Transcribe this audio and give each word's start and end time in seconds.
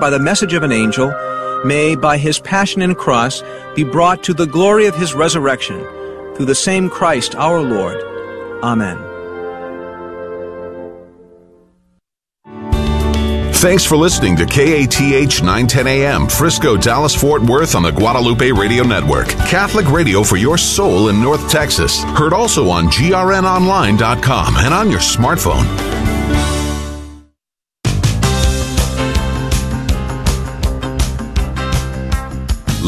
by 0.00 0.10
the 0.10 0.18
message 0.18 0.54
of 0.54 0.62
an 0.62 0.72
angel, 0.72 1.14
may, 1.64 1.94
by 1.94 2.18
his 2.18 2.40
passion 2.40 2.82
and 2.82 2.96
cross, 2.96 3.42
be 3.76 3.84
brought 3.84 4.22
to 4.24 4.34
the 4.34 4.46
glory 4.46 4.86
of 4.86 4.96
his 4.96 5.14
resurrection, 5.14 5.78
through 6.34 6.46
the 6.46 6.54
same 6.54 6.88
Christ 6.88 7.34
our 7.34 7.60
Lord. 7.60 8.02
Amen. 8.62 9.10
Thanks 13.60 13.84
for 13.84 13.98
listening 13.98 14.36
to 14.36 14.46
KATH 14.46 15.42
910 15.42 15.86
AM, 15.86 16.28
Frisco, 16.28 16.78
Dallas, 16.78 17.14
Fort 17.14 17.42
Worth 17.42 17.74
on 17.74 17.82
the 17.82 17.90
Guadalupe 17.90 18.50
Radio 18.52 18.84
Network. 18.84 19.28
Catholic 19.28 19.86
radio 19.90 20.22
for 20.22 20.38
your 20.38 20.56
soul 20.56 21.10
in 21.10 21.20
North 21.20 21.50
Texas. 21.50 22.02
Heard 22.02 22.32
also 22.32 22.70
on 22.70 22.86
grnonline.com 22.86 24.56
and 24.56 24.72
on 24.72 24.90
your 24.90 25.00
smartphone. 25.00 26.19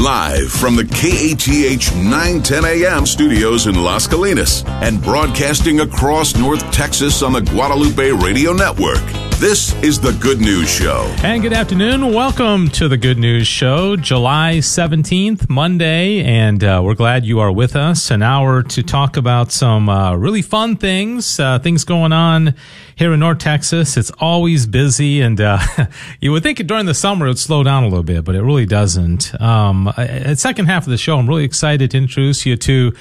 Live 0.03 0.51
from 0.51 0.75
the 0.75 0.83
KATH 0.83 1.95
910 1.95 2.65
AM 2.65 3.07
studios 3.07 3.69
in 3.69 3.77
Las 3.77 4.09
Colinas 4.09 4.67
and 4.83 5.01
broadcasting 5.01 5.79
across 5.79 6.35
North 6.35 6.69
Texas 6.73 7.23
on 7.23 7.33
the 7.33 7.41
Guadalupe 7.41 8.11
Radio 8.11 8.53
Network. 8.53 9.22
This 9.43 9.75
is 9.83 9.99
the 9.99 10.13
Good 10.13 10.41
News 10.41 10.71
Show. 10.71 11.13
And 11.25 11.43
good 11.43 11.53
afternoon. 11.53 12.15
Welcome 12.15 12.69
to 12.69 12.87
the 12.87 12.97
Good 12.97 13.19
News 13.19 13.49
Show, 13.49 13.97
July 13.97 14.59
17th, 14.59 15.51
Monday. 15.51 16.23
And 16.23 16.63
uh, 16.63 16.81
we're 16.85 16.95
glad 16.95 17.27
you 17.27 17.41
are 17.41 17.51
with 17.51 17.75
us. 17.75 18.13
An 18.13 18.23
hour 18.23 18.63
to 18.63 18.85
talk 18.85 19.17
about 19.17 19.51
some 19.51 19.89
uh, 19.89 20.15
really 20.15 20.43
fun 20.43 20.77
things, 20.77 21.41
uh, 21.41 21.59
things 21.59 21.83
going 21.83 22.13
on 22.13 22.55
here 22.95 23.13
in 23.13 23.19
North 23.19 23.39
Texas. 23.39 23.97
It's 23.97 24.13
always 24.21 24.69
busy. 24.69 25.21
And 25.21 25.41
uh, 25.41 25.59
you 26.21 26.31
would 26.31 26.45
think 26.45 26.65
during 26.65 26.87
the 26.87 26.95
summer 26.95 27.27
it 27.27 27.31
would 27.31 27.39
slow 27.41 27.65
down 27.65 27.83
a 27.83 27.89
little 27.89 28.05
bit, 28.05 28.25
but 28.25 28.37
it 28.37 28.43
really 28.43 28.65
doesn't. 28.65 29.35
Um, 29.41 29.93
at 29.97 30.39
second 30.39 30.67
half 30.67 30.85
of 30.85 30.91
the 30.93 30.97
show, 30.97 31.19
I'm 31.19 31.29
really 31.29 31.45
excited 31.45 31.91
to 31.91 31.99
introduce 31.99 32.47
you 32.47 32.57
to. 32.59 32.93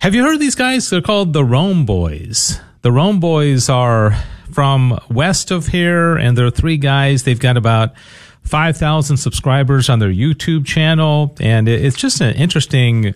Have 0.00 0.12
you 0.12 0.24
heard 0.24 0.34
of 0.34 0.40
these 0.40 0.56
guys? 0.56 0.90
They're 0.90 1.00
called 1.00 1.34
the 1.34 1.44
Rome 1.44 1.86
Boys. 1.86 2.60
The 2.82 2.90
Rome 2.90 3.20
Boys 3.20 3.68
are 3.68 4.16
from 4.52 4.98
west 5.10 5.50
of 5.50 5.68
here, 5.68 6.16
and 6.16 6.36
there 6.36 6.46
are 6.46 6.50
three 6.50 6.76
guys. 6.76 7.24
They've 7.24 7.38
got 7.38 7.56
about 7.56 7.94
5,000 8.42 9.16
subscribers 9.16 9.88
on 9.88 9.98
their 9.98 10.12
YouTube 10.12 10.64
channel, 10.64 11.34
and 11.40 11.68
it's 11.68 11.96
just 11.96 12.20
an 12.20 12.34
interesting, 12.34 13.14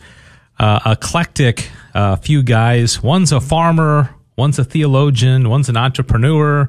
uh, 0.58 0.80
eclectic 0.84 1.70
uh, 1.94 2.16
few 2.16 2.42
guys. 2.42 3.02
One's 3.02 3.32
a 3.32 3.40
farmer, 3.40 4.14
one's 4.36 4.58
a 4.58 4.64
theologian, 4.64 5.48
one's 5.48 5.68
an 5.68 5.76
entrepreneur. 5.76 6.68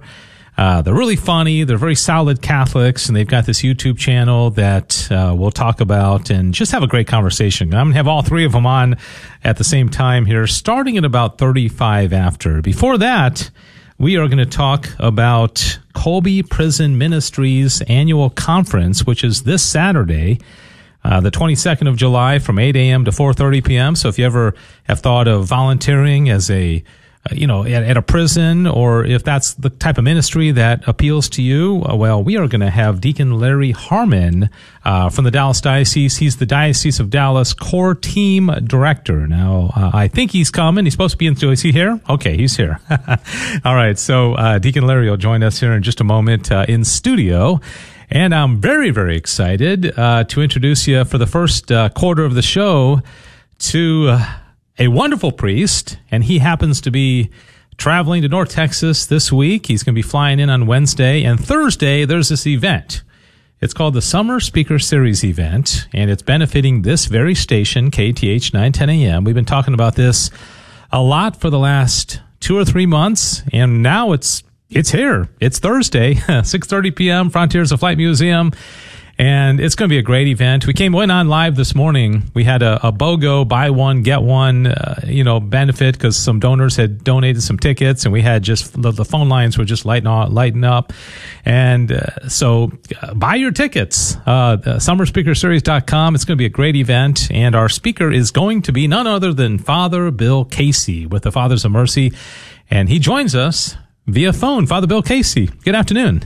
Uh, 0.55 0.83
they're 0.83 0.93
really 0.93 1.15
funny. 1.15 1.63
They're 1.63 1.77
very 1.77 1.95
solid 1.95 2.41
Catholics, 2.41 3.07
and 3.07 3.15
they've 3.15 3.27
got 3.27 3.45
this 3.45 3.61
YouTube 3.61 3.97
channel 3.97 4.51
that 4.51 5.11
uh, 5.11 5.33
we'll 5.35 5.51
talk 5.51 5.81
about 5.81 6.29
and 6.29 6.53
just 6.53 6.71
have 6.73 6.83
a 6.83 6.87
great 6.87 7.07
conversation. 7.07 7.73
I'm 7.73 7.87
going 7.87 7.93
to 7.93 7.97
have 7.97 8.07
all 8.07 8.21
three 8.21 8.45
of 8.45 8.51
them 8.51 8.67
on 8.67 8.97
at 9.43 9.57
the 9.57 9.63
same 9.63 9.89
time 9.89 10.25
here, 10.25 10.45
starting 10.45 10.97
at 10.97 11.05
about 11.05 11.39
35 11.39 12.13
after. 12.13 12.61
Before 12.61 12.99
that, 12.99 13.49
we 14.03 14.17
are 14.17 14.27
going 14.27 14.37
to 14.37 14.45
talk 14.45 14.89
about 14.99 15.79
Kolbe 15.95 16.49
Prison 16.49 16.97
Ministries 16.97 17.81
annual 17.83 18.29
conference, 18.29 19.05
which 19.05 19.23
is 19.23 19.43
this 19.43 19.63
Saturday. 19.63 20.41
Uh, 21.05 21.21
the 21.21 21.31
22nd 21.31 21.87
of 21.87 21.95
July 21.95 22.39
from 22.39 22.59
8 22.59 22.75
a.m. 22.75 23.05
to 23.05 23.11
4:30 23.11 23.63
p.m. 23.63 23.95
So 23.95 24.09
if 24.09 24.19
you 24.19 24.25
ever 24.25 24.55
have 24.83 24.99
thought 24.99 25.29
of 25.29 25.45
volunteering 25.45 26.29
as 26.29 26.51
a 26.51 26.83
you 27.31 27.47
know, 27.47 27.63
at, 27.63 27.83
at, 27.83 27.95
a 27.95 28.01
prison, 28.01 28.67
or 28.67 29.05
if 29.05 29.23
that's 29.23 29.53
the 29.53 29.69
type 29.69 29.97
of 29.97 30.03
ministry 30.03 30.51
that 30.51 30.85
appeals 30.87 31.29
to 31.29 31.41
you, 31.41 31.83
uh, 31.89 31.95
well, 31.95 32.21
we 32.21 32.35
are 32.35 32.47
going 32.47 32.61
to 32.61 32.69
have 32.69 32.99
Deacon 32.99 33.39
Larry 33.39 33.71
Harmon 33.71 34.49
uh, 34.83 35.09
from 35.09 35.23
the 35.23 35.31
Dallas 35.31 35.61
Diocese. 35.61 36.17
He's 36.17 36.37
the 36.37 36.45
Diocese 36.45 36.99
of 36.99 37.09
Dallas 37.09 37.53
Core 37.53 37.95
Team 37.95 38.51
Director. 38.65 39.25
Now, 39.25 39.71
uh, 39.73 39.91
I 39.93 40.09
think 40.09 40.31
he's 40.31 40.51
coming. 40.51 40.85
He's 40.85 40.93
supposed 40.93 41.13
to 41.13 41.17
be 41.17 41.27
in. 41.27 41.37
Is 41.43 41.61
he 41.61 41.71
here? 41.71 42.01
Okay, 42.09 42.35
he's 42.35 42.57
here. 42.57 42.79
All 43.65 43.75
right. 43.75 43.97
So 43.97 44.33
uh, 44.33 44.59
Deacon 44.59 44.85
Larry 44.85 45.09
will 45.09 45.17
join 45.17 45.43
us 45.43 45.59
here 45.59 45.71
in 45.71 45.81
just 45.81 46.01
a 46.01 46.03
moment 46.03 46.51
uh, 46.51 46.65
in 46.67 46.83
studio. 46.83 47.61
And 48.09 48.35
I'm 48.35 48.59
very, 48.59 48.91
very 48.91 49.15
excited 49.15 49.83
to 49.95 50.41
introduce 50.41 50.87
you 50.87 51.03
for 51.05 51.17
the 51.17 51.25
first 51.25 51.71
quarter 51.95 52.25
of 52.25 52.35
the 52.35 52.43
show 52.43 53.01
to 53.59 54.17
a 54.79 54.87
wonderful 54.87 55.31
priest, 55.31 55.97
and 56.09 56.23
he 56.23 56.39
happens 56.39 56.81
to 56.81 56.91
be 56.91 57.29
traveling 57.77 58.21
to 58.21 58.27
North 58.27 58.49
Texas 58.49 59.05
this 59.05 59.31
week. 59.31 59.67
He's 59.67 59.83
going 59.83 59.93
to 59.93 59.97
be 59.97 60.07
flying 60.07 60.39
in 60.39 60.49
on 60.49 60.65
Wednesday, 60.65 61.23
and 61.23 61.39
Thursday 61.39 62.05
there's 62.05 62.29
this 62.29 62.47
event. 62.47 63.03
It's 63.61 63.73
called 63.73 63.93
the 63.93 64.01
Summer 64.01 64.39
Speaker 64.39 64.79
Series 64.79 65.23
event, 65.23 65.87
and 65.93 66.09
it's 66.11 66.21
benefiting 66.21 66.81
this 66.81 67.05
very 67.05 67.35
station, 67.35 67.91
KATH 67.91 68.53
910 68.53 68.89
AM. 68.89 69.23
We've 69.23 69.35
been 69.35 69.45
talking 69.45 69.73
about 69.73 69.95
this 69.95 70.29
a 70.91 71.01
lot 71.01 71.39
for 71.39 71.49
the 71.49 71.59
last 71.59 72.19
two 72.39 72.57
or 72.57 72.65
three 72.65 72.85
months, 72.85 73.41
and 73.53 73.81
now 73.81 74.11
it's 74.11 74.43
it's 74.69 74.89
here. 74.91 75.29
It's 75.39 75.59
Thursday, 75.59 76.15
6:30 76.27 76.95
p.m. 76.95 77.29
Frontiers 77.29 77.71
of 77.71 77.79
Flight 77.79 77.97
Museum 77.97 78.51
and 79.19 79.59
it's 79.59 79.75
going 79.75 79.87
to 79.87 79.93
be 79.93 79.99
a 79.99 80.03
great 80.03 80.27
event. 80.27 80.65
We 80.65 80.73
came 80.73 80.91
went 80.91 81.11
on 81.11 81.27
live 81.27 81.55
this 81.55 81.75
morning. 81.75 82.31
We 82.33 82.43
had 82.43 82.63
a, 82.63 82.87
a 82.87 82.91
BOGO 82.91 83.47
buy 83.47 83.69
one 83.69 84.01
get 84.01 84.23
one, 84.23 84.67
uh, 84.67 85.01
you 85.05 85.23
know, 85.23 85.39
benefit 85.39 85.93
because 85.93 86.17
some 86.17 86.39
donors 86.39 86.75
had 86.75 87.03
donated 87.03 87.43
some 87.43 87.59
tickets, 87.59 88.05
and 88.05 88.13
we 88.13 88.21
had 88.21 88.41
just 88.41 88.81
the, 88.81 88.91
the 88.91 89.05
phone 89.05 89.29
lines 89.29 89.57
were 89.57 89.65
just 89.65 89.85
lighting 89.85 90.07
up, 90.07 90.31
lighting 90.31 90.63
up, 90.63 90.93
and 91.45 91.91
uh, 91.91 92.27
so 92.27 92.71
uh, 93.01 93.13
buy 93.13 93.35
your 93.35 93.51
tickets. 93.51 94.17
Uh, 94.25 94.57
SummerSpeakerSeries.com. 94.57 96.15
It's 96.15 96.25
going 96.25 96.35
to 96.35 96.41
be 96.41 96.45
a 96.45 96.49
great 96.49 96.75
event, 96.75 97.29
and 97.31 97.55
our 97.55 97.69
speaker 97.69 98.11
is 98.11 98.31
going 98.31 98.63
to 98.63 98.71
be 98.71 98.87
none 98.87 99.05
other 99.05 99.31
than 99.31 99.59
Father 99.59 100.09
Bill 100.09 100.43
Casey 100.43 101.05
with 101.05 101.23
the 101.23 101.31
Fathers 101.31 101.63
of 101.65 101.71
Mercy, 101.71 102.13
and 102.69 102.89
he 102.89 102.97
joins 102.97 103.35
us 103.35 103.77
via 104.07 104.33
phone. 104.33 104.65
Father 104.65 104.87
Bill 104.87 105.03
Casey. 105.03 105.47
Good 105.63 105.75
afternoon. 105.75 106.23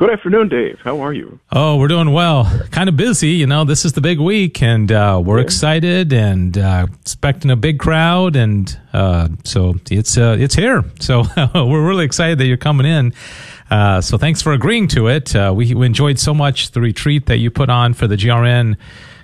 Good 0.00 0.14
afternoon, 0.14 0.48
Dave. 0.48 0.80
How 0.82 1.00
are 1.00 1.12
you? 1.12 1.40
Oh, 1.52 1.76
we're 1.76 1.86
doing 1.86 2.10
well. 2.10 2.50
Kind 2.70 2.88
of 2.88 2.96
busy, 2.96 3.32
you 3.32 3.46
know. 3.46 3.64
This 3.64 3.84
is 3.84 3.92
the 3.92 4.00
big 4.00 4.18
week, 4.18 4.62
and 4.62 4.90
uh, 4.90 5.20
we're 5.22 5.36
yeah. 5.36 5.44
excited 5.44 6.10
and 6.14 6.56
uh, 6.56 6.86
expecting 7.02 7.50
a 7.50 7.56
big 7.56 7.78
crowd, 7.78 8.34
and 8.34 8.80
uh, 8.94 9.28
so 9.44 9.74
it's 9.90 10.16
uh, 10.16 10.38
it's 10.40 10.54
here. 10.54 10.84
So 11.00 11.24
we're 11.54 11.86
really 11.86 12.06
excited 12.06 12.38
that 12.38 12.46
you're 12.46 12.56
coming 12.56 12.86
in. 12.86 13.12
Uh, 13.70 14.00
so 14.00 14.16
thanks 14.16 14.40
for 14.40 14.54
agreeing 14.54 14.88
to 14.88 15.08
it. 15.08 15.36
Uh, 15.36 15.52
we, 15.54 15.74
we 15.74 15.84
enjoyed 15.84 16.18
so 16.18 16.32
much 16.32 16.70
the 16.70 16.80
retreat 16.80 17.26
that 17.26 17.36
you 17.36 17.50
put 17.50 17.68
on 17.68 17.92
for 17.92 18.06
the 18.06 18.16
GRN 18.16 18.78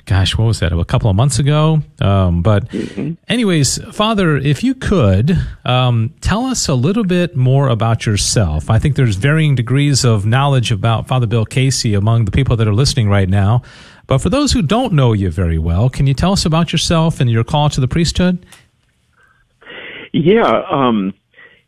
gosh, 0.06 0.38
what 0.38 0.46
was 0.46 0.60
that? 0.60 0.72
A 0.72 0.84
couple 0.84 1.10
of 1.10 1.16
months 1.16 1.38
ago. 1.38 1.82
Um, 2.00 2.40
but, 2.40 2.68
mm-hmm. 2.70 3.14
anyways, 3.28 3.78
Father, 3.92 4.36
if 4.36 4.64
you 4.64 4.74
could 4.74 5.36
um, 5.64 6.14
tell 6.20 6.46
us 6.46 6.68
a 6.68 6.74
little 6.74 7.04
bit 7.04 7.36
more 7.36 7.68
about 7.68 8.06
yourself. 8.06 8.70
I 8.70 8.78
think 8.78 8.96
there's 8.96 9.16
varying 9.16 9.54
degrees 9.56 10.04
of 10.04 10.24
knowledge 10.24 10.70
about 10.72 11.08
Father 11.08 11.26
Bill 11.26 11.44
Casey 11.44 11.94
among 11.94 12.24
the 12.24 12.30
people 12.30 12.56
that 12.56 12.66
are 12.66 12.74
listening 12.74 13.08
right 13.08 13.28
now. 13.28 13.62
But 14.06 14.18
for 14.18 14.30
those 14.30 14.52
who 14.52 14.62
don't 14.62 14.92
know 14.92 15.12
you 15.12 15.30
very 15.30 15.58
well, 15.58 15.90
can 15.90 16.06
you 16.06 16.14
tell 16.14 16.32
us 16.32 16.46
about 16.46 16.72
yourself 16.72 17.20
and 17.20 17.28
your 17.28 17.42
call 17.44 17.68
to 17.70 17.80
the 17.80 17.88
priesthood? 17.88 18.46
Yeah. 20.12 20.62
Um, 20.70 21.12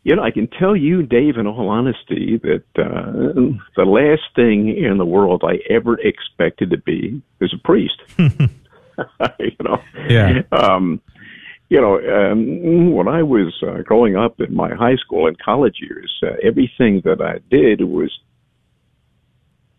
you 0.03 0.15
know, 0.15 0.23
I 0.23 0.31
can 0.31 0.47
tell 0.47 0.75
you, 0.75 1.03
Dave, 1.03 1.37
in 1.37 1.45
all 1.45 1.69
honesty, 1.69 2.39
that 2.43 2.63
uh, 2.77 3.33
the 3.75 3.85
last 3.85 4.23
thing 4.35 4.69
in 4.69 4.97
the 4.97 5.05
world 5.05 5.43
I 5.45 5.59
ever 5.69 5.99
expected 5.99 6.71
to 6.71 6.77
be 6.77 7.21
is 7.41 7.53
a 7.53 7.57
priest. 7.57 8.01
you 9.39 9.55
know, 9.63 9.81
yeah. 10.07 10.41
Um, 10.51 11.01
you 11.69 11.79
know, 11.79 11.99
um, 11.99 12.93
when 12.93 13.07
I 13.07 13.21
was 13.21 13.53
uh, 13.61 13.83
growing 13.83 14.15
up 14.15 14.39
in 14.39 14.55
my 14.55 14.73
high 14.73 14.95
school 14.95 15.27
and 15.27 15.37
college 15.37 15.77
years, 15.79 16.11
uh, 16.23 16.31
everything 16.43 17.01
that 17.05 17.21
I 17.21 17.39
did 17.51 17.81
was 17.81 18.11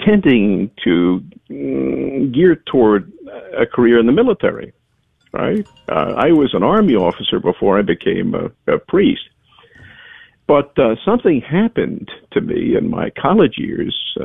tending 0.00 0.70
to 0.84 1.22
mm, 1.50 2.32
gear 2.32 2.56
toward 2.70 3.12
a 3.58 3.66
career 3.66 3.98
in 3.98 4.06
the 4.06 4.12
military. 4.12 4.72
Right? 5.32 5.66
Uh, 5.88 6.14
I 6.16 6.32
was 6.32 6.54
an 6.54 6.62
army 6.62 6.94
officer 6.94 7.38
before 7.38 7.78
I 7.78 7.82
became 7.82 8.34
a, 8.34 8.50
a 8.72 8.78
priest. 8.78 9.22
But 10.50 10.76
uh, 10.80 10.96
something 11.04 11.40
happened 11.40 12.10
to 12.32 12.40
me 12.40 12.76
in 12.76 12.90
my 12.90 13.10
college 13.10 13.54
years 13.56 13.96
uh, 14.18 14.24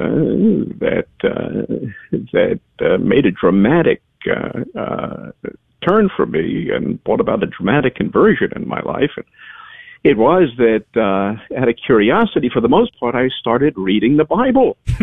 that 0.81 1.05
uh, 1.23 1.85
that 2.33 2.59
uh, 2.79 2.97
made 2.97 3.27
a 3.27 3.31
dramatic 3.31 4.01
uh, 4.27 4.61
uh, 4.75 5.31
turn 5.87 6.09
for 6.17 6.25
me 6.25 6.71
and 6.71 7.03
brought 7.03 7.19
about 7.19 7.43
a 7.43 7.45
dramatic 7.45 7.93
conversion 7.93 8.49
in 8.55 8.67
my 8.67 8.81
life. 8.81 9.11
And 9.17 9.25
it 10.03 10.17
was 10.17 10.49
that 10.57 10.85
uh, 10.95 11.59
out 11.61 11.69
of 11.69 11.75
curiosity, 11.85 12.49
for 12.51 12.59
the 12.59 12.69
most 12.69 12.99
part, 12.99 13.13
I 13.13 13.29
started 13.39 13.75
reading 13.77 14.17
the 14.17 14.25
Bible. 14.25 14.77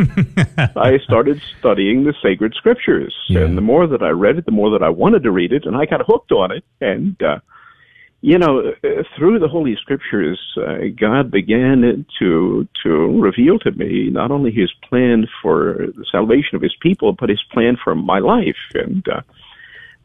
I 0.77 0.99
started 1.05 1.41
studying 1.61 2.03
the 2.03 2.15
sacred 2.21 2.55
scriptures, 2.55 3.15
yeah. 3.29 3.43
and 3.43 3.57
the 3.57 3.63
more 3.63 3.87
that 3.87 4.03
I 4.03 4.11
read 4.11 4.39
it, 4.39 4.45
the 4.45 4.51
more 4.51 4.71
that 4.71 4.83
I 4.83 4.89
wanted 4.89 5.23
to 5.23 5.31
read 5.31 5.53
it, 5.53 5.67
and 5.67 5.77
I 5.77 5.87
got 5.87 6.05
hooked 6.05 6.33
on 6.33 6.51
it. 6.51 6.65
And 6.81 7.23
uh, 7.23 7.39
you 8.23 8.39
know, 8.39 8.73
through 9.17 9.41
the 9.41 9.49
Holy 9.49 9.77
Scriptures, 9.81 10.41
uh, 10.57 10.87
God 10.99 11.33
began 11.33 12.07
to 12.21 12.69
to 12.85 12.91
reveal 13.21 13.59
to 13.59 13.73
me 13.73 14.11
not 14.11 14.31
only 14.31 14.53
His 14.53 14.73
plan 14.89 15.27
for 15.43 15.89
the 15.97 16.07
salvation 16.11 16.55
of 16.55 16.63
His 16.63 16.75
people, 16.81 17.17
but 17.19 17.29
His 17.29 17.43
plan 17.53 17.77
for 17.83 17.97
my 17.97 18.21
life. 18.21 18.63
And 18.75 19.05
uh, 19.09 19.23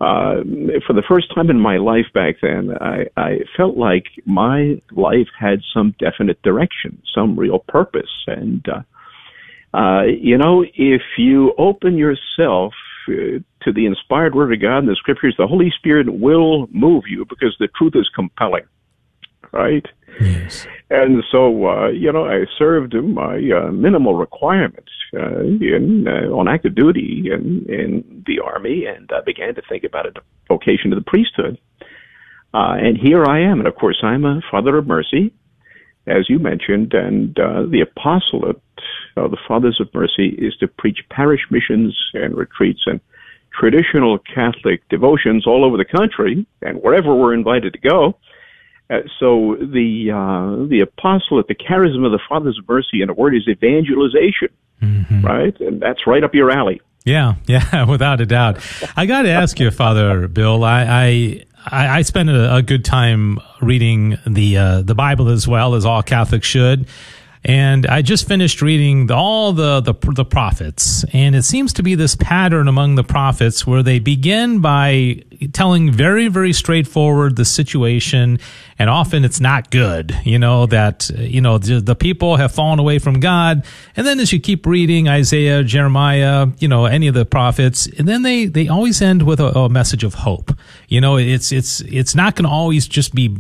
uh, 0.04 0.42
for 0.88 0.94
the 0.94 1.04
first 1.08 1.34
time 1.36 1.52
in 1.52 1.60
my 1.60 1.78
life 1.78 2.08
back 2.12 2.38
then, 2.42 2.72
I, 2.82 3.06
I 3.16 3.38
felt 3.56 3.78
like 3.78 4.06
my 4.26 4.82
life 4.92 5.30
had 5.40 5.60
some 5.72 5.94
definite 6.00 6.42
direction, 6.42 7.00
some 7.14 7.38
real 7.38 7.60
purpose. 7.60 8.26
And 8.26 8.66
uh, 8.68 9.78
uh, 9.78 10.06
you 10.06 10.40
know, 10.40 10.66
if 10.74 11.04
you 11.20 11.54
open 11.60 11.98
yourself 11.98 12.74
to 13.08 13.72
the 13.72 13.86
inspired 13.86 14.36
word 14.36 14.54
of 14.54 14.62
God 14.62 14.80
in 14.80 14.86
the 14.86 14.96
scriptures, 14.96 15.36
the 15.38 15.48
Holy 15.48 15.72
Spirit 15.72 16.20
will 16.20 16.68
move 16.72 17.06
you 17.08 17.26
because 17.26 17.56
the 17.60 17.68
truth 17.70 17.94
is 17.96 18.10
compelling, 18.14 18.66
right? 19.52 19.86
Yes. 20.22 20.68
And 20.90 21.24
so, 21.32 21.68
uh, 21.68 21.88
you 21.90 22.12
know, 22.12 22.26
I 22.26 22.46
served 22.58 22.94
my 22.94 23.38
uh, 23.52 23.72
minimal 23.72 24.16
requirements 24.16 24.92
uh, 25.14 25.42
in 25.42 26.08
uh, 26.08 26.34
on 26.34 26.48
active 26.48 26.76
duty 26.76 27.30
in 27.32 27.66
in 27.68 28.24
the 28.26 28.40
army, 28.40 28.86
and 28.86 29.10
I 29.14 29.22
began 29.22 29.56
to 29.56 29.62
think 29.70 29.84
about 29.84 30.06
a 30.06 30.14
vocation 30.48 30.90
to 30.92 30.96
the 30.96 31.02
priesthood. 31.02 31.58
Uh, 32.54 32.76
and 32.80 32.98
here 32.98 33.26
I 33.26 33.42
am, 33.42 33.60
and 33.60 33.68
of 33.68 33.76
course, 33.76 34.00
I'm 34.02 34.26
a 34.26 34.42
father 34.50 34.78
of 34.78 34.88
mercy, 34.88 35.34
as 36.08 36.30
you 36.30 36.40
mentioned, 36.40 36.94
and 36.94 37.38
uh, 37.38 37.64
the 37.70 37.82
apostolate 37.82 38.62
of 39.26 39.32
the 39.32 39.38
Fathers 39.48 39.80
of 39.80 39.94
Mercy 39.94 40.30
is 40.30 40.56
to 40.58 40.68
preach 40.68 41.00
parish 41.10 41.42
missions 41.50 41.98
and 42.14 42.36
retreats 42.36 42.82
and 42.86 43.00
traditional 43.58 44.20
Catholic 44.20 44.88
devotions 44.90 45.48
all 45.48 45.66
over 45.66 45.78
the 45.78 45.86
country 45.86 46.46
and 46.62 46.82
wherever 46.82 47.14
we're 47.16 47.34
invited 47.34 47.74
to 47.74 47.80
go. 47.80 48.18
Uh, 48.90 49.00
so 49.20 49.58
the 49.60 50.12
uh, 50.12 50.68
the 50.70 50.80
apostolate, 50.80 51.48
the 51.48 51.56
charism 51.56 52.06
of 52.06 52.12
the 52.12 52.20
Fathers 52.30 52.58
of 52.58 52.68
Mercy, 52.70 53.02
in 53.02 53.10
a 53.10 53.14
word, 53.14 53.36
is 53.36 53.46
evangelization, 53.48 54.50
mm-hmm. 54.82 55.26
right? 55.26 55.60
And 55.60 55.82
that's 55.82 56.08
right 56.08 56.24
up 56.24 56.34
your 56.34 56.50
alley. 56.50 56.80
Yeah, 57.04 57.36
yeah, 57.48 57.84
without 57.86 58.22
a 58.22 58.26
doubt. 58.26 58.60
I 58.96 59.06
got 59.06 59.24
to 59.24 59.30
ask 59.30 59.60
you, 59.60 59.72
Father 59.72 60.30
Bill. 60.30 60.64
I 60.64 61.44
I, 61.66 61.98
I 61.98 62.02
spent 62.04 62.30
a, 62.30 62.56
a, 62.56 62.62
good 62.62 62.86
time 62.86 63.40
reading 63.62 64.18
the 64.26 64.58
uh, 64.58 64.82
the 64.84 64.96
Bible 64.96 65.30
as 65.30 65.48
well 65.48 65.76
as 65.76 65.86
all 65.86 66.02
Catholics 66.02 66.48
should. 66.48 66.88
And 67.48 67.88
I 67.88 68.02
just 68.02 68.28
finished 68.28 68.62
reading 68.62 69.10
all 69.10 69.54
the, 69.54 69.80
the, 69.80 69.94
the 69.94 70.26
prophets, 70.26 71.06
and 71.14 71.34
it 71.34 71.44
seems 71.44 71.72
to 71.74 71.84
be 71.84 71.96
this 71.96 72.16
pattern 72.16 72.68
among 72.68 72.96
the 72.96 73.06
prophets 73.06 73.66
where 73.66 73.82
they 73.82 74.00
begin 74.00 74.60
by 74.60 75.24
telling 75.54 75.92
very 75.92 76.28
very 76.28 76.54
straightforward 76.54 77.36
the 77.36 77.46
situation. 77.46 78.40
And 78.80 78.90
often 78.90 79.26
it's 79.26 79.40
not 79.40 79.72
good 79.72 80.16
you 80.24 80.38
know 80.38 80.66
that 80.68 81.10
you 81.10 81.42
know 81.42 81.58
the, 81.58 81.80
the, 81.80 81.96
people 81.96 82.36
have 82.36 82.52
fallen 82.52 82.80
away 82.80 83.00
from 83.00 83.20
god. 83.20 83.66
And 83.96 84.06
then 84.06 84.20
as 84.20 84.32
you 84.32 84.40
keep 84.40 84.66
reading 84.66 85.08
isaiah 85.08 85.64
jeremiah 85.64 86.48
you 86.60 86.68
know 86.68 86.86
any 86.86 87.08
of 87.08 87.14
the 87.14 87.26
prophets 87.26 87.88
and 87.98 88.08
then 88.08 88.22
they 88.22 88.46
they 88.46 88.68
always 88.68 89.02
end 89.02 89.24
with 89.24 89.40
a, 89.40 89.48
a 89.58 89.70
message 89.70 90.04
of 90.04 90.14
hope. 90.14 90.52
You 90.88 91.02
know 91.02 91.18
it's 91.18 91.52
it's 91.52 91.82
it's 91.82 92.16
not 92.16 92.36
going 92.36 92.46
to 92.46 92.52
always 92.52 92.88
just 92.88 93.14
be 93.16 93.36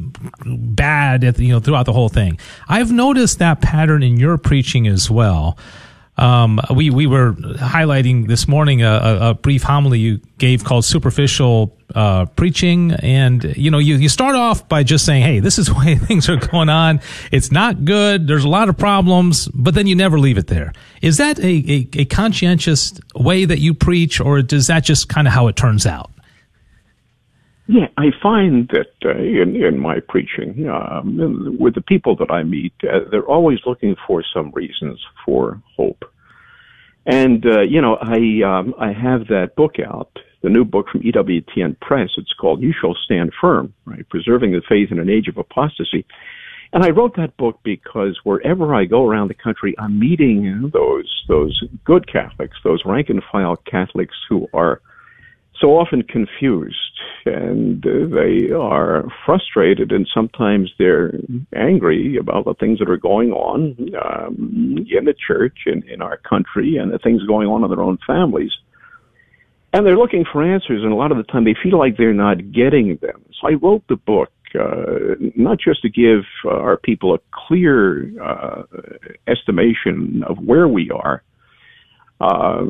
bad 0.45 1.23
at, 1.23 1.39
you 1.39 1.53
know 1.53 1.59
throughout 1.59 1.85
the 1.85 1.93
whole 1.93 2.09
thing. 2.09 2.39
I've 2.67 2.91
noticed 2.91 3.39
that 3.39 3.61
pattern 3.61 3.96
in 4.03 4.17
your 4.17 4.37
preaching 4.37 4.87
as 4.87 5.09
well 5.09 5.57
um, 6.17 6.59
we 6.73 6.89
we 6.89 7.05
were 7.05 7.33
highlighting 7.33 8.27
this 8.27 8.47
morning 8.47 8.81
a, 8.81 9.19
a, 9.21 9.33
brief 9.35 9.61
homily 9.61 9.99
you 9.99 10.19
gave 10.39 10.63
called 10.63 10.83
superficial 10.83 11.77
uh, 11.93 12.25
preaching, 12.25 12.91
and 12.91 13.43
you 13.55 13.69
know 13.69 13.77
you 13.77 13.95
you 13.97 14.09
start 14.09 14.35
off 14.35 14.67
by 14.67 14.81
just 14.81 15.05
saying, 15.05 15.21
"Hey, 15.21 15.39
this 15.39 15.59
is 15.59 15.67
the 15.67 15.75
way 15.75 15.95
things 15.95 16.27
are 16.27 16.37
going 16.37 16.69
on. 16.69 17.01
It's 17.31 17.51
not 17.51 17.85
good. 17.85 18.27
There's 18.27 18.43
a 18.43 18.49
lot 18.49 18.67
of 18.67 18.77
problems," 18.77 19.47
but 19.49 19.75
then 19.75 19.85
you 19.85 19.95
never 19.95 20.19
leave 20.19 20.39
it 20.39 20.47
there. 20.47 20.73
Is 21.03 21.17
that 21.17 21.37
a, 21.39 21.43
a, 21.45 21.89
a 22.01 22.05
conscientious 22.05 22.99
way 23.13 23.45
that 23.45 23.59
you 23.59 23.75
preach, 23.75 24.19
or 24.19 24.41
does 24.41 24.67
that 24.67 24.83
just 24.83 25.09
kind 25.09 25.27
of 25.27 25.33
how 25.33 25.47
it 25.47 25.55
turns 25.55 25.85
out? 25.85 26.09
Yeah, 27.67 27.87
I 27.97 28.11
find 28.23 28.69
that 28.69 28.93
uh, 29.03 29.17
in 29.17 29.57
in 29.57 29.77
my 29.77 29.99
preaching, 29.99 30.69
um, 30.69 31.57
with 31.59 31.75
the 31.75 31.81
people 31.81 32.15
that 32.15 32.31
I 32.31 32.43
meet, 32.43 32.73
uh, 32.83 32.99
they're 33.11 33.27
always 33.27 33.59
looking 33.65 33.97
for 34.07 34.23
some 34.33 34.51
reasons 34.51 35.03
for 35.25 35.61
hope. 35.75 36.05
And 37.05 37.45
uh, 37.45 37.61
you 37.61 37.81
know, 37.81 37.97
I 38.01 38.41
um, 38.45 38.73
I 38.79 38.93
have 38.93 39.27
that 39.27 39.57
book 39.57 39.75
out, 39.85 40.17
the 40.41 40.49
new 40.49 40.63
book 40.63 40.87
from 40.89 41.01
EWTN 41.01 41.77
Press. 41.81 42.09
It's 42.17 42.33
called 42.39 42.61
"You 42.61 42.73
Shall 42.79 42.95
Stand 43.03 43.33
Firm," 43.39 43.73
right, 43.83 44.07
preserving 44.07 44.53
the 44.53 44.61
faith 44.67 44.89
in 44.89 44.99
an 44.99 45.09
age 45.09 45.27
of 45.27 45.37
apostasy. 45.37 46.05
And 46.71 46.85
I 46.85 46.91
wrote 46.91 47.17
that 47.17 47.35
book 47.35 47.59
because 47.63 48.17
wherever 48.23 48.75
I 48.75 48.85
go 48.85 49.05
around 49.05 49.27
the 49.27 49.33
country, 49.33 49.75
I'm 49.77 49.99
meeting 49.99 50.69
those 50.71 51.23
those 51.27 51.61
good 51.83 52.09
Catholics, 52.09 52.55
those 52.63 52.81
rank 52.85 53.09
and 53.09 53.21
file 53.29 53.57
Catholics 53.57 54.15
who 54.29 54.47
are 54.53 54.81
so 55.59 55.77
often 55.77 56.03
confused 56.03 56.75
and 57.25 57.85
uh, 57.85 58.15
they 58.15 58.51
are 58.53 59.05
frustrated 59.25 59.91
and 59.91 60.07
sometimes 60.13 60.71
they're 60.77 61.13
angry 61.55 62.17
about 62.17 62.45
the 62.45 62.53
things 62.53 62.79
that 62.79 62.89
are 62.89 62.97
going 62.97 63.31
on 63.31 63.75
um, 64.03 64.85
in 64.89 65.05
the 65.05 65.15
church 65.27 65.59
and 65.65 65.83
in 65.85 66.01
our 66.01 66.17
country 66.17 66.77
and 66.77 66.91
the 66.91 66.99
things 66.99 67.23
going 67.23 67.47
on 67.47 67.63
in 67.63 67.69
their 67.69 67.81
own 67.81 67.97
families. 68.05 68.51
And 69.73 69.85
they're 69.85 69.97
looking 69.97 70.25
for 70.31 70.43
answers, 70.43 70.81
and 70.81 70.93
a 70.93 70.95
lot 70.95 71.11
of 71.11 71.17
the 71.17 71.23
time 71.23 71.43
they 71.43 71.55
feel 71.61 71.77
like 71.77 71.97
they're 71.97 72.13
not 72.13 72.51
getting 72.51 72.97
them. 73.01 73.21
So 73.39 73.49
I 73.49 73.53
wrote 73.53 73.83
the 73.89 73.97
book 73.97 74.31
uh, 74.55 75.15
not 75.35 75.59
just 75.59 75.81
to 75.81 75.89
give 75.89 76.23
our 76.45 76.77
people 76.77 77.13
a 77.13 77.19
clear 77.31 78.09
uh, 78.23 78.63
estimation 79.27 80.23
of 80.27 80.37
where 80.39 80.67
we 80.67 80.89
are, 80.89 81.21
uh, 82.19 82.65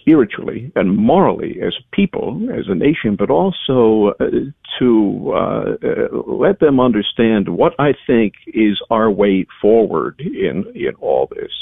spiritually 0.00 0.70
and 0.76 0.96
morally 0.96 1.60
as 1.60 1.74
a 1.78 1.96
people, 1.96 2.48
as 2.52 2.68
a 2.68 2.74
nation, 2.74 3.16
but 3.16 3.30
also 3.30 4.14
uh, 4.20 4.30
to 4.78 5.32
uh, 5.34 5.76
uh, 5.82 6.22
let 6.26 6.60
them 6.60 6.78
understand 6.78 7.48
what 7.48 7.74
I 7.78 7.94
think 8.06 8.34
is 8.46 8.80
our 8.90 9.10
way 9.10 9.46
forward 9.60 10.20
in 10.20 10.70
in 10.74 10.94
all 11.00 11.28
this. 11.34 11.52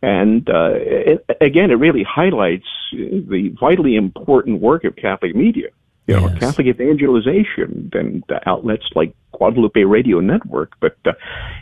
And 0.00 0.48
uh, 0.48 0.74
it, 0.74 1.24
again, 1.40 1.70
it 1.70 1.74
really 1.74 2.04
highlights 2.04 2.68
the 2.92 3.52
vitally 3.58 3.96
important 3.96 4.60
work 4.60 4.84
of 4.84 4.94
Catholic 4.96 5.34
media 5.34 5.70
you 6.08 6.14
know, 6.14 6.28
yes. 6.28 6.38
Catholic 6.38 6.66
evangelization 6.66 7.90
and 7.92 8.24
outlets 8.46 8.86
like 8.94 9.14
Guadalupe 9.32 9.82
Radio 9.82 10.20
Network. 10.20 10.72
But 10.80 10.96
uh, 11.04 11.12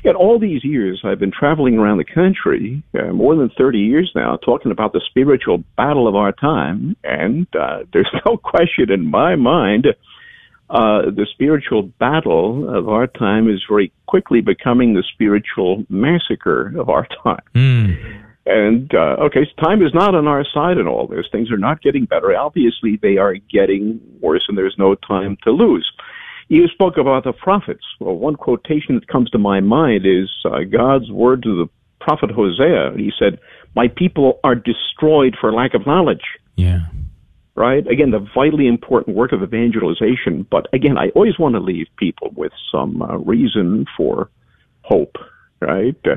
in 0.05 0.15
all 0.15 0.39
these 0.39 0.65
years, 0.65 1.03
I've 1.05 1.19
been 1.19 1.33
traveling 1.33 1.79
around 1.79 1.99
the 1.99 2.05
country, 2.05 2.83
uh, 2.95 3.13
more 3.13 3.35
than 3.35 3.51
30 3.59 3.79
years 3.79 4.11
now, 4.15 4.37
talking 4.37 4.71
about 4.71 4.93
the 4.93 5.03
spiritual 5.11 5.65
battle 5.77 6.07
of 6.07 6.15
our 6.15 6.31
time. 6.33 6.97
And 7.03 7.49
uh, 7.59 7.81
there's 7.93 8.11
no 8.25 8.37
question 8.37 8.91
in 8.91 9.11
my 9.11 9.35
mind, 9.35 9.89
uh, 10.71 11.11
the 11.11 11.27
spiritual 11.33 11.83
battle 11.83 12.69
of 12.73 12.89
our 12.89 13.07
time 13.07 13.49
is 13.49 13.63
very 13.69 13.93
quickly 14.07 14.41
becoming 14.41 14.95
the 14.95 15.05
spiritual 15.13 15.85
massacre 15.89 16.73
of 16.79 16.89
our 16.89 17.07
time. 17.23 17.43
Mm. 17.55 18.26
And 18.47 18.95
uh, 18.95 19.17
okay, 19.27 19.45
so 19.45 19.63
time 19.63 19.83
is 19.83 19.93
not 19.93 20.15
on 20.15 20.29
our 20.29 20.45
side 20.55 20.79
in 20.79 20.87
all 20.87 21.09
this. 21.09 21.27
Things 21.33 21.51
are 21.51 21.59
not 21.59 21.83
getting 21.83 22.05
better. 22.05 22.35
Obviously, 22.37 22.97
they 23.03 23.17
are 23.17 23.35
getting 23.35 24.01
worse, 24.21 24.45
and 24.49 24.57
there's 24.57 24.77
no 24.79 24.95
time 24.95 25.37
to 25.43 25.51
lose. 25.51 25.91
You 26.49 26.69
spoke 26.69 26.97
about 26.97 27.25
the 27.25 27.33
prophets. 27.33 27.85
Well, 27.99 28.15
one 28.15 28.37
quotation 28.37 28.95
that 28.95 29.09
comes 29.09 29.31
to 29.31 29.39
my 29.39 29.59
mind 29.59 30.07
is 30.07 30.31
uh, 30.45 30.61
God's 30.61 31.11
word 31.11 31.43
to 31.43 31.57
the 31.65 31.69
prophet 31.99 32.31
Hosea. 32.31 32.93
He 32.97 33.11
said, 33.19 33.41
"My 33.75 33.89
people 33.89 34.39
are 34.45 34.55
destroyed 34.55 35.37
for 35.41 35.53
lack 35.53 35.75
of 35.75 35.85
knowledge." 35.85 36.23
Yeah. 36.55 36.87
Right. 37.57 37.85
Again, 37.89 38.13
the 38.13 38.25
vitally 38.33 38.69
important 38.69 39.17
work 39.17 39.33
of 39.33 39.43
evangelization. 39.43 40.47
But 40.49 40.69
again, 40.73 40.99
I 40.99 41.09
always 41.17 41.37
want 41.39 41.55
to 41.55 41.61
leave 41.61 41.89
people 41.97 42.31
with 42.37 42.53
some 42.71 43.03
uh, 43.03 43.17
reason 43.17 43.87
for 43.97 44.31
hope. 44.83 45.17
Right. 45.61 45.97
Uh, 46.05 46.17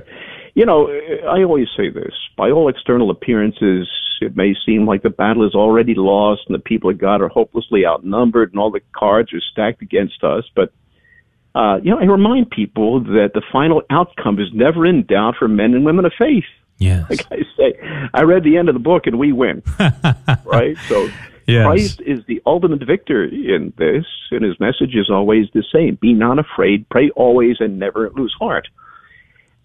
you 0.60 0.66
know, 0.66 0.90
I 0.90 1.42
always 1.42 1.70
say 1.78 1.90
this 1.90 2.12
by 2.36 2.52
all 2.52 2.68
external 2.68 3.12
appearances, 3.12 3.88
it 4.20 4.36
may 4.36 4.54
seem 4.66 4.86
like 4.86 5.04
the 5.04 5.10
battle 5.10 5.48
is 5.48 5.56
already 5.56 5.94
lost 5.96 6.42
and 6.48 6.54
the 6.54 6.60
people 6.60 6.90
of 6.90 6.98
God 6.98 7.22
are 7.22 7.30
hopelessly 7.30 7.86
outnumbered 7.86 8.52
and 8.52 8.60
all 8.60 8.70
the 8.70 8.82
cards 8.92 9.32
are 9.32 9.40
stacked 9.40 9.82
against 9.82 10.22
us. 10.22 10.44
But, 10.54 10.74
uh, 11.56 11.80
you 11.82 11.92
know, 11.92 12.00
I 12.00 12.04
remind 12.04 12.52
people 12.52 13.00
that 13.00 13.32
the 13.34 13.42
final 13.54 13.84
outcome 13.90 14.38
is 14.38 14.50
never 14.54 14.86
in 14.86 15.06
doubt 15.06 15.36
for 15.40 15.48
men 15.48 15.74
and 15.74 15.86
women 15.86 16.04
of 16.04 16.12
faith. 16.20 16.44
Yes. 16.78 17.10
Like 17.10 17.26
I 17.32 17.38
say, 17.56 18.10
I 18.14 18.24
read 18.24 18.44
the 18.44 18.58
end 18.58 18.68
of 18.68 18.76
the 18.76 18.80
book 18.80 19.08
and 19.08 19.18
we 19.18 19.32
win. 19.32 19.64
right? 20.44 20.76
So 20.90 21.08
yes. 21.48 21.66
Christ 21.66 22.02
is 22.06 22.20
the 22.26 22.42
ultimate 22.46 22.86
victor 22.86 23.24
in 23.24 23.72
this, 23.78 24.06
and 24.32 24.44
his 24.44 24.60
message 24.60 24.94
is 24.94 25.10
always 25.10 25.46
the 25.54 25.64
same. 25.74 25.96
Be 26.02 26.12
not 26.12 26.38
afraid, 26.38 26.90
pray 26.90 27.12
always, 27.12 27.62
and 27.62 27.80
never 27.80 28.10
lose 28.10 28.36
heart. 28.38 28.68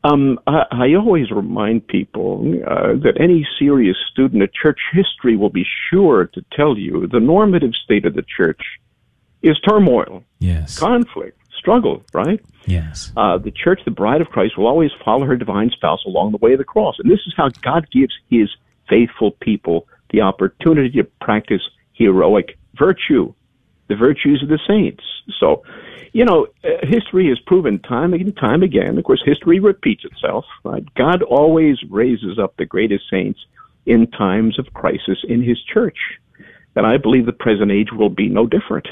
Um, 0.04 0.38
I, 0.46 0.64
I, 0.70 0.94
always 0.94 1.30
remind 1.30 1.88
people 1.88 2.40
uh, 2.66 2.92
that 3.02 3.14
any 3.18 3.46
serious 3.58 3.96
student 4.12 4.42
of 4.42 4.52
church 4.52 4.78
history 4.92 5.34
will 5.34 5.48
be 5.48 5.64
sure 5.90 6.26
to 6.26 6.44
tell 6.54 6.76
you 6.76 7.06
the 7.10 7.20
normative 7.20 7.72
state 7.82 8.04
of 8.04 8.14
the 8.14 8.24
church 8.36 8.60
is 9.42 9.58
turmoil, 9.60 10.22
Yes. 10.40 10.78
conflict, 10.78 11.38
struggle, 11.56 12.02
right? 12.12 12.40
Yes. 12.66 13.12
Uh, 13.16 13.38
the 13.38 13.50
church, 13.50 13.80
the 13.86 13.90
bride 13.90 14.20
of 14.20 14.28
Christ, 14.28 14.58
will 14.58 14.66
always 14.66 14.90
follow 15.02 15.24
her 15.24 15.36
divine 15.36 15.70
spouse 15.70 16.04
along 16.06 16.32
the 16.32 16.38
way 16.38 16.52
of 16.52 16.58
the 16.58 16.64
cross. 16.64 16.96
And 16.98 17.10
this 17.10 17.20
is 17.26 17.32
how 17.36 17.48
God 17.62 17.86
gives 17.90 18.12
his 18.28 18.50
faithful 18.88 19.30
people 19.30 19.86
the 20.10 20.20
opportunity 20.20 20.90
to 21.02 21.04
practice 21.20 21.62
heroic 21.94 22.58
virtue, 22.78 23.32
the 23.88 23.96
virtues 23.96 24.42
of 24.42 24.48
the 24.48 24.58
saints. 24.66 25.04
So, 25.38 25.62
you 26.12 26.24
know, 26.24 26.46
uh, 26.64 26.68
history 26.82 27.28
has 27.28 27.38
proven 27.40 27.78
time 27.80 28.14
and 28.14 28.36
time 28.36 28.62
again. 28.62 28.98
Of 28.98 29.04
course, 29.04 29.22
history 29.24 29.60
repeats 29.60 30.04
itself. 30.04 30.44
Right? 30.64 30.84
God 30.94 31.22
always 31.22 31.78
raises 31.90 32.38
up 32.38 32.56
the 32.56 32.66
greatest 32.66 33.04
saints 33.10 33.40
in 33.86 34.06
times 34.10 34.58
of 34.58 34.72
crisis 34.74 35.18
in 35.28 35.42
his 35.42 35.62
church. 35.62 35.98
And 36.76 36.86
I 36.86 36.96
believe 36.96 37.26
the 37.26 37.32
present 37.32 37.70
age 37.70 37.92
will 37.92 38.10
be 38.10 38.28
no 38.28 38.46
different. 38.46 38.88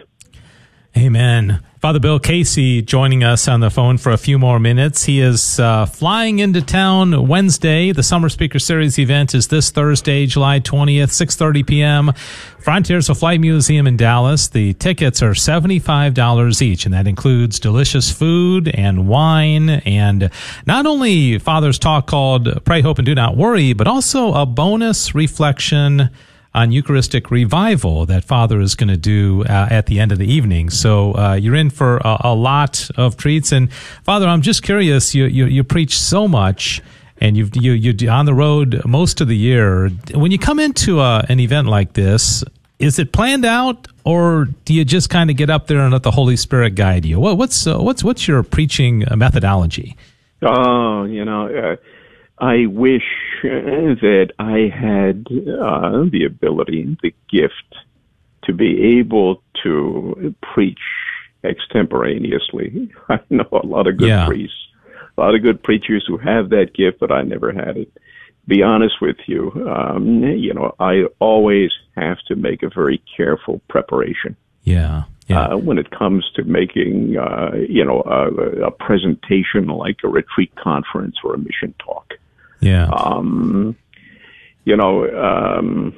Amen. 0.97 1.61
Father 1.81 1.99
Bill 1.99 2.21
Casey 2.21 2.83
joining 2.83 3.25
us 3.25 3.49
on 3.49 3.61
the 3.61 3.71
phone 3.71 3.97
for 3.97 4.13
a 4.13 4.19
few 4.19 4.39
more 4.39 4.61
minutes. 4.61 5.05
He 5.05 5.21
is 5.21 5.59
uh, 5.59 5.87
flying 5.87 6.39
into 6.39 6.61
town 6.61 7.27
Wednesday. 7.27 7.93
The 7.93 8.03
Summer 8.03 8.29
Speaker 8.29 8.59
Series 8.59 8.99
event 8.99 9.35
is 9.35 9.49
this 9.49 9.71
Thursday, 9.71 10.27
July 10.27 10.61
20th, 10.61 11.09
6.30 11.09 11.67
p.m. 11.67 12.13
Frontiers 12.61 13.09
of 13.09 13.19
Flight 13.19 13.41
Museum 13.41 13.87
in 13.87 13.97
Dallas. 13.97 14.49
The 14.49 14.75
tickets 14.75 15.23
are 15.23 15.33
$75 15.33 16.63
each, 16.63 16.85
and 16.85 16.93
that 16.93 17.09
includes 17.09 17.59
delicious 17.59 18.13
food 18.13 18.69
and 18.69 19.09
wine 19.09 19.71
and 19.71 20.31
not 20.67 20.85
only 20.85 21.39
Father's 21.39 21.79
talk 21.79 22.07
called 22.07 22.65
Pray, 22.67 22.83
Hope, 22.83 22.99
and 22.99 23.07
Do 23.07 23.15
Not 23.15 23.37
Worry, 23.37 23.73
but 23.73 23.89
also 23.89 24.35
a 24.35 24.45
bonus 24.45 25.15
reflection 25.15 26.11
on 26.55 26.73
Eucharistic 26.73 27.31
revival 27.31 28.07
that 28.07 28.25
Father 28.25 28.61
is 28.61 28.75
going 28.75 28.89
to 28.89 28.97
do 28.97 29.45
uh, 29.45 29.69
at 29.71 29.87
the 29.87 30.01
end 30.01 30.13
of 30.13 30.19
the 30.19 30.31
evening. 30.31 30.71
So 30.71 31.15
uh, 31.15 31.35
you're 31.35 31.55
in 31.55 31.71
for 31.71 31.99
a, 31.99 32.19
a, 32.25 32.35
lot 32.35 32.91
of 32.97 33.17
treats. 33.17 33.53
And 33.53 33.73
Father, 34.05 34.27
I'm 34.27 34.43
just 34.43 34.63
curious. 34.63 35.15
You 35.15 35.25
you, 35.25 35.47
you 35.47 35.65
preach 35.65 35.99
so 35.99 36.29
much. 36.29 36.83
And 37.19 37.37
you've, 37.37 37.55
you 37.55 37.73
you 37.73 38.11
on 38.11 38.27
the 38.27 38.35
road 38.35 38.83
most 38.85 39.21
of 39.21 39.29
the 39.29 39.37
year. 39.37 39.91
When 40.13 40.33
you 40.33 40.41
come 40.41 40.59
into 40.59 40.99
a, 40.99 41.19
uh, 41.19 41.27
an 41.29 41.39
event 41.39 41.69
like 41.69 41.93
this, 41.93 42.43
is 42.81 42.99
it 42.99 43.13
planned 43.13 43.45
out, 43.45 43.87
or 44.05 44.47
do 44.65 44.75
you 44.75 44.85
just 44.85 45.09
kind 45.09 45.31
of 45.31 45.37
get 45.37 45.49
up 45.49 45.69
there 45.69 45.79
and 45.79 45.93
let 45.93 46.03
the 46.03 46.11
Holy 46.11 46.35
Spirit 46.35 46.75
guide 46.75 47.05
you? 47.05 47.21
What, 47.21 47.39
what's 47.39 47.65
uh, 47.65 47.79
what's 47.79 48.03
what's 48.03 48.27
your 48.27 48.43
preaching 48.43 49.05
methodology? 49.15 49.97
Oh, 50.43 51.05
you 51.05 51.25
know, 51.25 51.47
uh, 51.47 51.77
I 52.43 52.67
wish 52.67 53.05
that 53.45 54.33
I 54.41 54.69
had 54.69 55.29
uh, 55.31 56.11
the 56.11 56.25
ability, 56.27 56.97
the 57.01 57.15
gift, 57.31 57.77
to 58.45 58.53
be 58.53 58.99
able 58.99 59.45
to 59.63 60.35
preach 60.53 60.81
extemporaneously. 61.45 62.93
I 63.09 63.21
know 63.31 63.47
a 63.53 63.65
lot 63.65 63.87
of 63.87 63.97
good 63.97 64.09
yeah. 64.09 64.27
priests, 64.27 64.57
a 65.17 65.21
lot 65.21 65.37
of 65.37 65.43
good 65.43 65.63
preachers 65.63 66.05
who 66.05 66.17
have 66.19 66.51
that 66.51 66.75
gift, 66.75 66.99
but 66.99 67.13
I 67.13 67.23
never 67.23 67.53
had 67.53 67.77
it. 67.77 67.97
Be 68.49 68.61
honest 68.61 68.97
with 69.01 69.19
you, 69.27 69.53
um, 69.73 70.25
you 70.25 70.53
know, 70.53 70.75
I 70.81 71.05
always 71.21 71.71
have 71.95 72.19
to 72.27 72.35
make 72.35 72.65
a 72.65 72.71
very 72.71 73.01
careful 73.17 73.61
preparation. 73.69 74.35
Yeah. 74.65 75.05
Yeah. 75.29 75.47
Uh, 75.47 75.59
when 75.59 75.79
it 75.79 75.93
comes 75.93 76.29
to 76.35 76.43
making, 76.43 77.17
uh, 77.17 77.53
you 77.69 77.85
know, 77.85 78.03
a, 78.05 78.67
a 78.67 78.71
presentation 78.73 79.69
like 79.69 79.99
a 80.03 80.09
retreat 80.09 80.53
conference 80.57 81.15
or 81.23 81.35
a 81.35 81.39
mission 81.39 81.73
talk. 81.79 82.15
Yeah. 82.63 82.87
Um, 82.87 83.77
you 84.65 84.77
know, 84.77 85.05
um, 85.05 85.95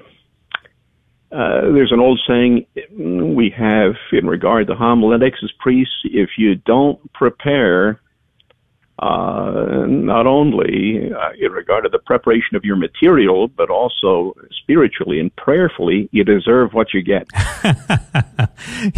uh, 1.31 1.63
there's 1.73 1.93
an 1.93 2.01
old 2.01 2.21
saying 2.27 2.67
we 2.91 3.53
have 3.57 3.95
in 4.13 4.27
regard 4.27 4.67
to 4.69 4.75
homiletics 4.75 5.39
as 5.43 5.51
priests: 5.59 5.95
if 6.05 6.31
you 6.39 6.55
don't 6.55 7.13
prepare, 7.13 8.01
uh, 9.01 9.85
not 9.87 10.27
only 10.27 11.13
uh, 11.13 11.31
in 11.39 11.53
regard 11.53 11.85
to 11.85 11.91
the 11.91 11.99
preparation 11.99 12.57
of 12.57 12.65
your 12.65 12.77
material, 12.77 13.49
but 13.49 13.69
also 13.69 14.35
spiritually 14.63 15.19
and 15.19 15.35
prayerfully, 15.37 16.09
you 16.13 16.25
deserve 16.25 16.73
what 16.73 16.95
you 16.95 17.03
get. 17.03 17.27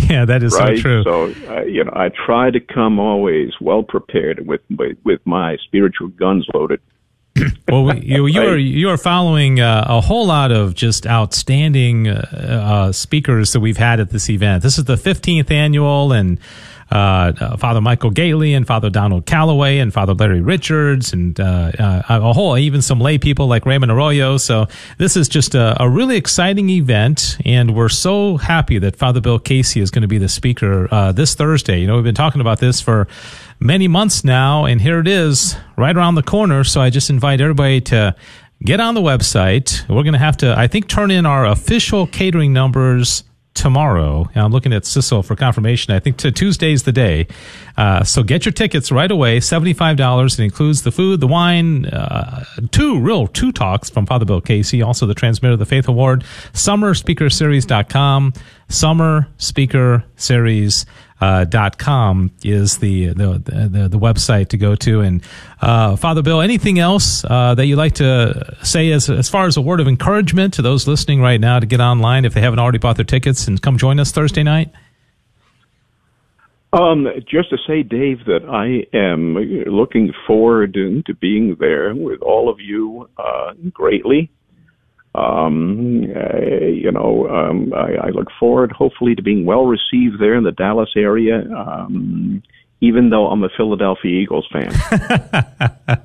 yeah, 0.08 0.24
that 0.26 0.42
is 0.42 0.54
right? 0.54 0.76
so 0.76 0.82
true. 0.82 1.02
So, 1.04 1.24
uh, 1.48 1.62
you 1.62 1.82
know, 1.82 1.92
I 1.96 2.10
try 2.10 2.50
to 2.50 2.60
come 2.60 3.00
always 3.00 3.52
well 3.60 3.82
prepared 3.82 4.46
with 4.46 4.60
with, 4.70 4.98
with 5.04 5.20
my 5.24 5.56
spiritual 5.66 6.08
guns 6.08 6.46
loaded 6.52 6.80
well, 7.68 7.96
you, 7.96 8.26
you 8.26 8.40
are 8.42 8.56
you 8.56 8.90
are 8.90 8.96
following 8.96 9.60
uh, 9.60 9.84
a 9.88 10.00
whole 10.00 10.26
lot 10.26 10.52
of 10.52 10.74
just 10.74 11.06
outstanding 11.06 12.08
uh, 12.08 12.88
uh, 12.88 12.92
speakers 12.92 13.52
that 13.52 13.60
we've 13.60 13.76
had 13.76 14.00
at 14.00 14.10
this 14.10 14.28
event. 14.30 14.62
This 14.62 14.78
is 14.78 14.84
the 14.84 14.96
15th 14.96 15.50
annual, 15.50 16.12
and 16.12 16.38
uh, 16.90 17.32
uh, 17.40 17.56
Father 17.56 17.80
Michael 17.80 18.10
Gaitley 18.10 18.56
and 18.56 18.66
Father 18.66 18.90
Donald 18.90 19.26
Calloway 19.26 19.78
and 19.78 19.92
Father 19.92 20.14
Larry 20.14 20.40
Richards 20.40 21.12
and 21.12 21.38
uh, 21.40 21.72
a 22.08 22.32
whole 22.32 22.56
even 22.56 22.80
some 22.82 23.00
lay 23.00 23.18
people 23.18 23.46
like 23.48 23.66
Raymond 23.66 23.90
Arroyo. 23.90 24.36
So 24.36 24.66
this 24.98 25.16
is 25.16 25.28
just 25.28 25.54
a, 25.54 25.82
a, 25.82 25.88
really 25.88 26.16
exciting 26.16 26.68
event, 26.70 27.38
and 27.44 27.74
we're 27.74 27.88
so 27.88 28.36
happy 28.36 28.78
that 28.78 28.96
Father 28.96 29.20
Bill 29.20 29.38
Casey 29.38 29.80
is 29.80 29.90
going 29.90 30.02
to 30.02 30.08
be 30.08 30.18
the 30.18 30.28
speaker 30.28 30.88
this 31.14 31.34
Thursday. 31.34 31.80
You 31.80 31.86
know, 31.86 31.96
we've 31.96 32.04
been 32.04 32.14
talking 32.14 32.40
about 32.40 32.60
this 32.60 32.80
for 32.80 33.08
many 33.60 33.88
months 33.88 34.24
now, 34.24 34.64
and 34.64 34.80
here 34.80 35.00
it 35.00 35.08
is 35.08 35.56
right 35.76 35.96
around 35.96 36.14
the 36.14 36.22
corner. 36.22 36.64
So 36.64 36.80
I 36.80 36.90
just 36.90 37.10
invite 37.10 37.40
everybody 37.40 37.80
to 37.82 38.14
get 38.62 38.80
on 38.80 38.94
the 38.94 39.00
website. 39.00 39.88
We're 39.88 40.02
going 40.02 40.12
to 40.12 40.18
have 40.18 40.36
to, 40.38 40.54
I 40.56 40.66
think, 40.66 40.88
turn 40.88 41.10
in 41.10 41.26
our 41.26 41.46
official 41.46 42.06
catering 42.06 42.52
numbers 42.52 43.24
tomorrow. 43.56 44.30
I'm 44.34 44.52
looking 44.52 44.72
at 44.72 44.84
Sissel 44.84 45.24
for 45.24 45.34
confirmation. 45.34 45.92
I 45.92 45.98
think 45.98 46.18
Tuesday's 46.18 46.84
the 46.84 46.92
day. 46.92 47.26
Uh, 47.76 48.04
so 48.04 48.22
get 48.22 48.44
your 48.44 48.52
tickets 48.52 48.92
right 48.92 49.10
away. 49.10 49.38
$75. 49.38 50.38
It 50.38 50.42
includes 50.42 50.82
the 50.82 50.92
food, 50.92 51.20
the 51.20 51.26
wine, 51.26 51.86
uh, 51.86 52.44
two 52.70 53.00
real 53.00 53.26
two 53.26 53.50
talks 53.50 53.90
from 53.90 54.06
Father 54.06 54.24
Bill 54.24 54.40
Casey, 54.40 54.82
also 54.82 55.06
the 55.06 55.14
transmitter 55.14 55.54
of 55.54 55.58
the 55.58 55.66
Faith 55.66 55.88
Award, 55.88 56.24
summerspeakerseries.com, 56.52 58.32
summer 58.68 59.28
speaker 59.38 60.04
series 60.16 60.86
uh, 61.20 61.44
dot 61.44 61.78
com 61.78 62.30
is 62.42 62.78
the, 62.78 63.08
the, 63.08 63.68
the 63.70 63.88
the 63.88 63.98
website 63.98 64.48
to 64.48 64.56
go 64.56 64.74
to. 64.76 65.00
And 65.00 65.22
uh, 65.60 65.96
Father 65.96 66.22
Bill, 66.22 66.40
anything 66.40 66.78
else 66.78 67.24
uh, 67.24 67.54
that 67.54 67.66
you'd 67.66 67.76
like 67.76 67.94
to 67.94 68.56
say 68.62 68.92
as 68.92 69.08
as 69.08 69.28
far 69.28 69.46
as 69.46 69.56
a 69.56 69.60
word 69.60 69.80
of 69.80 69.88
encouragement 69.88 70.54
to 70.54 70.62
those 70.62 70.86
listening 70.86 71.20
right 71.20 71.40
now 71.40 71.58
to 71.58 71.66
get 71.66 71.80
online 71.80 72.24
if 72.24 72.34
they 72.34 72.40
haven't 72.40 72.58
already 72.58 72.78
bought 72.78 72.96
their 72.96 73.04
tickets 73.04 73.48
and 73.48 73.60
come 73.62 73.78
join 73.78 73.98
us 73.98 74.12
Thursday 74.12 74.42
night? 74.42 74.70
Um, 76.72 77.06
just 77.26 77.48
to 77.50 77.58
say, 77.66 77.82
Dave, 77.82 78.26
that 78.26 78.44
I 78.50 78.84
am 78.94 79.34
looking 79.34 80.12
forward 80.26 80.74
to 80.74 81.14
being 81.14 81.56
there 81.58 81.94
with 81.94 82.20
all 82.20 82.50
of 82.50 82.60
you 82.60 83.08
uh, 83.16 83.54
greatly. 83.72 84.30
Um, 85.16 86.04
uh, 86.14 86.38
you 86.38 86.92
know, 86.92 87.26
um, 87.28 87.72
I, 87.74 88.08
I 88.08 88.10
look 88.10 88.28
forward, 88.38 88.72
hopefully, 88.72 89.14
to 89.14 89.22
being 89.22 89.44
well 89.44 89.66
received 89.66 90.20
there 90.20 90.34
in 90.34 90.44
the 90.44 90.52
Dallas 90.52 90.90
area. 90.96 91.42
Um, 91.56 92.42
even 92.80 93.08
though 93.08 93.28
I'm 93.28 93.42
a 93.42 93.48
Philadelphia 93.56 94.20
Eagles 94.20 94.46
fan. 94.52 94.70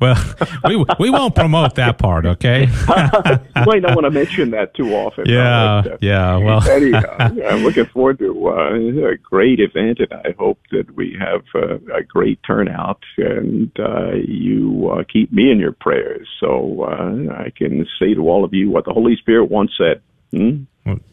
well, 0.00 0.16
we 0.64 0.84
we 0.98 1.10
won't 1.10 1.34
promote 1.34 1.76
that 1.76 1.98
part, 1.98 2.26
okay? 2.26 2.62
you 2.66 3.62
might 3.64 3.82
not 3.82 3.94
want 3.94 4.04
to 4.04 4.10
mention 4.10 4.50
that 4.50 4.74
too 4.74 4.92
often. 4.94 5.26
Yeah, 5.28 5.96
yeah. 6.00 6.36
Well, 6.36 6.68
anyhow, 6.68 7.16
I'm 7.18 7.62
looking 7.62 7.86
forward 7.86 8.18
to 8.18 8.48
uh, 8.48 9.10
a 9.10 9.16
great 9.16 9.60
event, 9.60 10.00
and 10.00 10.12
I 10.12 10.34
hope 10.38 10.58
that 10.72 10.94
we 10.96 11.16
have 11.18 11.42
uh, 11.54 11.76
a 11.94 12.02
great 12.02 12.40
turnout, 12.44 13.02
and 13.16 13.70
uh, 13.78 14.12
you 14.14 14.90
uh, 14.92 15.04
keep 15.10 15.32
me 15.32 15.50
in 15.50 15.58
your 15.58 15.72
prayers, 15.72 16.28
so 16.40 16.82
uh, 16.82 17.34
I 17.34 17.52
can 17.56 17.86
say 18.00 18.14
to 18.14 18.28
all 18.28 18.44
of 18.44 18.52
you 18.52 18.70
what 18.70 18.84
the 18.84 18.92
Holy 18.92 19.16
Spirit 19.16 19.50
once 19.50 19.70
said. 19.78 20.02
Hmm? 20.32 20.64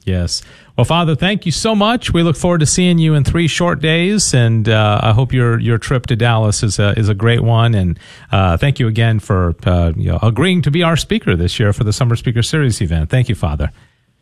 Yes. 0.06 0.42
Well, 0.77 0.86
Father, 0.86 1.15
thank 1.15 1.46
you 1.46 1.51
so 1.51 1.75
much. 1.75 2.13
We 2.13 2.24
look 2.24 2.36
forward 2.36 2.60
to 2.60 2.65
seeing 2.65 2.98
you 2.98 3.13
in 3.13 3.24
three 3.24 3.48
short 3.48 3.80
days, 3.80 4.34
and 4.34 4.68
uh, 4.68 5.00
I 5.03 5.12
hope 5.12 5.34
your 5.34 5.60
your 5.60 5.77
trip 5.77 6.08
to 6.08 6.15
Dallas 6.15 6.63
is 6.63 6.80
a 6.80 6.98
is 6.98 7.10
a 7.10 7.13
great 7.13 7.42
one. 7.42 7.74
And 7.75 8.00
uh, 8.32 8.58
thank 8.58 8.80
you 8.80 8.88
again 8.88 9.20
for 9.20 9.56
uh, 9.65 9.94
you 9.96 10.12
know, 10.12 10.20
agreeing 10.22 10.62
to 10.63 10.72
be 10.72 10.84
our 10.84 10.98
speaker 10.98 11.36
this 11.36 11.60
year 11.60 11.74
for 11.74 11.84
the 11.84 11.94
Summer 11.94 12.15
Speaker 12.15 12.42
Series 12.42 12.82
event. 12.82 13.10
Thank 13.10 13.30
you, 13.30 13.36
Father. 13.36 13.72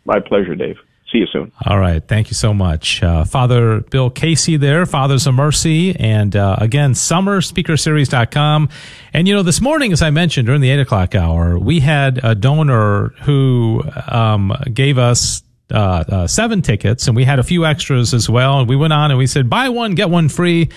My 0.06 0.20
pleasure, 0.20 0.56
Dave. 0.56 0.78
See 1.12 1.18
you 1.18 1.28
soon. 1.28 1.52
All 1.66 1.78
right. 1.78 2.02
Thank 2.06 2.30
you 2.30 2.36
so 2.36 2.54
much. 2.54 3.04
Uh, 3.04 3.26
Father 3.26 3.82
Bill 3.82 4.10
Casey 4.10 4.56
there, 4.56 4.86
Fathers 4.86 5.28
of 5.28 5.34
Mercy. 5.34 5.94
And 5.94 6.34
uh, 6.36 6.56
again, 6.60 6.94
summerspeakerseries.com. 6.94 8.70
And, 9.14 9.28
you 9.28 9.34
know, 9.34 9.44
this 9.44 9.60
morning, 9.60 9.92
as 9.92 10.02
I 10.02 10.10
mentioned 10.10 10.46
during 10.46 10.62
the 10.62 10.70
8 10.70 10.80
o'clock 10.80 11.14
hour, 11.14 11.60
we 11.60 11.82
had 11.82 12.22
a 12.24 12.34
donor 12.34 13.10
who 13.24 13.84
um, 14.08 14.54
gave 14.74 14.98
us 14.98 15.44
uh, 15.70 16.04
uh, 16.08 16.28
seven 16.28 16.62
tickets, 16.62 17.08
and 17.08 17.16
we 17.16 17.26
had 17.26 17.40
a 17.40 17.44
few 17.44 17.66
extras 17.66 18.14
as 18.14 18.30
well. 18.30 18.60
And 18.60 18.70
we 18.70 18.76
went 18.76 18.94
on 18.94 19.12
and 19.12 19.18
we 19.18 19.28
said, 19.28 19.50
buy 19.50 19.70
one, 19.70 19.96
get 19.96 20.10
one 20.10 20.30
free. 20.30 20.70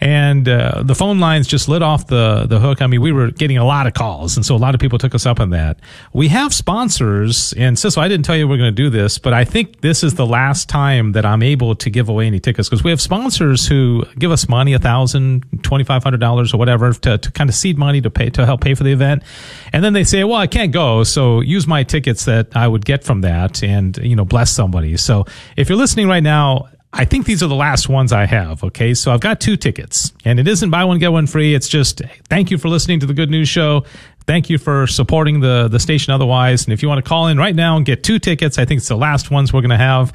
And 0.00 0.48
uh, 0.48 0.82
the 0.82 0.94
phone 0.94 1.20
lines 1.20 1.46
just 1.46 1.68
lit 1.68 1.82
off 1.82 2.06
the 2.06 2.46
the 2.48 2.58
hook. 2.58 2.80
I 2.80 2.86
mean, 2.86 3.02
we 3.02 3.12
were 3.12 3.30
getting 3.30 3.58
a 3.58 3.64
lot 3.64 3.86
of 3.86 3.92
calls, 3.92 4.36
and 4.36 4.46
so 4.46 4.56
a 4.56 4.58
lot 4.58 4.74
of 4.74 4.80
people 4.80 4.98
took 4.98 5.14
us 5.14 5.26
up 5.26 5.40
on 5.40 5.50
that. 5.50 5.78
We 6.12 6.28
have 6.28 6.54
sponsors, 6.54 7.52
and 7.52 7.76
Sissel, 7.76 8.02
I 8.02 8.08
didn't 8.08 8.24
tell 8.24 8.36
you 8.36 8.48
we're 8.48 8.56
going 8.56 8.74
to 8.74 8.82
do 8.82 8.88
this, 8.88 9.18
but 9.18 9.34
I 9.34 9.44
think 9.44 9.82
this 9.82 10.02
is 10.02 10.14
the 10.14 10.26
last 10.26 10.68
time 10.68 11.12
that 11.12 11.26
I'm 11.26 11.42
able 11.42 11.74
to 11.74 11.90
give 11.90 12.08
away 12.08 12.26
any 12.26 12.40
tickets 12.40 12.68
because 12.68 12.82
we 12.82 12.90
have 12.90 13.00
sponsors 13.00 13.66
who 13.66 14.04
give 14.18 14.30
us 14.30 14.48
money, 14.48 14.72
a 14.72 14.78
thousand, 14.78 15.44
twenty 15.62 15.84
five 15.84 16.02
hundred 16.02 16.20
dollars, 16.20 16.54
or 16.54 16.56
whatever, 16.56 16.92
to, 16.92 17.18
to 17.18 17.32
kind 17.32 17.50
of 17.50 17.54
seed 17.54 17.76
money 17.76 18.00
to 18.00 18.10
pay 18.10 18.30
to 18.30 18.46
help 18.46 18.62
pay 18.62 18.74
for 18.74 18.84
the 18.84 18.92
event, 18.92 19.22
and 19.72 19.84
then 19.84 19.92
they 19.92 20.04
say, 20.04 20.24
"Well, 20.24 20.38
I 20.38 20.46
can't 20.46 20.72
go, 20.72 21.04
so 21.04 21.40
use 21.40 21.66
my 21.66 21.82
tickets 21.82 22.24
that 22.24 22.56
I 22.56 22.66
would 22.66 22.86
get 22.86 23.04
from 23.04 23.20
that, 23.20 23.62
and 23.62 23.98
you 23.98 24.16
know, 24.16 24.24
bless 24.24 24.50
somebody." 24.50 24.96
So 24.96 25.26
if 25.56 25.68
you're 25.68 25.78
listening 25.78 26.08
right 26.08 26.22
now 26.22 26.68
I 26.92 27.04
think 27.04 27.24
these 27.24 27.42
are 27.42 27.46
the 27.46 27.54
last 27.54 27.88
ones 27.88 28.12
I 28.12 28.26
have. 28.26 28.64
Okay. 28.64 28.94
So 28.94 29.12
I've 29.12 29.20
got 29.20 29.40
two 29.40 29.56
tickets 29.56 30.12
and 30.24 30.40
it 30.40 30.48
isn't 30.48 30.70
buy 30.70 30.84
one, 30.84 30.98
get 30.98 31.12
one 31.12 31.26
free. 31.26 31.54
It's 31.54 31.68
just 31.68 32.02
thank 32.28 32.50
you 32.50 32.58
for 32.58 32.68
listening 32.68 33.00
to 33.00 33.06
the 33.06 33.14
good 33.14 33.30
news 33.30 33.48
show. 33.48 33.84
Thank 34.26 34.50
you 34.50 34.58
for 34.58 34.86
supporting 34.86 35.40
the, 35.40 35.68
the 35.68 35.78
station 35.78 36.12
otherwise. 36.12 36.64
And 36.64 36.72
if 36.72 36.82
you 36.82 36.88
want 36.88 37.02
to 37.02 37.08
call 37.08 37.28
in 37.28 37.38
right 37.38 37.54
now 37.54 37.76
and 37.76 37.86
get 37.86 38.02
two 38.02 38.18
tickets, 38.18 38.58
I 38.58 38.64
think 38.64 38.78
it's 38.78 38.88
the 38.88 38.96
last 38.96 39.30
ones 39.30 39.52
we're 39.52 39.60
going 39.60 39.70
to 39.70 39.76
have. 39.76 40.12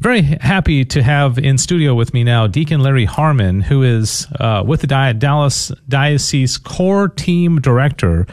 Very 0.00 0.22
happy 0.22 0.84
to 0.86 1.02
have 1.02 1.38
in 1.38 1.58
studio 1.58 1.94
with 1.94 2.14
me 2.14 2.24
now 2.24 2.46
Deacon 2.46 2.80
Larry 2.80 3.04
Harmon, 3.04 3.60
who 3.60 3.82
is 3.82 4.26
uh, 4.38 4.62
with 4.64 4.80
the 4.82 4.86
Dallas 4.86 5.72
Diocese 5.88 6.56
Core 6.56 7.08
Team 7.08 7.60
Director 7.60 8.26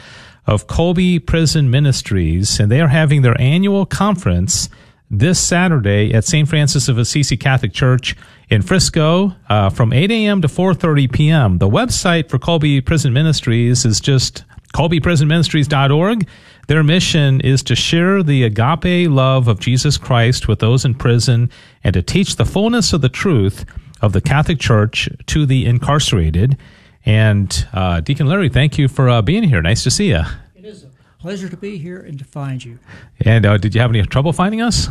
of 0.46 0.68
Kolbe 0.68 1.26
Prison 1.26 1.72
Ministries, 1.72 2.60
and 2.60 2.72
they 2.72 2.82
are 2.82 2.88
having 2.88 3.24
their 3.24 3.40
annual 3.42 3.86
conference 3.86 4.70
this 5.10 5.40
Saturday 5.40 6.14
at 6.14 6.24
St. 6.26 6.48
Francis 6.48 6.88
of 6.88 6.98
Assisi 6.98 7.38
Catholic 7.38 7.74
Church 7.74 8.16
in 8.50 8.62
Frisco 8.62 9.34
uh, 9.50 9.70
from 9.70 9.94
8 9.94 10.12
a.m. 10.12 10.42
to 10.42 10.48
4.30 10.48 11.12
p.m. 11.12 11.58
The 11.58 11.70
website 11.70 12.30
for 12.30 12.38
Kolbe 12.38 12.86
Prison 12.86 13.14
Ministries 13.14 13.86
is 13.86 14.00
just 14.00 14.44
kolbeprisonministries.org. 14.74 16.28
Their 16.68 16.84
mission 16.84 17.42
is 17.42 17.64
to 17.64 17.76
share 17.76 18.24
the 18.24 18.44
agape 18.44 19.10
love 19.10 19.48
of 19.48 19.60
Jesus 19.60 19.98
Christ 19.98 20.48
with 20.48 20.60
those 20.60 20.84
in 20.84 20.96
prison 20.96 21.50
and 21.84 21.94
to 21.94 22.02
teach 22.02 22.36
the 22.36 22.46
fullness 22.46 22.92
of 22.92 23.02
the 23.02 23.10
truth 23.10 23.66
of 24.02 24.14
the 24.14 24.22
Catholic 24.22 24.60
Church 24.60 25.08
to 25.28 25.46
the 25.46 25.66
incarcerated. 25.66 26.58
And 27.06 27.68
uh, 27.72 28.02
Deacon 28.02 28.28
Larry, 28.28 28.50
thank 28.50 28.78
you 28.78 28.88
for 28.88 29.10
uh, 29.10 29.22
being 29.22 29.44
here. 29.44 29.62
Nice 29.62 29.84
to 29.84 29.92
see 29.92 30.10
you. 30.10 30.24
It 30.56 30.66
is 30.66 30.84
a 30.84 30.90
pleasure 31.20 31.50
to 31.50 31.58
be 31.58 31.78
here 31.78 32.00
and 32.00 32.18
to 32.20 32.26
find 32.26 32.64
you. 32.64 32.80
And 33.22 33.46
uh, 33.46 33.58
did 33.58 33.76
you 33.76 33.82
have 33.82 33.92
any 33.92 34.02
trouble 34.04 34.34
finding 34.34 34.62
us? 34.62 34.90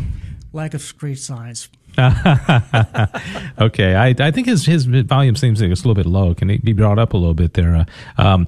Lack 0.53 0.73
of 0.73 0.81
street 0.81 1.19
signs. 1.19 1.69
okay, 3.59 3.95
I, 3.95 4.15
I 4.19 4.31
think 4.31 4.47
his 4.47 4.65
his 4.65 4.85
volume 4.85 5.35
seems 5.35 5.61
like 5.61 5.71
it's 5.71 5.83
a 5.83 5.87
little 5.87 5.95
bit 5.95 6.05
low. 6.09 6.33
Can 6.33 6.49
it 6.49 6.63
be 6.63 6.73
brought 6.73 6.99
up 6.99 7.13
a 7.13 7.17
little 7.17 7.33
bit 7.33 7.53
there? 7.53 7.75
Uh, 7.75 7.85
um, 8.17 8.47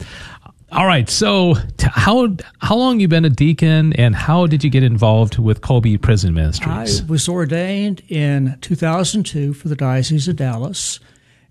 all 0.72 0.86
right. 0.86 1.10
So, 1.10 1.56
t- 1.78 1.88
how 1.90 2.36
how 2.60 2.76
long 2.76 3.00
you 3.00 3.08
been 3.08 3.24
a 3.24 3.30
deacon, 3.30 3.94
and 3.94 4.14
how 4.16 4.48
did 4.48 4.64
you 4.64 4.70
get 4.70 4.84
involved 4.84 5.38
with 5.38 5.62
Kolbe 5.62 6.02
Prison 6.02 6.34
Ministries? 6.34 7.02
I 7.02 7.06
was 7.06 7.30
ordained 7.30 8.02
in 8.10 8.58
2002 8.60 9.54
for 9.54 9.70
the 9.70 9.76
Diocese 9.76 10.28
of 10.28 10.36
Dallas, 10.36 11.00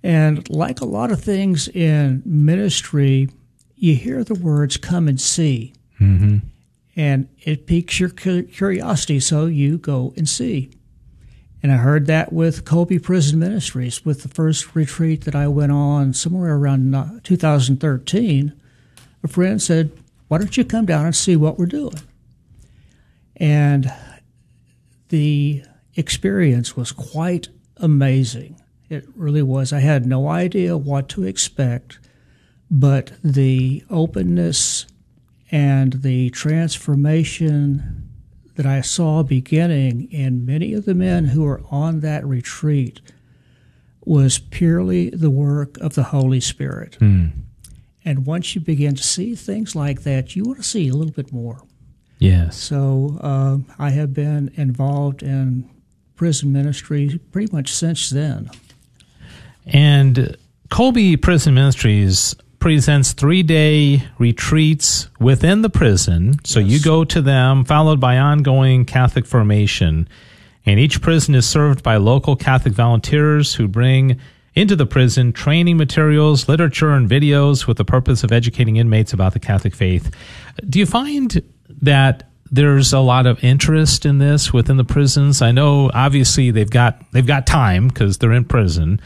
and 0.02 0.48
like 0.50 0.82
a 0.82 0.84
lot 0.84 1.10
of 1.10 1.22
things 1.22 1.66
in 1.68 2.22
ministry, 2.26 3.30
you 3.74 3.94
hear 3.94 4.22
the 4.22 4.34
words 4.34 4.76
"come 4.76 5.08
and 5.08 5.18
see," 5.18 5.72
mm-hmm. 5.98 6.38
and 6.94 7.28
it 7.42 7.66
piques 7.66 7.98
your 7.98 8.10
curiosity, 8.10 9.18
so 9.18 9.46
you 9.46 9.78
go 9.78 10.12
and 10.18 10.28
see. 10.28 10.70
And 11.66 11.73
I 11.73 11.78
heard 11.78 12.06
that 12.06 12.32
with 12.32 12.64
Kolbe 12.64 13.02
Prison 13.02 13.40
Ministries, 13.40 14.04
with 14.04 14.23
the 14.23 14.28
first 14.28 14.76
retreat 14.76 15.25
that 15.25 15.34
I 15.34 15.49
went 15.49 15.73
on 15.73 16.12
somewhere 16.12 16.54
around 16.54 16.95
uh, 16.95 17.19
2013 17.25 18.52
a 19.25 19.26
friend 19.26 19.60
said, 19.60 19.90
Why 20.28 20.38
don't 20.38 20.56
you 20.56 20.64
come 20.64 20.86
down 20.86 21.06
and 21.06 21.17
see 21.17 21.34
what 21.34 21.58
we're 21.58 21.67
doing? 21.67 21.99
And 23.34 23.93
the 25.08 25.64
experience 25.97 26.76
was 26.76 26.93
quite 26.93 27.49
amazing. 27.78 28.60
It 28.88 29.04
really 29.17 29.43
was. 29.43 29.73
I 29.73 29.80
had 29.80 30.06
no 30.06 30.28
idea 30.28 30.76
what 30.76 31.08
to 31.08 31.25
expect, 31.25 31.99
but 32.71 33.10
the 33.25 33.82
openness 33.90 34.86
and 35.50 35.95
the 35.95 36.30
transformation 36.30 38.05
that 38.56 38.66
I 38.66 38.80
saw 38.80 39.23
beginning 39.23 40.10
in 40.10 40.45
many 40.45 40.75
of 40.75 40.84
the 40.84 40.95
men 40.95 41.26
who 41.26 41.42
were 41.45 41.62
on 41.71 42.00
that 42.00 42.26
retreat 42.26 43.00
was 44.04 44.38
purely 44.38 45.10
the 45.10 45.30
work 45.30 45.76
of 45.78 45.95
the 45.95 46.04
Holy 46.04 46.40
Spirit. 46.40 46.97
Mm. 47.00 47.32
And 48.04 48.25
once 48.25 48.54
you 48.54 48.60
begin 48.60 48.95
to 48.95 49.02
see 49.02 49.34
things 49.34 49.75
like 49.75 50.02
that, 50.02 50.36
you 50.36 50.45
want 50.45 50.58
to 50.58 50.64
see 50.64 50.88
a 50.88 50.95
little 50.95 51.12
bit 51.12 51.32
more. 51.32 51.62
Yes. 52.19 52.56
So 52.56 53.19
uh, 53.21 53.58
I 53.78 53.90
have 53.90 54.14
been 54.14 54.52
involved 54.54 55.23
in 55.23 55.69
prison 56.14 56.52
ministry 56.52 57.21
pretty 57.32 57.52
much 57.52 57.73
since 57.73 58.08
then. 58.10 58.50
And 59.66 60.36
Kolbe 60.71 61.21
Prison 61.21 61.54
Ministries 61.54 62.34
presents 62.66 63.12
three 63.12 63.44
day 63.44 64.02
retreats 64.18 65.08
within 65.20 65.62
the 65.62 65.70
prison. 65.70 66.34
So 66.42 66.58
yes. 66.58 66.68
you 66.68 66.80
go 66.80 67.04
to 67.04 67.22
them, 67.22 67.64
followed 67.64 68.00
by 68.00 68.18
ongoing 68.18 68.84
Catholic 68.84 69.24
formation. 69.24 70.08
And 70.64 70.80
each 70.80 71.00
prison 71.00 71.36
is 71.36 71.48
served 71.48 71.84
by 71.84 71.98
local 71.98 72.34
Catholic 72.34 72.74
volunteers 72.74 73.54
who 73.54 73.68
bring 73.68 74.18
into 74.56 74.74
the 74.74 74.84
prison, 74.84 75.32
training 75.32 75.76
materials, 75.76 76.48
literature, 76.48 76.90
and 76.90 77.08
videos 77.08 77.68
with 77.68 77.76
the 77.76 77.84
purpose 77.84 78.24
of 78.24 78.32
educating 78.32 78.78
inmates 78.78 79.12
about 79.12 79.32
the 79.32 79.38
Catholic 79.38 79.72
faith. 79.72 80.12
Do 80.68 80.80
you 80.80 80.86
find 80.86 81.40
that 81.82 82.28
there's 82.50 82.92
a 82.92 82.98
lot 82.98 83.26
of 83.26 83.44
interest 83.44 84.04
in 84.04 84.18
this 84.18 84.52
within 84.52 84.76
the 84.76 84.84
prisons? 84.84 85.40
I 85.40 85.52
know 85.52 85.88
obviously 85.94 86.50
they've 86.50 86.68
got 86.68 87.00
they've 87.12 87.24
got 87.24 87.46
time 87.46 87.86
because 87.86 88.18
they're 88.18 88.32
in 88.32 88.44
prison. 88.44 89.00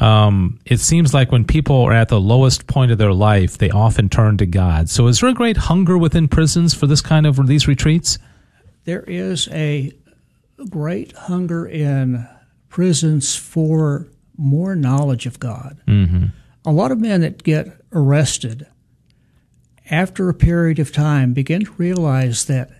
Um, 0.00 0.60
it 0.64 0.78
seems 0.78 1.12
like 1.12 1.32
when 1.32 1.44
people 1.44 1.82
are 1.82 1.92
at 1.92 2.08
the 2.08 2.20
lowest 2.20 2.66
point 2.66 2.92
of 2.92 2.98
their 2.98 3.12
life, 3.12 3.58
they 3.58 3.70
often 3.70 4.08
turn 4.08 4.36
to 4.38 4.46
God. 4.46 4.88
So, 4.88 5.08
is 5.08 5.20
there 5.20 5.30
a 5.30 5.34
great 5.34 5.56
hunger 5.56 5.98
within 5.98 6.28
prisons 6.28 6.72
for 6.72 6.86
this 6.86 7.00
kind 7.00 7.26
of 7.26 7.46
these 7.46 7.66
retreats? 7.66 8.18
There 8.84 9.02
is 9.02 9.48
a 9.50 9.92
great 10.70 11.12
hunger 11.12 11.66
in 11.66 12.26
prisons 12.68 13.34
for 13.34 14.08
more 14.36 14.76
knowledge 14.76 15.26
of 15.26 15.40
God. 15.40 15.80
Mm-hmm. 15.86 16.26
A 16.64 16.72
lot 16.72 16.92
of 16.92 17.00
men 17.00 17.22
that 17.22 17.42
get 17.42 17.66
arrested 17.92 18.66
after 19.90 20.28
a 20.28 20.34
period 20.34 20.78
of 20.78 20.92
time 20.92 21.32
begin 21.32 21.64
to 21.64 21.72
realize 21.72 22.44
that 22.44 22.70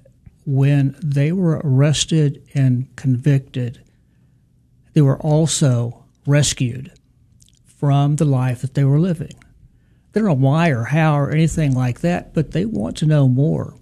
when 0.45 0.97
they 1.03 1.33
were 1.33 1.61
arrested 1.65 2.43
and 2.55 2.95
convicted, 2.97 3.83
they 4.93 5.03
were 5.03 5.19
also 5.19 6.05
rescued 6.27 6.93
from 7.79 8.17
the 8.17 8.25
life 8.25 8.61
that 8.63 8.75
they 8.75 8.85
were 8.85 9.01
living. 9.01 9.33
They 10.13 10.21
don't 10.21 10.29
know 10.29 10.35
why 10.35 10.71
or 10.71 10.85
how 10.85 11.19
or 11.19 11.31
anything 11.31 11.75
like 11.75 12.01
that, 12.01 12.35
but 12.35 12.51
they 12.51 12.65
want 12.65 12.97
to 12.99 13.07
know 13.07 13.29
more. 13.29 13.75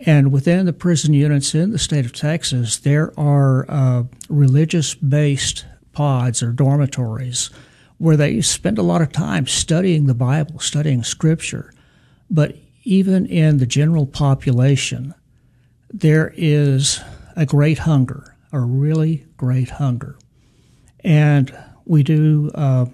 And 0.00 0.32
within 0.32 0.66
the 0.66 0.72
prison 0.72 1.14
units 1.14 1.54
in 1.54 1.70
the 1.70 1.78
state 1.78 2.04
of 2.04 2.12
Texas, 2.12 2.78
there 2.78 3.12
are 3.18 3.66
uh, 3.68 4.04
religious 4.28 4.94
based 4.94 5.64
pods 5.92 6.42
or 6.42 6.52
dormitories 6.52 7.50
where 7.98 8.16
they 8.16 8.40
spend 8.40 8.78
a 8.78 8.82
lot 8.82 9.00
of 9.00 9.12
time 9.12 9.46
studying 9.46 10.06
the 10.06 10.14
Bible, 10.14 10.58
studying 10.58 11.04
Scripture. 11.04 11.72
But 12.28 12.56
even 12.82 13.26
in 13.26 13.58
the 13.58 13.66
general 13.66 14.06
population, 14.06 15.14
there 15.88 16.32
is 16.36 17.00
a 17.36 17.46
great 17.46 17.78
hunger, 17.78 18.36
a 18.50 18.58
really 18.60 19.26
great 19.36 19.70
hunger. 19.70 20.18
And 21.04 21.56
we 21.84 22.02
do, 22.02 22.50
uh, 22.54 22.86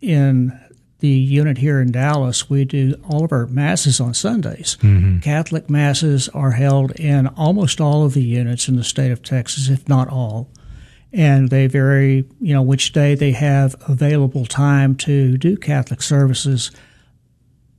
in 0.00 0.58
the 1.00 1.08
unit 1.08 1.58
here 1.58 1.80
in 1.80 1.92
Dallas, 1.92 2.50
we 2.50 2.64
do 2.64 2.94
all 3.08 3.24
of 3.24 3.32
our 3.32 3.46
masses 3.46 4.00
on 4.00 4.12
Sundays. 4.12 4.76
Mm-hmm. 4.82 5.20
Catholic 5.20 5.70
masses 5.70 6.28
are 6.30 6.50
held 6.50 6.92
in 6.92 7.26
almost 7.28 7.80
all 7.80 8.04
of 8.04 8.12
the 8.14 8.22
units 8.22 8.68
in 8.68 8.76
the 8.76 8.84
state 8.84 9.10
of 9.10 9.22
Texas, 9.22 9.68
if 9.68 9.88
not 9.88 10.08
all 10.08 10.50
and 11.12 11.50
they 11.50 11.66
vary, 11.66 12.24
you 12.40 12.54
know, 12.54 12.62
which 12.62 12.92
day 12.92 13.14
they 13.14 13.32
have 13.32 13.74
available 13.88 14.46
time 14.46 14.94
to 14.94 15.36
do 15.36 15.56
Catholic 15.56 16.02
services, 16.02 16.70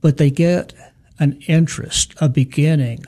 but 0.00 0.18
they 0.18 0.30
get 0.30 0.74
an 1.18 1.40
interest, 1.46 2.14
a 2.20 2.28
beginning 2.28 3.04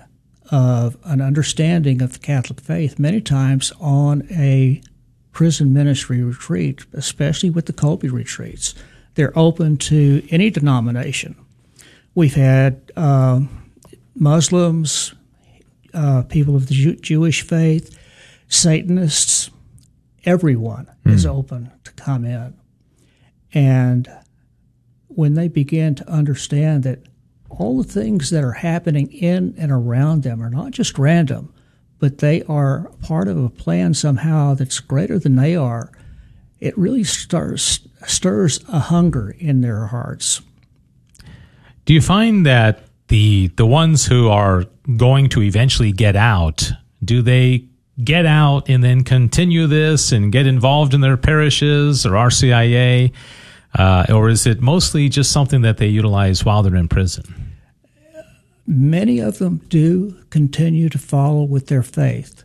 of 0.51 0.97
an 1.05 1.21
understanding 1.21 2.01
of 2.01 2.15
the 2.15 2.19
Catholic 2.19 2.61
faith 2.61 2.99
many 2.99 3.21
times 3.21 3.73
on 3.81 4.27
a 4.31 4.81
prison 5.33 5.73
ministry 5.73 6.23
retreat, 6.23 6.87
especially 6.93 7.51
with 7.51 7.67
the 7.67 7.73
Kolbe 7.73 8.11
retreats. 8.11 8.75
They're 9.15 9.37
open 9.39 9.77
to 9.79 10.27
any 10.31 10.51
denomination. 10.51 11.37
We've 12.15 12.35
had 12.35 12.93
uh, 12.97 13.41
Muslims, 14.15 15.15
uh, 15.93 16.23
people 16.23 16.57
of 16.57 16.67
the 16.67 16.75
Jew- 16.75 16.97
Jewish 16.97 17.43
faith, 17.43 17.97
Satanists, 18.49 19.51
everyone 20.25 20.91
mm. 21.05 21.13
is 21.13 21.27
open 21.27 21.71
to 21.85 21.93
come 21.93 22.25
in. 22.25 22.55
And 23.53 24.09
when 25.09 25.35
they 25.35 25.49
begin 25.49 25.95
to 25.97 26.11
understand 26.11 26.83
that 26.83 27.01
all 27.49 27.79
the 27.81 27.89
things 27.89 28.31
that 28.31 28.43
are 28.43 28.53
happening 28.53 29.13
in 29.13 29.55
and 29.57 29.71
around 29.71 30.23
them 30.23 30.43
are 30.43 30.51
not 30.51 30.73
just 30.73 30.99
random, 30.99 31.53
but 31.99 32.19
they 32.19 32.43
are 32.43 32.91
part 33.01 33.29
of 33.29 33.43
a 33.43 33.49
plan 33.49 33.95
somehow 33.95 34.55
that's 34.55 34.81
greater 34.81 35.19
than 35.19 35.37
they 35.37 35.55
are, 35.55 35.93
it 36.61 36.77
really 36.79 37.05
stirs, 37.05 37.87
stirs 38.07 38.61
a 38.69 38.79
hunger 38.79 39.35
in 39.39 39.61
their 39.61 39.87
hearts. 39.87 40.41
Do 41.85 41.93
you 41.93 42.01
find 42.01 42.47
that 42.47 42.85
the 43.09 43.49
the 43.57 43.67
ones 43.67 44.07
who 44.07 44.29
are 44.29 44.65
going 44.97 45.29
to 45.31 45.43
eventually 45.43 45.93
get 45.93 46.17
out, 46.17 46.71
do 47.05 47.21
they 47.23 47.67
get 48.03 48.27
out 48.27 48.69
and 48.69 48.83
then 48.83 49.05
continue 49.05 49.67
this 49.67 50.11
and 50.11 50.33
get 50.33 50.47
involved 50.47 50.95
in 50.95 51.01
their 51.01 51.17
parishes 51.17 52.07
or 52.07 52.13
RCIA? 52.13 53.13
Uh, 53.77 54.07
or 54.09 54.29
is 54.29 54.47
it 54.47 54.61
mostly 54.61 55.09
just 55.09 55.33
something 55.33 55.63
that 55.63 55.79
they 55.79 55.89
utilize 55.89 56.45
while 56.45 56.63
they're 56.63 56.77
in 56.77 56.89
prison? 56.89 57.25
Many 58.67 59.19
of 59.19 59.39
them 59.39 59.61
do 59.69 60.17
continue 60.31 60.89
to 60.89 60.99
follow 60.99 61.43
with 61.43 61.67
their 61.67 61.83
faith. 61.83 62.45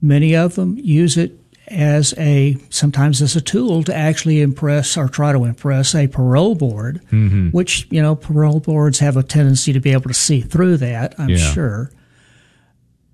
Many 0.00 0.34
of 0.34 0.54
them 0.54 0.78
use 0.78 1.16
it 1.16 1.38
as 1.70 2.14
a 2.18 2.56
sometimes 2.70 3.22
as 3.22 3.36
a 3.36 3.40
tool 3.40 3.82
to 3.84 3.94
actually 3.94 4.40
impress 4.40 4.96
or 4.96 5.08
try 5.08 5.32
to 5.32 5.44
impress 5.44 5.94
a 5.94 6.08
parole 6.08 6.54
board, 6.54 7.00
mm-hmm. 7.10 7.48
which 7.50 7.86
you 7.90 8.02
know 8.02 8.14
parole 8.14 8.60
boards 8.60 8.98
have 8.98 9.16
a 9.16 9.22
tendency 9.22 9.72
to 9.72 9.80
be 9.80 9.92
able 9.92 10.08
to 10.08 10.14
see 10.14 10.40
through 10.40 10.76
that. 10.78 11.14
I'm 11.18 11.30
yeah. 11.30 11.36
sure. 11.36 11.90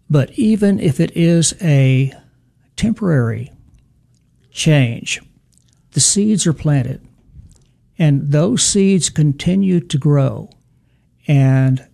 But 0.09 0.31
even 0.39 0.81
if 0.81 1.01
it 1.01 1.17
is 1.17 1.55
a 1.61 2.13
temporary 2.77 3.53
change, 4.51 5.21
the 5.93 6.01
seeds 6.01 6.47
are 6.47 6.53
planted, 6.53 7.07
and 7.99 8.31
those 8.31 8.63
seeds 8.63 9.11
continue 9.11 9.81
to 9.81 9.99
grow, 9.99 10.51
and 11.27 11.87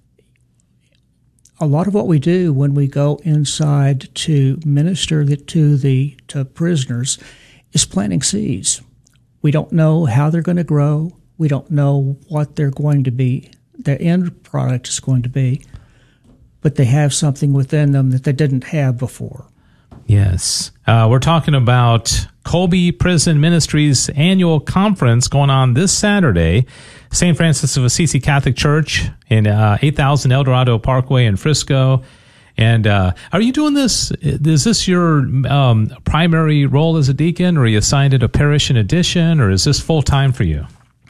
a 1.60 1.66
lot 1.66 1.86
of 1.86 1.94
what 1.94 2.06
we 2.06 2.18
do 2.18 2.52
when 2.52 2.74
we 2.74 2.88
go 2.88 3.20
inside 3.22 4.12
to 4.14 4.58
minister 4.64 5.24
to 5.36 5.76
the 5.76 6.16
to 6.28 6.44
prisoners 6.44 7.18
is 7.72 7.84
planting 7.84 8.22
seeds. 8.22 8.80
We 9.42 9.50
don't 9.50 9.72
know 9.72 10.06
how 10.06 10.30
they're 10.30 10.42
going 10.42 10.56
to 10.56 10.64
grow. 10.64 11.16
We 11.36 11.48
don't 11.48 11.70
know 11.70 12.18
what 12.28 12.56
they're 12.56 12.70
going 12.70 13.04
to 13.04 13.10
be. 13.10 13.50
Their 13.78 14.00
end 14.00 14.42
product 14.42 14.88
is 14.88 15.00
going 15.00 15.22
to 15.22 15.28
be, 15.28 15.64
but 16.60 16.76
they 16.76 16.84
have 16.86 17.14
something 17.14 17.52
within 17.52 17.92
them 17.92 18.10
that 18.10 18.24
they 18.24 18.32
didn't 18.32 18.64
have 18.64 18.98
before. 18.98 19.46
Yes, 20.06 20.72
uh, 20.86 21.06
we're 21.10 21.18
talking 21.18 21.54
about 21.54 22.26
Kolbe 22.44 22.98
Prison 22.98 23.40
Ministries 23.40 24.08
annual 24.10 24.60
conference 24.60 25.28
going 25.28 25.50
on 25.50 25.74
this 25.74 25.92
Saturday. 25.92 26.66
St. 27.12 27.36
Francis 27.36 27.76
of 27.76 27.84
Assisi 27.84 28.20
Catholic 28.20 28.56
Church 28.56 29.08
in 29.28 29.46
uh, 29.46 29.78
8000 29.82 30.32
El 30.32 30.44
Dorado 30.44 30.78
Parkway 30.78 31.26
in 31.26 31.36
Frisco. 31.36 32.02
And 32.56 32.86
uh, 32.86 33.12
are 33.32 33.40
you 33.40 33.52
doing 33.52 33.74
this? 33.74 34.12
Is 34.20 34.64
this 34.64 34.86
your 34.86 35.20
um, 35.48 35.90
primary 36.04 36.66
role 36.66 36.96
as 36.98 37.08
a 37.08 37.14
deacon, 37.14 37.56
or 37.56 37.62
are 37.62 37.66
you 37.66 37.78
assigned 37.78 38.12
at 38.12 38.22
a 38.22 38.28
parish 38.28 38.70
in 38.70 38.76
addition, 38.76 39.40
or 39.40 39.50
is 39.50 39.64
this 39.64 39.80
full 39.80 40.02
time 40.02 40.32
for 40.32 40.44
you? 40.44 40.66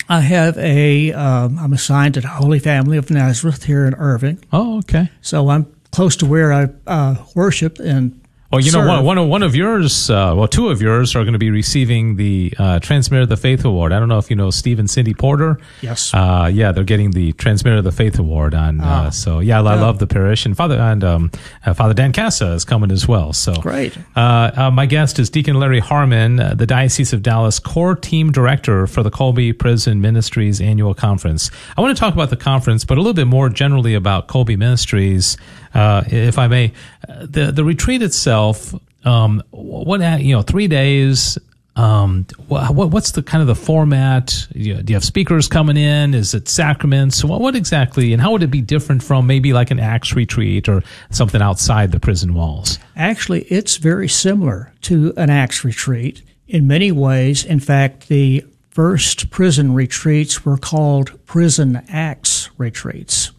I 0.09 0.21
have 0.21 0.57
a. 0.59 1.13
am 1.13 1.59
um, 1.59 1.73
assigned 1.73 2.15
to 2.15 2.21
the 2.21 2.29
Holy 2.29 2.59
Family 2.59 2.99
of 2.99 3.11
Nazareth 3.11 3.65
here 3.65 3.85
in 3.87 3.95
Irving. 3.95 4.45
Oh, 4.53 4.79
okay. 4.79 5.11
So 5.23 5.49
I'm 5.49 5.73
close 5.93 6.17
to 6.17 6.27
where 6.27 6.53
I 6.53 6.69
uh, 6.87 7.17
worship 7.35 7.79
and 7.79 8.20
well, 8.51 8.61
you 8.61 8.73
know, 8.73 9.01
one, 9.03 9.29
one, 9.29 9.43
of, 9.45 9.55
yours, 9.55 10.11
uh, 10.11 10.35
well, 10.37 10.49
two 10.49 10.71
of 10.71 10.83
yours 10.83 11.15
are 11.15 11.23
going 11.23 11.35
to 11.35 11.39
be 11.39 11.53
receiving 11.53 12.17
the 12.17 12.53
uh, 12.59 12.81
Transmitter 12.81 13.23
of 13.23 13.29
the 13.29 13.37
Faith 13.37 13.65
Award. 13.65 13.93
I 13.93 14.01
don't 14.01 14.09
know 14.09 14.19
if 14.19 14.29
you 14.29 14.35
know 14.35 14.51
Steve 14.51 14.81
and 14.81 14.91
Cindy 14.91 15.15
Porter. 15.15 15.61
Yes. 15.83 16.13
Uh, 16.13 16.51
yeah, 16.53 16.73
they're 16.73 16.83
getting 16.83 17.13
the 17.13 17.33
Transmitter 17.35 17.77
of 17.77 17.85
the 17.85 17.93
Faith 17.93 18.19
Award 18.19 18.55
on. 18.55 18.81
Uh, 18.81 18.85
ah. 18.85 19.11
so 19.11 19.39
yeah, 19.39 19.59
I, 19.59 19.61
love 19.61 20.01
the 20.01 20.09
parish, 20.09 20.47
and 20.47 20.57
Father 20.57 20.77
and 20.81 21.05
um, 21.05 21.31
uh, 21.65 21.75
Father 21.75 21.95
Dan 21.95 22.13
Casa 22.13 22.49
is 22.49 22.65
coming 22.65 22.91
as 22.91 23.07
well. 23.07 23.33
So 23.33 23.55
great. 23.55 23.97
Uh, 24.17 24.71
my 24.73 24.87
guest 24.87 25.21
is 25.21 25.31
Deacon 25.31 25.55
Larry 25.61 25.79
Harmon, 25.79 26.37
the 26.37 26.67
Diocese 26.67 27.13
of 27.13 27.23
Dallas 27.23 27.61
Core 27.61 27.95
Team 27.95 28.33
Director 28.33 28.89
for 28.89 29.05
the 29.05 29.13
Kolbe 29.13 29.57
Prison 29.57 30.01
Ministries 30.01 30.61
Annual 30.61 30.95
Conference. 30.95 31.53
I 31.77 31.83
want 31.83 31.97
to 31.97 32.01
talk 32.01 32.15
about 32.15 32.31
the 32.31 32.37
conference, 32.37 32.85
but 32.85 32.99
a 32.99 33.01
little 33.01 33.15
bit 33.15 33.29
more 33.29 33.49
generally 33.49 33.95
about 33.95 34.27
Kolbe 34.27 34.59
Ministries 34.59 35.37
uh, 35.75 36.05
if 36.07 36.39
I 36.39 36.49
may. 36.49 36.73
The 37.07 37.53
the 37.53 37.65
retreat 37.65 38.03
itself, 38.03 38.75
um, 39.05 39.43
what 39.51 40.01
you 40.21 40.35
know, 40.35 40.43
three 40.43 40.69
days. 40.69 41.39
Um, 41.77 42.27
what, 42.49 42.91
what's 42.91 43.13
the 43.13 43.23
kind 43.23 43.41
of 43.41 43.47
the 43.47 43.55
format? 43.55 44.47
Do 44.53 44.59
you, 44.59 44.83
do 44.83 44.91
you 44.93 44.97
have 44.97 45.05
speakers 45.05 45.49
coming 45.49 45.77
in? 45.79 46.15
Is 46.15 46.35
it 46.35 46.49
sacraments? 46.49 47.25
What, 47.25 47.41
what 47.41 47.55
exactly, 47.55 48.13
and 48.13 48.21
how 48.21 48.33
would 48.33 48.43
it 48.43 48.51
be 48.51 48.61
different 48.61 49.03
from 49.03 49.27
maybe 49.27 49.53
like 49.53 49.71
an 49.71 49.79
Acts 49.79 50.15
retreat 50.15 50.69
or 50.69 50.83
something 51.11 51.41
outside 51.41 51.93
the 51.93 52.01
prison 52.01 52.35
walls? 52.35 52.79
Actually, 52.97 53.43
it's 53.45 53.77
very 53.77 54.09
similar 54.09 54.73
to 54.83 55.15
an 55.17 55.31
Acts 55.31 55.65
retreat 55.65 56.23
in 56.49 56.67
many 56.67 56.93
ways. 56.93 57.45
In 57.45 57.61
fact, 57.61 58.09
the 58.09 58.45
first 58.71 59.31
prison 59.31 59.73
retreats 59.73 60.45
were 60.45 60.57
called 60.57 61.25
prison 61.27 61.83
acts 61.89 62.51
retreats. 62.59 63.31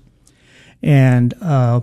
And 0.81 1.33
uh, 1.41 1.81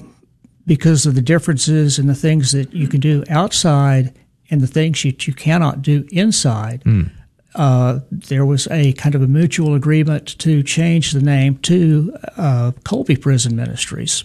because 0.69 1.07
of 1.07 1.15
the 1.15 1.23
differences 1.23 1.99
and 1.99 2.09
the 2.09 2.15
things 2.15 2.53
that 2.53 2.73
you 2.75 2.87
can 2.87 3.01
do 3.01 3.25
outside 3.31 4.15
and 4.51 4.61
the 4.61 4.67
things 4.67 5.03
that 5.03 5.27
you 5.27 5.33
cannot 5.33 5.83
do 5.83 6.07
inside. 6.13 6.85
Mm. 6.85 7.11
Uh, 7.55 8.01
there 8.13 8.45
was 8.45 8.69
a 8.71 8.93
kind 8.93 9.15
of 9.15 9.23
a 9.23 9.27
mutual 9.27 9.75
agreement 9.75 10.39
to 10.39 10.63
change 10.63 11.13
the 11.13 11.23
name 11.23 11.57
to 11.59 12.15
uh, 12.37 12.73
Kolbe 12.85 13.21
Prison 13.21 13.57
Ministries. 13.57 14.25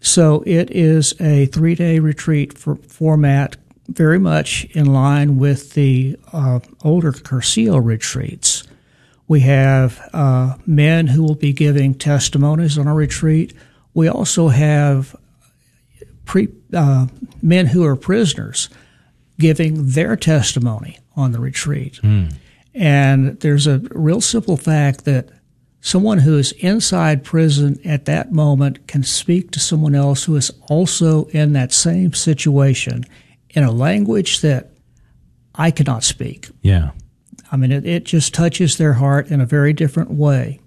So 0.00 0.44
it 0.46 0.70
is 0.70 1.14
a 1.20 1.46
three 1.46 1.74
day 1.74 1.98
retreat 1.98 2.56
for, 2.56 2.76
format, 2.76 3.56
very 3.88 4.18
much 4.18 4.64
in 4.72 4.92
line 4.92 5.38
with 5.38 5.72
the 5.72 6.18
uh, 6.32 6.60
older 6.84 7.12
Cursillo 7.12 7.82
retreats. 7.82 8.64
We 9.26 9.40
have 9.40 9.98
uh, 10.12 10.56
men 10.66 11.06
who 11.06 11.22
will 11.22 11.34
be 11.34 11.54
giving 11.54 11.94
testimonies 11.94 12.76
on 12.76 12.86
our 12.86 12.94
retreat. 12.94 13.54
We 13.94 14.08
also 14.08 14.48
have 14.48 15.16
pre, 16.24 16.48
uh, 16.72 17.06
men 17.42 17.66
who 17.66 17.84
are 17.84 17.96
prisoners 17.96 18.68
giving 19.38 19.86
their 19.90 20.16
testimony 20.16 20.98
on 21.16 21.32
the 21.32 21.40
retreat. 21.40 22.00
Mm. 22.02 22.34
And 22.74 23.40
there's 23.40 23.66
a 23.66 23.78
real 23.90 24.20
simple 24.20 24.56
fact 24.56 25.04
that 25.04 25.28
someone 25.80 26.18
who 26.18 26.38
is 26.38 26.52
inside 26.52 27.24
prison 27.24 27.78
at 27.84 28.04
that 28.06 28.32
moment 28.32 28.86
can 28.86 29.02
speak 29.02 29.50
to 29.50 29.60
someone 29.60 29.94
else 29.94 30.24
who 30.24 30.36
is 30.36 30.50
also 30.68 31.24
in 31.26 31.52
that 31.52 31.72
same 31.72 32.12
situation 32.12 33.04
in 33.50 33.64
a 33.64 33.72
language 33.72 34.40
that 34.40 34.70
I 35.54 35.70
cannot 35.70 36.04
speak. 36.04 36.48
Yeah. 36.62 36.90
I 37.50 37.56
mean, 37.56 37.72
it, 37.72 37.84
it 37.84 38.04
just 38.04 38.32
touches 38.32 38.78
their 38.78 38.94
heart 38.94 39.30
in 39.30 39.40
a 39.40 39.46
very 39.46 39.74
different 39.74 40.10
way. 40.12 40.60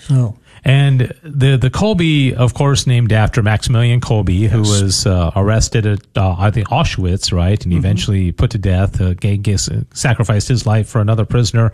So 0.00 0.38
and 0.64 1.12
the 1.22 1.56
the 1.56 1.70
Kolbe, 1.70 2.34
of 2.34 2.54
course, 2.54 2.86
named 2.86 3.12
after 3.12 3.42
Maximilian 3.42 4.00
Kolbe, 4.00 4.40
yes. 4.40 4.52
who 4.52 4.60
was 4.60 5.06
uh, 5.06 5.30
arrested 5.34 5.86
at 5.86 6.00
uh, 6.16 6.36
I 6.38 6.50
think 6.50 6.68
Auschwitz, 6.68 7.32
right, 7.32 7.62
and 7.62 7.72
mm-hmm. 7.72 7.78
eventually 7.78 8.32
put 8.32 8.50
to 8.50 8.58
death. 8.58 9.00
Uh, 9.00 9.14
gay, 9.14 9.36
gay, 9.36 9.56
sacrificed 9.56 10.48
his 10.48 10.66
life 10.66 10.88
for 10.88 11.00
another 11.00 11.24
prisoner. 11.24 11.72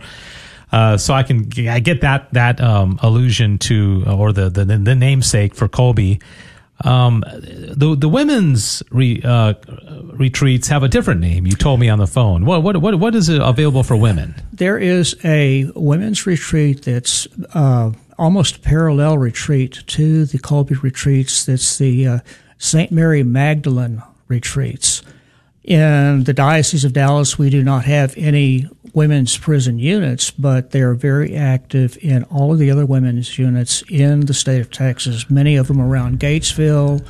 Uh, 0.71 0.97
so 0.97 1.13
I 1.13 1.23
can 1.23 1.49
I 1.67 1.79
get 1.79 2.01
that 2.01 2.31
that 2.33 2.61
um, 2.61 2.99
allusion 3.01 3.57
to 3.59 4.03
or 4.07 4.31
the, 4.31 4.49
the 4.49 4.65
the 4.65 4.95
namesake 4.95 5.55
for 5.55 5.67
Kolbe. 5.67 6.21
Um, 6.81 7.23
the 7.27 7.95
the 7.97 8.07
women's 8.09 8.83
re, 8.91 9.21
uh, 9.23 9.55
retreats 10.13 10.67
have 10.67 10.83
a 10.83 10.87
different 10.87 11.21
name. 11.21 11.47
You 11.47 11.53
told 11.53 11.79
me 11.79 11.89
on 11.89 11.99
the 11.99 12.07
phone. 12.07 12.45
What 12.45 12.63
what 12.63 12.77
what 12.77 12.95
what 12.99 13.15
is 13.15 13.29
available 13.29 13.83
for 13.83 13.95
women? 13.95 14.35
There 14.53 14.77
is 14.77 15.15
a 15.23 15.71
women's 15.75 16.27
retreat 16.27 16.83
that's 16.83 17.27
uh, 17.53 17.91
almost 18.17 18.61
parallel 18.61 19.17
retreat 19.17 19.83
to 19.87 20.25
the 20.25 20.39
Kolbe 20.39 20.81
retreats. 20.81 21.45
That's 21.45 21.77
the 21.77 22.07
uh, 22.07 22.19
St. 22.57 22.91
Mary 22.91 23.23
Magdalene 23.23 24.01
retreats. 24.27 25.01
In 25.63 26.23
the 26.23 26.33
Diocese 26.33 26.85
of 26.85 26.93
Dallas, 26.93 27.37
we 27.37 27.49
do 27.49 27.61
not 27.61 27.85
have 27.85 28.13
any 28.17 28.69
women's 28.93 29.37
prison 29.37 29.79
units, 29.79 30.31
but 30.31 30.71
they 30.71 30.81
are 30.81 30.93
very 30.93 31.35
active 31.35 31.97
in 32.01 32.23
all 32.25 32.53
of 32.53 32.59
the 32.59 32.71
other 32.71 32.85
women's 32.85 33.37
units 33.37 33.83
in 33.89 34.21
the 34.21 34.33
state 34.33 34.61
of 34.61 34.71
Texas, 34.71 35.29
many 35.29 35.57
of 35.57 35.67
them 35.67 35.81
around 35.81 36.19
Gatesville, 36.19 37.05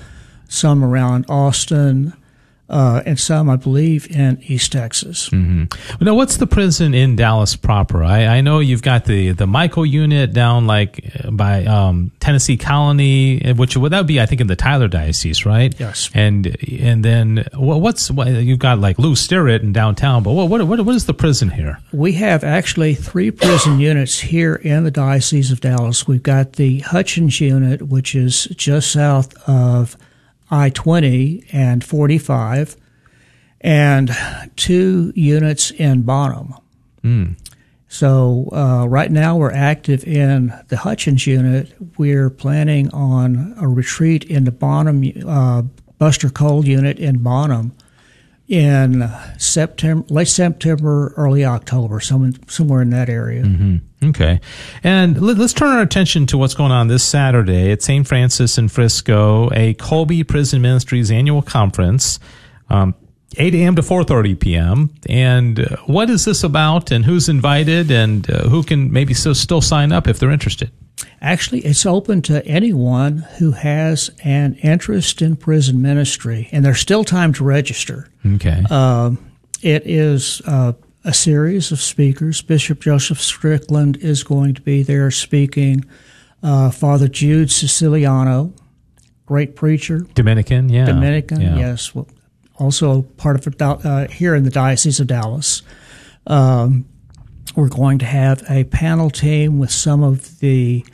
some 0.50 0.84
around 0.84 1.26
Austin, 1.30 2.14
uh, 2.70 3.02
and 3.06 3.20
some, 3.20 3.50
I 3.50 3.56
believe, 3.56 4.12
in 4.12 4.40
East 4.44 4.74
Texas. 4.74 5.30
Mm-hmm. 5.30 6.04
Now, 6.04 6.16
what's 6.16 6.38
the 6.38 6.48
prison 6.48 6.94
in 6.94 7.16
Dallas 7.16 7.56
proper? 7.56 8.04
I, 8.04 8.26
I, 8.26 8.42
know 8.42 8.60
you've 8.60 8.82
got 8.82 9.06
the, 9.06 9.32
the 9.32 9.48
Michael 9.48 9.86
unit 9.86 10.34
down 10.34 10.68
like 10.68 11.00
by 11.32 11.64
um, 11.66 12.12
Tennessee 12.20 12.58
Colony, 12.58 13.54
which 13.54 13.78
would 13.78 13.94
that 13.94 14.00
would 14.00 14.08
be, 14.08 14.20
I 14.20 14.26
think, 14.26 14.42
in 14.42 14.48
the 14.48 14.56
Tyler 14.56 14.90
diocese, 14.90 15.46
right? 15.46 15.74
Yes. 15.80 16.10
And 16.14 16.58
and 16.82 17.06
then 17.06 17.46
what's 17.54 18.12
what, 18.12 18.28
you've 18.28 18.60
got 18.60 18.80
like 18.80 19.00
Lou 19.00 19.16
Sterrett 19.16 19.62
in 19.62 19.72
downtown, 19.72 20.24
but 20.24 20.34
what, 20.34 20.50
what 20.50 20.86
what 20.86 20.96
is 20.96 21.06
the 21.06 21.14
prison 21.14 21.50
here? 21.50 21.80
We 21.94 22.14
have 22.14 22.44
actually 22.44 22.96
three 22.96 23.32
prison 23.32 23.80
units 23.80 24.20
here 24.20 24.56
in 24.56 24.84
the 24.84 24.92
diocese 24.92 25.52
of 25.52 25.62
Dallas. 25.62 26.06
We've 26.06 26.24
got 26.24 26.54
the 26.54 26.80
Hutchins 26.80 27.40
unit, 27.40 27.84
which 27.84 28.14
is 28.14 28.46
just 28.56 28.92
south 28.92 29.34
of 29.48 29.96
I 30.50 30.70
20 30.70 31.46
and 31.52 31.84
45, 31.84 32.78
and 33.62 34.16
two 34.56 35.12
units 35.16 35.72
in 35.72 36.04
Bonham. 36.04 36.56
Mm. 37.04 37.38
So 37.90 38.50
uh, 38.52 38.86
right 38.88 39.12
now 39.12 39.38
we're 39.38 39.52
active 39.52 40.04
in 40.06 40.54
the 40.68 40.78
Hutchins 40.78 41.26
unit. 41.26 41.74
We're 41.98 42.30
planning 42.30 42.90
on 42.94 43.56
a 43.60 43.68
retreat 43.68 44.26
in 44.26 44.44
the 44.44 44.52
Bonham 44.52 45.04
uh, 45.26 45.64
Buster 45.98 46.30
Cole 46.30 46.66
unit 46.66 47.00
in 47.00 47.20
Bonham 47.20 47.74
in 48.48 49.10
September, 49.38 50.06
late 50.10 50.28
September, 50.28 51.14
early 51.18 51.44
October, 51.44 52.00
some, 52.00 52.34
somewhere 52.48 52.82
in 52.82 52.90
that 52.92 53.10
area. 53.10 53.44
Mm-hmm. 53.44 54.10
Okay. 54.10 54.40
And 54.84 55.22
let, 55.22 55.38
us 55.40 55.54
turn 55.54 55.76
our 55.76 55.82
attention 55.82 56.26
to 56.28 56.38
what's 56.38 56.54
going 56.54 56.72
on 56.72 56.88
this 56.88 57.04
Saturday 57.04 57.72
at 57.72 57.82
St. 57.82 58.08
Francis 58.08 58.58
in 58.58 58.70
Frisco, 58.70 59.50
a 59.52 59.74
Kolbe 59.74 60.28
Prison 60.28 60.62
Ministries 60.62 61.12
annual 61.12 61.42
conference. 61.42 62.20
Um, 62.70 62.96
8 63.38 63.54
a.m. 63.56 63.76
to 63.76 63.82
4:30 63.82 64.40
p.m. 64.40 64.90
And 65.10 65.60
uh, 65.60 65.76
what 65.86 66.10
is 66.10 66.26
this 66.26 66.44
about, 66.44 66.92
and 66.92 67.04
who's 67.04 67.28
invited, 67.28 67.92
and 67.92 68.28
uh, 68.30 68.48
who 68.48 68.64
can 68.64 68.92
maybe 68.92 69.14
still, 69.14 69.36
still 69.36 69.62
sign 69.62 69.92
up 69.92 70.08
if 70.08 70.18
they're 70.18 70.32
interested? 70.32 70.72
Actually, 71.22 71.62
it's 71.62 71.86
open 71.86 72.22
to 72.24 72.46
anyone 72.46 73.20
who 73.38 73.52
has 73.52 74.10
an 74.24 74.56
interest 74.64 75.22
in 75.22 75.36
prison 75.36 75.82
ministry, 75.82 76.50
and 76.52 76.64
there's 76.64 76.80
still 76.80 77.04
time 77.04 77.34
to 77.34 77.44
register. 77.44 78.10
Okay. 78.26 78.64
Uh, 78.70 79.12
it 79.62 79.84
is 79.86 80.42
uh, 80.46 80.74
a 81.04 81.14
series 81.14 81.72
of 81.72 81.80
speakers. 81.80 82.42
Bishop 82.42 82.82
Joseph 82.82 83.22
Strickland 83.22 83.98
is 83.98 84.24
going 84.24 84.54
to 84.56 84.62
be 84.62 84.84
there 84.84 85.10
speaking. 85.12 85.86
Uh, 86.44 86.70
Father 86.70 87.08
Jude 87.08 87.52
Siciliano, 87.52 88.54
great 89.26 89.56
preacher. 89.56 90.00
Dominican, 90.14 90.70
yeah. 90.70 90.86
Dominican, 90.86 91.42
yeah. 91.42 91.58
yes. 91.58 91.96
Well, 91.96 92.08
also 92.60 93.04
part 93.04 93.46
of 93.46 93.62
uh, 93.62 94.08
here 94.08 94.36
in 94.36 94.44
the 94.44 94.50
Diocese 94.50 95.00
of 95.00 95.08
Dallas. 95.08 95.62
Um, 96.28 96.86
we're 97.56 97.70
going 97.70 97.98
to 98.00 98.06
have 98.06 98.44
a 98.50 98.66
panel 98.66 99.10
team 99.10 99.60
with 99.60 99.72
some 99.72 100.04
of 100.04 100.40
the 100.40 100.86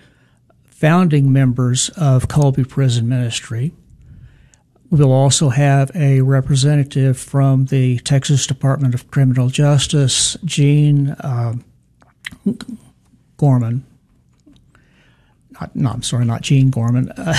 founding 0.66 1.32
members 1.32 1.90
of 1.90 2.28
Kolbe 2.28 2.68
Prison 2.68 3.08
Ministry. 3.08 3.74
We'll 4.90 5.12
also 5.12 5.50
have 5.50 5.92
a 5.96 6.22
representative 6.22 7.18
from 7.18 7.66
the 7.66 7.98
Texas 8.00 8.46
Department 8.46 8.94
of 8.94 9.10
Criminal 9.10 9.50
Justice, 9.50 10.38
Gene 10.46 11.10
uh, 11.20 11.56
Gorman. 13.38 13.84
Not, 15.60 15.76
no, 15.76 15.90
I'm 15.90 16.04
sorry, 16.04 16.26
not 16.26 16.42
Gene 16.42 16.70
Gorman. 16.70 17.10
Uh, 17.12 17.34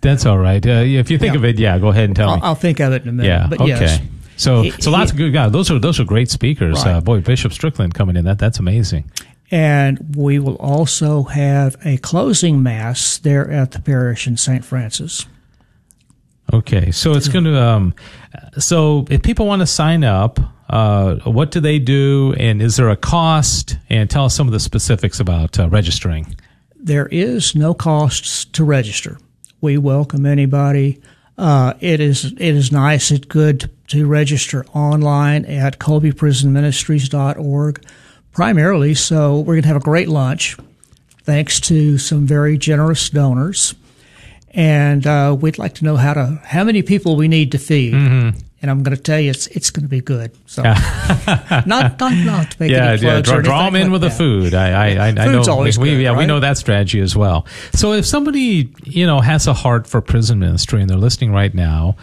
That's 0.00 0.24
all 0.26 0.38
right. 0.38 0.64
Uh, 0.64 0.70
if 0.84 1.10
you 1.10 1.18
think 1.18 1.32
Yeah. 1.34 1.38
of 1.38 1.44
it, 1.44 1.58
yeah, 1.58 1.78
go 1.78 1.88
ahead 1.88 2.04
and 2.04 2.14
tell 2.16 2.30
I'll, 2.30 2.36
me. 2.36 2.42
I'll 2.42 2.54
think 2.54 2.80
of 2.80 2.92
it 2.92 3.02
in 3.02 3.08
a 3.08 3.12
minute. 3.12 3.28
yeah. 3.28 3.46
but 3.48 3.60
okay. 3.60 3.68
yes. 3.70 4.00
So, 4.36 4.70
so 4.70 4.90
lots 4.90 5.10
of 5.10 5.16
good 5.16 5.32
guys. 5.32 5.52
Those 5.52 5.70
are 5.70 5.78
those 5.78 5.98
are 5.98 6.04
great 6.04 6.30
speakers. 6.30 6.84
Right. 6.84 6.94
Uh, 6.94 7.00
boy, 7.00 7.20
Bishop 7.20 7.52
Strickland 7.52 7.94
coming 7.94 8.16
in. 8.16 8.24
That 8.24 8.38
that's 8.38 8.58
amazing. 8.58 9.10
And 9.50 10.16
we 10.16 10.38
will 10.38 10.56
also 10.56 11.24
have 11.24 11.76
a 11.84 11.98
closing 11.98 12.62
mass 12.62 13.18
there 13.18 13.50
at 13.50 13.72
the 13.72 13.80
parish 13.80 14.26
in 14.26 14.36
St. 14.36 14.64
Francis. 14.64 15.26
Okay, 16.52 16.90
so 16.90 17.12
it's 17.12 17.28
going 17.28 17.44
to. 17.44 17.60
Um, 17.60 17.94
so 18.58 19.06
if 19.10 19.22
people 19.22 19.46
want 19.46 19.60
to 19.60 19.66
sign 19.66 20.04
up, 20.04 20.38
uh, 20.68 21.16
what 21.24 21.50
do 21.50 21.60
they 21.60 21.78
do, 21.78 22.34
and 22.38 22.62
is 22.62 22.76
there 22.76 22.90
a 22.90 22.96
cost? 22.96 23.76
And 23.88 24.08
tell 24.10 24.26
us 24.26 24.34
some 24.34 24.46
of 24.46 24.52
the 24.52 24.60
specifics 24.60 25.18
about 25.18 25.58
uh, 25.58 25.68
registering. 25.68 26.36
There 26.74 27.06
is 27.06 27.54
no 27.54 27.74
costs 27.74 28.44
to 28.44 28.64
register. 28.64 29.18
We 29.60 29.78
welcome 29.78 30.26
anybody. 30.26 31.00
Uh, 31.38 31.74
it 31.80 32.00
is 32.00 32.26
it 32.26 32.40
is 32.40 32.70
nice. 32.70 33.10
It's 33.10 33.26
good 33.26 33.70
to, 33.88 34.06
register 34.06 34.64
online 34.74 35.44
at 35.46 35.78
kolbeprisonministries.org, 35.78 37.84
primarily. 38.32 38.94
So 38.94 39.38
we're 39.40 39.54
going 39.54 39.62
to 39.62 39.68
have 39.68 39.76
a 39.76 39.80
great 39.80 40.08
lunch, 40.08 40.56
thanks 41.24 41.60
to 41.60 41.98
some 41.98 42.26
very 42.26 42.56
generous 42.58 43.08
donors, 43.10 43.74
and 44.50 45.06
uh, 45.06 45.36
we'd 45.38 45.58
like 45.58 45.74
to 45.74 45.84
know 45.84 45.96
how 45.96 46.14
to 46.14 46.40
how 46.44 46.64
many 46.64 46.82
people 46.82 47.16
we 47.16 47.28
need 47.28 47.52
to 47.52 47.58
feed. 47.58 47.92
Mm-hmm. 47.94 48.38
And 48.62 48.70
I'm 48.70 48.82
going 48.82 48.96
to 48.96 49.02
tell 49.02 49.20
you, 49.20 49.28
it's 49.30 49.46
it's 49.48 49.70
going 49.70 49.82
to 49.84 49.88
be 49.88 50.00
good. 50.00 50.32
So, 50.46 50.62
not 50.62 51.66
not 51.66 51.98
not 52.00 52.50
to 52.52 52.56
make 52.58 52.70
Yeah, 52.70 52.92
any 52.92 53.02
yeah. 53.02 53.10
plugs 53.12 53.28
Draw, 53.28 53.38
or 53.38 53.42
draw 53.42 53.64
them 53.66 53.76
in 53.76 53.92
like 53.92 53.92
with 53.92 54.00
the 54.00 54.10
food. 54.10 54.54
I, 54.54 54.70
I, 54.70 54.86
I, 54.94 55.08
I 55.08 55.10
know. 55.12 55.42
always 55.46 55.78
we, 55.78 55.90
good, 55.90 56.00
yeah, 56.00 56.16
we 56.16 56.24
know 56.24 56.40
that 56.40 56.56
strategy 56.56 57.00
as 57.00 57.14
well. 57.14 57.44
So 57.74 57.92
if 57.92 58.06
somebody 58.06 58.72
you 58.84 59.06
know 59.06 59.20
has 59.20 59.46
a 59.46 59.52
heart 59.52 59.86
for 59.86 60.00
prison 60.00 60.38
ministry 60.38 60.80
and 60.80 60.88
they're 60.88 60.96
listening 60.96 61.32
right 61.32 61.52
now, 61.54 61.96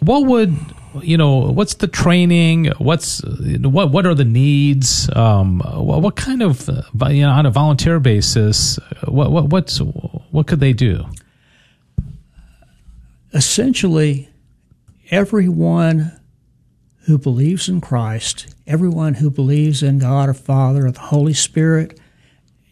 what 0.00 0.26
would 0.26 0.52
you 1.00 1.16
know? 1.16 1.52
What's 1.52 1.74
the 1.74 1.88
training? 1.88 2.66
What's 2.78 3.22
what? 3.24 3.90
What 3.90 4.06
are 4.06 4.14
the 4.14 4.24
needs? 4.24 5.08
Um, 5.14 5.60
what, 5.60 6.02
what 6.02 6.16
kind 6.16 6.42
of 6.42 6.68
uh, 6.68 6.82
you 7.08 7.22
know 7.22 7.30
on 7.30 7.46
a 7.46 7.50
volunteer 7.50 8.00
basis? 8.00 8.78
What 9.06 9.30
what 9.30 9.50
what's 9.50 9.78
what 9.78 10.46
could 10.46 10.60
they 10.60 10.72
do? 10.72 11.06
essentially 13.32 14.28
everyone 15.10 16.18
who 17.06 17.18
believes 17.18 17.68
in 17.68 17.80
Christ, 17.80 18.54
everyone 18.66 19.14
who 19.14 19.30
believes 19.30 19.82
in 19.82 19.98
God 19.98 20.28
our 20.28 20.34
Father 20.34 20.86
or 20.86 20.90
the 20.92 21.00
Holy 21.00 21.34
Spirit, 21.34 21.98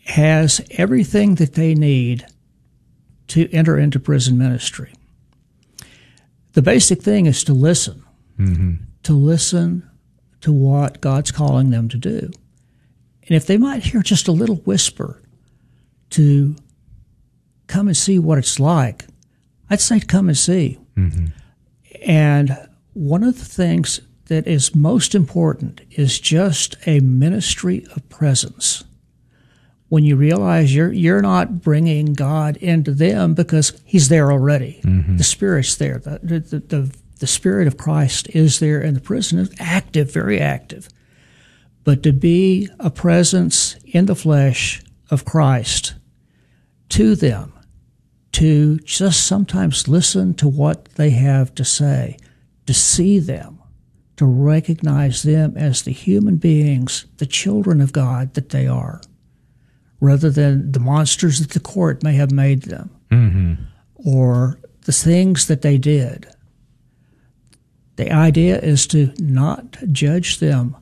has 0.04 0.61
everything 0.72 1.37
that 1.37 1.54
they 1.54 1.74
need 1.74 2.26
to 3.28 3.50
enter 3.52 3.78
into 3.78 3.98
prison 3.98 4.38
ministry. 4.38 4.92
The 6.52 6.62
basic 6.62 7.02
thing 7.02 7.26
is 7.26 7.44
to 7.44 7.52
listen, 7.52 8.02
Mm-hmm. 8.40 8.74
to 9.03 9.12
listen 9.12 9.88
to 10.40 10.53
what 10.53 11.00
God's 11.00 11.31
calling 11.31 11.70
them 11.70 11.88
to 11.90 11.98
do. 11.98 12.31
And 13.29 13.37
if 13.37 13.46
they 13.46 13.59
might 13.59 13.85
hear 13.85 14.03
just 14.03 14.29
a 14.29 14.33
little 14.33 14.57
whisper 14.57 15.22
to 16.11 16.57
come 17.66 17.87
and 17.87 17.96
see 17.96 18.18
what 18.18 18.38
it's 18.38 18.59
like, 18.59 19.07
I'd 19.68 19.81
say 19.81 20.00
come 20.00 20.29
and 20.29 20.37
see. 20.37 20.79
Mm-hmm. 20.96 21.26
And 22.07 22.68
one 22.92 23.22
of 23.22 23.38
the 23.38 23.44
things 23.44 24.00
that 24.26 24.46
is 24.46 24.74
most 24.74 25.14
important 25.14 25.83
is 25.90 26.18
just 26.18 26.76
a 26.87 27.00
ministry 27.00 27.87
of 27.94 28.09
presence. 28.09 28.85
When 29.88 30.05
you 30.05 30.14
realize 30.14 30.74
you're 30.74 30.92
you're 30.92 31.20
not 31.20 31.62
bringing 31.62 32.12
God 32.12 32.57
into 32.59 32.92
them 32.92 33.35
because 33.35 33.81
He's 33.85 34.09
there 34.09 34.31
already, 34.31 34.81
mm-hmm. 34.85 35.16
the 35.16 35.24
Spirit's 35.24 35.74
there. 35.74 35.98
The, 35.98 36.20
the, 36.22 36.61
the, 36.61 36.96
the 37.20 37.26
Spirit 37.26 37.68
of 37.68 37.76
Christ 37.76 38.28
is 38.30 38.59
there, 38.61 38.80
in 38.80 38.94
the 38.94 39.00
prison 39.00 39.38
is 39.38 39.54
active, 39.59 40.12
very 40.12 40.40
active. 40.40 40.88
But 41.85 42.02
to 42.02 42.12
be 42.12 42.68
a 42.78 42.90
presence 42.90 43.76
in 43.85 44.06
the 44.06 44.14
flesh 44.14 44.83
of 45.11 45.24
Christ 45.24 45.94
to 46.90 47.14
them, 47.14 47.52
to 48.33 48.78
just 48.78 49.26
sometimes 49.26 49.87
listen 49.87 50.35
to 50.35 50.48
what 50.48 50.87
they 50.96 51.11
have 51.11 51.54
to 51.56 51.64
say, 51.64 52.16
to 52.66 52.74
see 52.74 53.18
them, 53.18 53.61
to 54.16 54.24
recognize 54.24 55.22
them 55.22 55.56
as 55.56 55.83
the 55.83 55.92
human 55.92 56.37
beings, 56.37 57.06
the 57.18 57.26
children 57.26 57.80
of 57.80 57.92
God 57.92 58.35
that 58.35 58.48
they 58.48 58.66
are, 58.66 59.00
rather 60.00 60.30
than 60.30 60.72
the 60.72 60.80
monsters 60.80 61.40
that 61.40 61.50
the 61.50 61.61
court 61.61 62.02
may 62.02 62.14
have 62.14 62.30
made 62.30 62.62
them 62.62 62.90
mm-hmm. 63.11 63.54
or 63.94 64.59
the 64.87 64.92
things 64.92 65.46
that 65.48 65.62
they 65.62 65.76
did. 65.76 66.26
The 68.00 68.10
idea 68.10 68.58
is 68.58 68.86
to 68.86 69.12
not 69.18 69.76
judge 69.92 70.38
them 70.38 70.74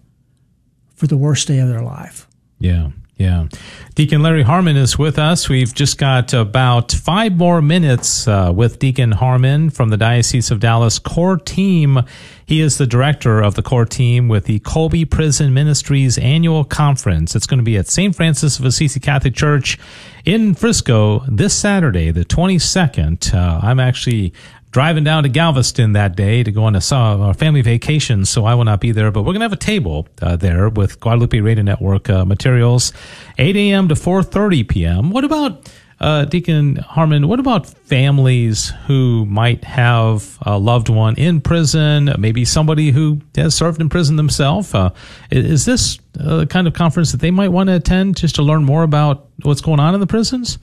for 0.94 1.08
the 1.08 1.16
worst 1.16 1.48
day 1.48 1.58
of 1.58 1.68
their 1.68 1.82
life. 1.82 2.28
Yeah. 2.60 2.90
Yeah. 3.16 3.48
Deacon 3.96 4.22
Larry 4.22 4.44
Harmon 4.44 4.76
is 4.76 4.96
with 4.96 5.18
us. 5.18 5.48
We've 5.48 5.74
just 5.74 5.98
got 5.98 6.32
about 6.32 6.92
five 6.92 7.36
more 7.36 7.60
minutes 7.60 8.28
uh, 8.28 8.52
with 8.54 8.78
Deacon 8.78 9.10
Harmon 9.10 9.70
from 9.70 9.88
the 9.88 9.96
Diocese 9.96 10.52
of 10.52 10.60
Dallas 10.60 11.00
core 11.00 11.36
team. 11.36 11.98
He 12.46 12.60
is 12.60 12.78
the 12.78 12.86
director 12.86 13.42
of 13.42 13.56
the 13.56 13.62
core 13.62 13.84
team 13.84 14.28
with 14.28 14.44
the 14.44 14.60
Kolbe 14.60 15.10
Prison 15.10 15.52
Ministries 15.52 16.16
annual 16.18 16.62
conference. 16.62 17.34
It's 17.34 17.48
going 17.48 17.58
to 17.58 17.64
be 17.64 17.76
at 17.76 17.88
St. 17.88 18.14
Francis 18.14 18.60
of 18.60 18.64
Assisi 18.64 19.00
Catholic 19.00 19.34
Church 19.34 19.76
in 20.24 20.54
Frisco 20.54 21.24
this 21.26 21.54
Saturday, 21.54 22.12
the 22.12 22.24
22nd. 22.24 23.34
Uh, 23.34 23.58
I'm 23.60 23.80
actually 23.80 24.32
driving 24.70 25.04
down 25.04 25.22
to 25.22 25.28
Galveston 25.28 25.92
that 25.92 26.16
day 26.16 26.42
to 26.42 26.52
go 26.52 26.64
on 26.64 26.74
a, 26.74 26.80
a 26.90 27.34
family 27.34 27.62
vacation, 27.62 28.24
so 28.24 28.44
I 28.44 28.54
will 28.54 28.64
not 28.64 28.80
be 28.80 28.92
there. 28.92 29.10
But 29.10 29.22
we're 29.22 29.32
going 29.32 29.40
to 29.40 29.44
have 29.44 29.52
a 29.52 29.56
table 29.56 30.08
uh, 30.20 30.36
there 30.36 30.68
with 30.68 31.00
Guadalupe 31.00 31.40
Radio 31.40 31.64
Network 31.64 32.10
uh, 32.10 32.24
materials, 32.24 32.92
8 33.38 33.56
a.m. 33.56 33.88
to 33.88 33.94
4:30 33.94 34.68
p.m. 34.68 35.10
What 35.10 35.24
about 35.24 35.70
uh, 36.00 36.24
Deacon 36.26 36.76
Harmon? 36.76 37.28
What 37.28 37.40
about 37.40 37.66
families 37.66 38.72
who 38.86 39.26
might 39.26 39.64
have 39.64 40.38
a 40.42 40.58
loved 40.58 40.88
one 40.88 41.16
in 41.16 41.40
prison, 41.40 42.14
maybe 42.18 42.44
somebody 42.44 42.90
who 42.90 43.20
has 43.36 43.54
served 43.54 43.80
in 43.80 43.88
prison 43.88 44.16
themselves? 44.16 44.74
Uh, 44.74 44.90
is 45.30 45.64
this 45.64 45.98
the 46.12 46.46
kind 46.46 46.66
of 46.66 46.74
conference 46.74 47.12
that 47.12 47.20
they 47.20 47.30
might 47.30 47.48
want 47.48 47.68
to 47.68 47.76
attend 47.76 48.16
just 48.16 48.36
to 48.36 48.42
learn 48.42 48.64
more 48.64 48.82
about 48.82 49.28
what's 49.42 49.60
going 49.60 49.80
on 49.80 49.94
in 49.94 50.00
the 50.00 50.06
prisons? 50.06 50.58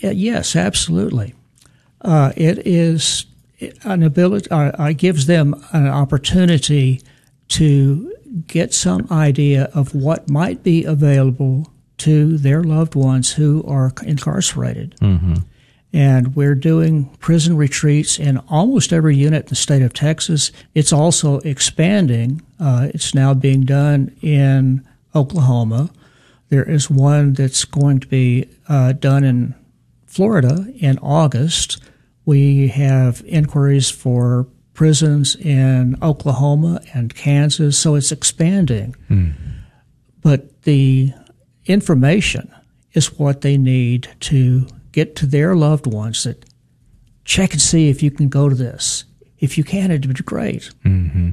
Yes, 0.00 0.54
absolutely. 0.54 1.34
Uh, 2.02 2.32
it 2.36 2.66
is 2.66 3.26
an 3.84 4.02
ability, 4.02 4.50
uh, 4.50 4.70
uh, 4.78 4.92
gives 4.92 5.26
them 5.26 5.54
an 5.72 5.86
opportunity 5.86 7.02
to 7.48 8.14
get 8.46 8.74
some 8.74 9.06
idea 9.10 9.64
of 9.74 9.94
what 9.94 10.28
might 10.30 10.62
be 10.62 10.84
available 10.84 11.72
to 11.98 12.38
their 12.38 12.62
loved 12.62 12.94
ones 12.94 13.32
who 13.32 13.64
are 13.66 13.92
incarcerated. 14.04 14.94
Mm-hmm. 15.00 15.34
And 15.92 16.36
we're 16.36 16.54
doing 16.54 17.06
prison 17.16 17.56
retreats 17.56 18.18
in 18.18 18.38
almost 18.48 18.92
every 18.92 19.16
unit 19.16 19.44
in 19.44 19.48
the 19.48 19.54
state 19.56 19.82
of 19.82 19.94
Texas. 19.94 20.52
It's 20.74 20.92
also 20.92 21.38
expanding. 21.38 22.42
Uh, 22.60 22.88
it's 22.94 23.14
now 23.14 23.32
being 23.32 23.62
done 23.62 24.14
in 24.20 24.86
Oklahoma. 25.14 25.90
There 26.50 26.68
is 26.68 26.90
one 26.90 27.32
that's 27.32 27.64
going 27.64 28.00
to 28.00 28.06
be 28.06 28.48
uh, 28.68 28.92
done 28.92 29.24
in 29.24 29.54
Florida 30.08 30.66
in 30.76 30.98
August. 30.98 31.78
We 32.24 32.68
have 32.68 33.22
inquiries 33.26 33.90
for 33.90 34.48
prisons 34.74 35.36
in 35.36 35.96
Oklahoma 36.02 36.80
and 36.94 37.14
Kansas, 37.14 37.78
so 37.78 37.94
it's 37.94 38.12
expanding. 38.12 38.96
Mm. 39.10 39.34
But 40.22 40.62
the 40.62 41.12
information 41.66 42.52
is 42.92 43.18
what 43.18 43.42
they 43.42 43.56
need 43.56 44.08
to 44.20 44.66
get 44.92 45.14
to 45.16 45.26
their 45.26 45.54
loved 45.54 45.86
ones 45.86 46.24
that 46.24 46.44
check 47.24 47.52
and 47.52 47.60
see 47.60 47.88
if 47.88 48.02
you 48.02 48.10
can 48.10 48.28
go 48.28 48.48
to 48.48 48.54
this. 48.54 49.04
If 49.40 49.56
you 49.56 49.64
can, 49.64 49.90
it'd 49.90 50.08
be 50.08 50.22
great. 50.22 50.70
Mm-hmm. 50.84 51.30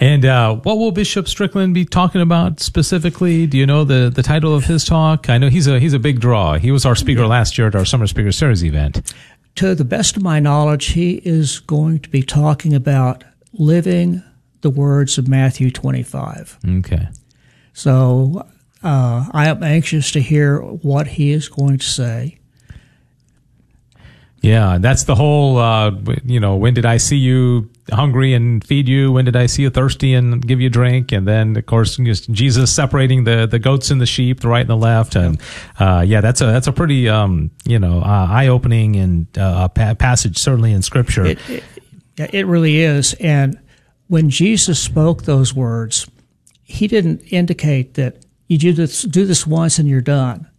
And 0.00 0.24
uh, 0.24 0.56
what 0.56 0.78
will 0.78 0.90
Bishop 0.90 1.28
Strickland 1.28 1.72
be 1.72 1.84
talking 1.84 2.20
about 2.20 2.60
specifically? 2.60 3.46
Do 3.46 3.56
you 3.56 3.66
know 3.66 3.84
the, 3.84 4.10
the 4.12 4.22
title 4.22 4.54
of 4.54 4.64
his 4.64 4.84
talk? 4.84 5.30
I 5.30 5.38
know 5.38 5.48
he's 5.48 5.68
a 5.68 5.78
he's 5.78 5.92
a 5.92 5.98
big 5.98 6.20
draw. 6.20 6.54
He 6.54 6.72
was 6.72 6.84
our 6.84 6.96
speaker 6.96 7.26
last 7.26 7.56
year 7.56 7.68
at 7.68 7.74
our 7.74 7.84
Summer 7.84 8.06
Speaker 8.06 8.32
Series 8.32 8.64
event 8.64 9.12
to 9.56 9.74
the 9.74 9.84
best 9.84 10.16
of 10.16 10.22
my 10.22 10.40
knowledge, 10.40 10.86
he 10.86 11.14
is 11.24 11.60
going 11.60 12.00
to 12.00 12.08
be 12.08 12.22
talking 12.22 12.74
about 12.74 13.24
living 13.52 14.22
the 14.62 14.70
words 14.70 15.18
of 15.18 15.28
Matthew 15.28 15.70
25. 15.70 16.58
Okay. 16.78 17.08
So 17.72 18.46
uh, 18.82 19.26
I 19.32 19.48
am 19.48 19.62
anxious 19.62 20.10
to 20.12 20.20
hear 20.20 20.58
what 20.60 21.06
he 21.06 21.30
is 21.32 21.48
going 21.48 21.78
to 21.78 21.84
say. 21.84 22.38
Yeah, 24.44 24.76
that's 24.78 25.04
the 25.04 25.14
whole, 25.14 25.56
uh, 25.56 25.90
you 26.22 26.38
know, 26.38 26.56
when 26.56 26.74
did 26.74 26.84
I 26.84 26.98
see 26.98 27.16
you 27.16 27.70
hungry 27.90 28.34
and 28.34 28.62
feed 28.62 28.88
you? 28.90 29.10
When 29.10 29.24
did 29.24 29.36
I 29.36 29.46
see 29.46 29.62
you 29.62 29.70
thirsty 29.70 30.12
and 30.12 30.46
give 30.46 30.60
you 30.60 30.66
a 30.66 30.70
drink? 30.70 31.12
And 31.12 31.26
then, 31.26 31.56
of 31.56 31.64
course, 31.64 31.96
Jesus 31.96 32.70
separating 32.70 33.24
the, 33.24 33.46
the 33.46 33.58
goats 33.58 33.90
and 33.90 34.02
the 34.02 34.06
sheep, 34.06 34.40
the 34.40 34.48
right 34.48 34.60
and 34.60 34.68
the 34.68 34.76
left. 34.76 35.16
And, 35.16 35.40
uh, 35.80 36.04
yeah, 36.06 36.20
that's 36.20 36.42
a, 36.42 36.46
that's 36.46 36.66
a 36.66 36.72
pretty, 36.72 37.08
um, 37.08 37.52
you 37.64 37.78
know, 37.78 38.00
uh, 38.02 38.26
eye 38.30 38.48
opening 38.48 38.96
and, 38.96 39.26
uh, 39.38 39.68
passage, 39.68 40.36
certainly 40.36 40.74
in 40.74 40.82
scripture. 40.82 41.24
It, 41.24 41.38
it, 41.48 41.64
it 42.34 42.46
really 42.46 42.80
is. 42.80 43.14
And 43.14 43.58
when 44.08 44.28
Jesus 44.28 44.78
spoke 44.78 45.22
those 45.22 45.54
words, 45.54 46.06
he 46.64 46.86
didn't 46.86 47.20
indicate 47.32 47.94
that 47.94 48.26
you 48.48 48.58
do 48.58 48.74
this, 48.74 49.04
do 49.04 49.24
this 49.24 49.46
once 49.46 49.78
and 49.78 49.88
you're 49.88 50.02
done. 50.02 50.50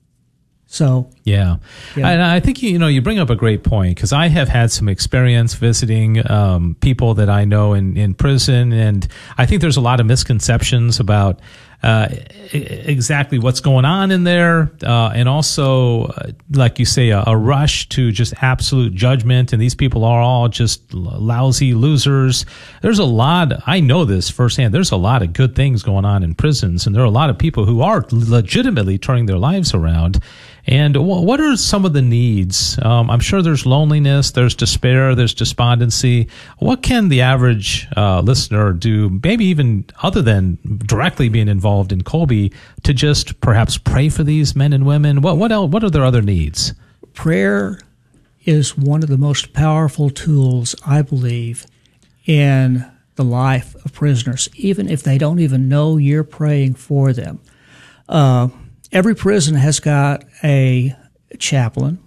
So 0.76 1.10
yeah, 1.24 1.56
yeah. 1.96 2.10
and 2.10 2.22
I 2.22 2.42
think 2.42 2.62
you 2.62 2.78
know 2.78 2.88
you 2.88 3.02
bring 3.02 3.18
up 3.18 3.30
a 3.30 3.36
great 3.36 3.64
point 3.64 3.96
because 3.96 4.12
I 4.12 4.28
have 4.28 4.50
had 4.50 4.72
some 4.72 4.90
experience 4.90 5.54
visiting 5.54 6.30
um, 6.30 6.76
people 6.82 7.14
that 7.14 7.30
I 7.30 7.46
know 7.46 7.72
in 7.72 7.96
in 7.96 8.14
prison, 8.14 8.74
and 8.74 9.08
I 9.38 9.46
think 9.46 9.62
there's 9.62 9.78
a 9.78 9.82
lot 9.82 10.02
of 10.02 10.06
misconceptions 10.06 11.00
about 11.00 11.40
uh, 11.86 12.08
exactly 12.52 13.38
what's 13.38 13.60
going 13.60 13.86
on 13.86 14.10
in 14.10 14.24
there, 14.24 14.72
uh, 14.84 15.12
and 15.14 15.30
also, 15.30 16.06
uh, 16.06 16.32
like 16.50 16.80
you 16.80 16.86
say, 16.86 17.10
a, 17.12 17.24
a, 17.28 17.38
rush 17.38 17.88
to 17.90 18.12
just 18.12 18.34
absolute 18.42 18.96
judgment. 18.96 19.54
And 19.54 19.62
these 19.62 19.76
people 19.76 20.04
are 20.04 20.20
all 20.20 20.50
just 20.50 20.92
lousy 20.96 21.76
losers. 21.76 22.44
There's 22.82 22.98
a 22.98 23.06
lot. 23.06 23.54
I 23.68 23.82
know 23.82 24.04
this 24.04 24.32
firsthand. 24.32 24.74
There's 24.74 24.92
a 24.92 24.98
lot 24.98 25.22
of 25.22 25.34
good 25.34 25.56
things 25.56 25.84
going 25.84 26.06
on 26.06 26.24
in 26.24 26.34
prisons, 26.34 26.88
and 26.88 26.96
there 26.96 27.04
are 27.04 27.06
a 27.06 27.12
lot 27.12 27.30
of 27.30 27.38
people 27.38 27.66
who 27.68 27.82
are 27.82 28.04
legitimately 28.10 28.98
turning 28.98 29.28
their 29.28 29.38
lives 29.38 29.76
around. 29.76 30.20
And 30.68 30.98
what 30.98 31.40
are 31.40 31.56
some 31.58 31.86
of 31.86 31.94
the 31.94 32.02
needs? 32.02 32.80
Um, 32.82 33.12
I'm 33.12 33.20
sure 33.20 33.44
there's 33.44 33.68
loneliness, 33.68 34.32
there's 34.32 34.56
despair, 34.56 35.14
there's 35.14 35.36
despondency. 35.36 36.28
What 36.58 36.82
can 36.82 37.10
the 37.10 37.22
average 37.22 37.88
uh, 37.96 38.22
listener 38.22 38.74
do, 38.74 39.20
maybe 39.24 39.46
even 39.46 39.86
other 40.02 40.24
than 40.24 40.58
directly 40.88 41.30
being 41.30 41.48
involved 41.76 41.92
in 41.92 42.04
Kolbe, 42.04 42.54
to 42.84 42.94
just 42.94 43.40
perhaps 43.42 43.78
pray 43.78 44.08
for 44.10 44.24
these 44.24 44.56
men 44.56 44.72
and 44.72 44.86
women? 44.86 45.22
What 45.22 45.38
what 45.38 45.52
else, 45.52 45.72
what 45.72 45.84
are 45.84 45.90
their 45.90 46.06
other 46.06 46.22
needs? 46.22 46.74
Prayer 47.14 47.80
is 48.46 48.78
one 48.78 49.04
of 49.04 49.10
the 49.10 49.18
most 49.18 49.54
powerful 49.54 50.10
tools, 50.10 50.76
I 50.86 51.02
believe, 51.02 51.66
in 52.26 52.86
the 53.16 53.24
life 53.24 53.76
of 53.84 53.94
prisoners, 53.94 54.48
even 54.56 54.90
if 54.90 55.04
they 55.04 55.18
don't 55.18 55.40
even 55.40 55.68
know 55.68 55.98
you're 55.98 56.24
praying 56.24 56.76
for 56.76 57.12
them. 57.12 57.40
Uh, 58.08 58.50
every 58.92 59.16
prison 59.16 59.56
has 59.56 59.80
got 59.80 60.24
a 60.44 60.96
chaplain, 61.40 61.98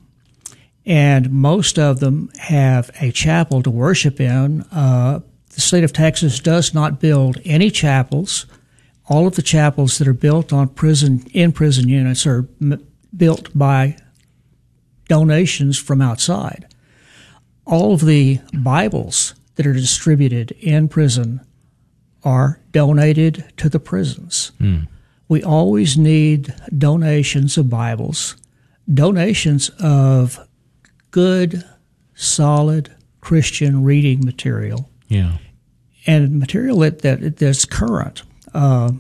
and 0.87 1.31
most 1.31 1.79
of 1.79 2.01
them 2.01 2.31
have 2.39 2.91
a 3.01 3.11
chapel 3.11 3.63
to 3.63 3.71
worship 3.71 4.21
in. 4.21 4.63
Uh, 4.73 5.21
the 5.55 5.61
state 5.61 5.85
of 5.85 5.93
Texas 5.93 6.41
does 6.41 6.73
not 6.73 7.01
build 7.01 7.39
any 7.45 7.71
chapels. 7.71 8.47
All 9.09 9.27
of 9.27 9.37
the 9.37 9.43
chapels 9.43 9.99
that 9.99 10.09
are 10.09 10.13
built 10.15 10.53
on 10.53 10.69
prison 10.69 11.25
in 11.33 11.53
prison 11.53 11.89
units 11.89 12.27
are 12.27 12.49
m- 12.61 12.87
built 13.17 13.57
by 13.57 13.97
donations 15.09 15.79
from 15.79 16.03
outside. 16.03 16.67
All 17.67 17.95
of 17.95 18.05
the 18.05 18.41
Bibles 18.53 19.35
that 19.55 19.67
are 19.67 19.73
distributed 19.73 20.53
in 20.53 20.89
prison 20.89 21.41
are 22.23 22.61
donated 22.73 23.53
to 23.57 23.69
the 23.69 23.81
prisons. 23.81 24.53
Mm 24.61 24.89
we 25.29 25.43
always 25.43 25.97
need 25.97 26.55
donations 26.77 27.59
of 27.59 27.69
Bibles, 27.69 28.37
donations 28.93 29.69
of 29.79 30.49
good, 31.11 31.65
solid 32.15 32.95
Christian 33.21 33.85
reading 33.85 34.25
material. 34.25 34.91
Yeah. 35.09 35.39
And 36.07 36.39
material 36.39 36.79
that, 36.79 37.01
that 37.01 37.37
that's 37.37 37.67
current. 37.67 38.23
Uh, 38.55 38.93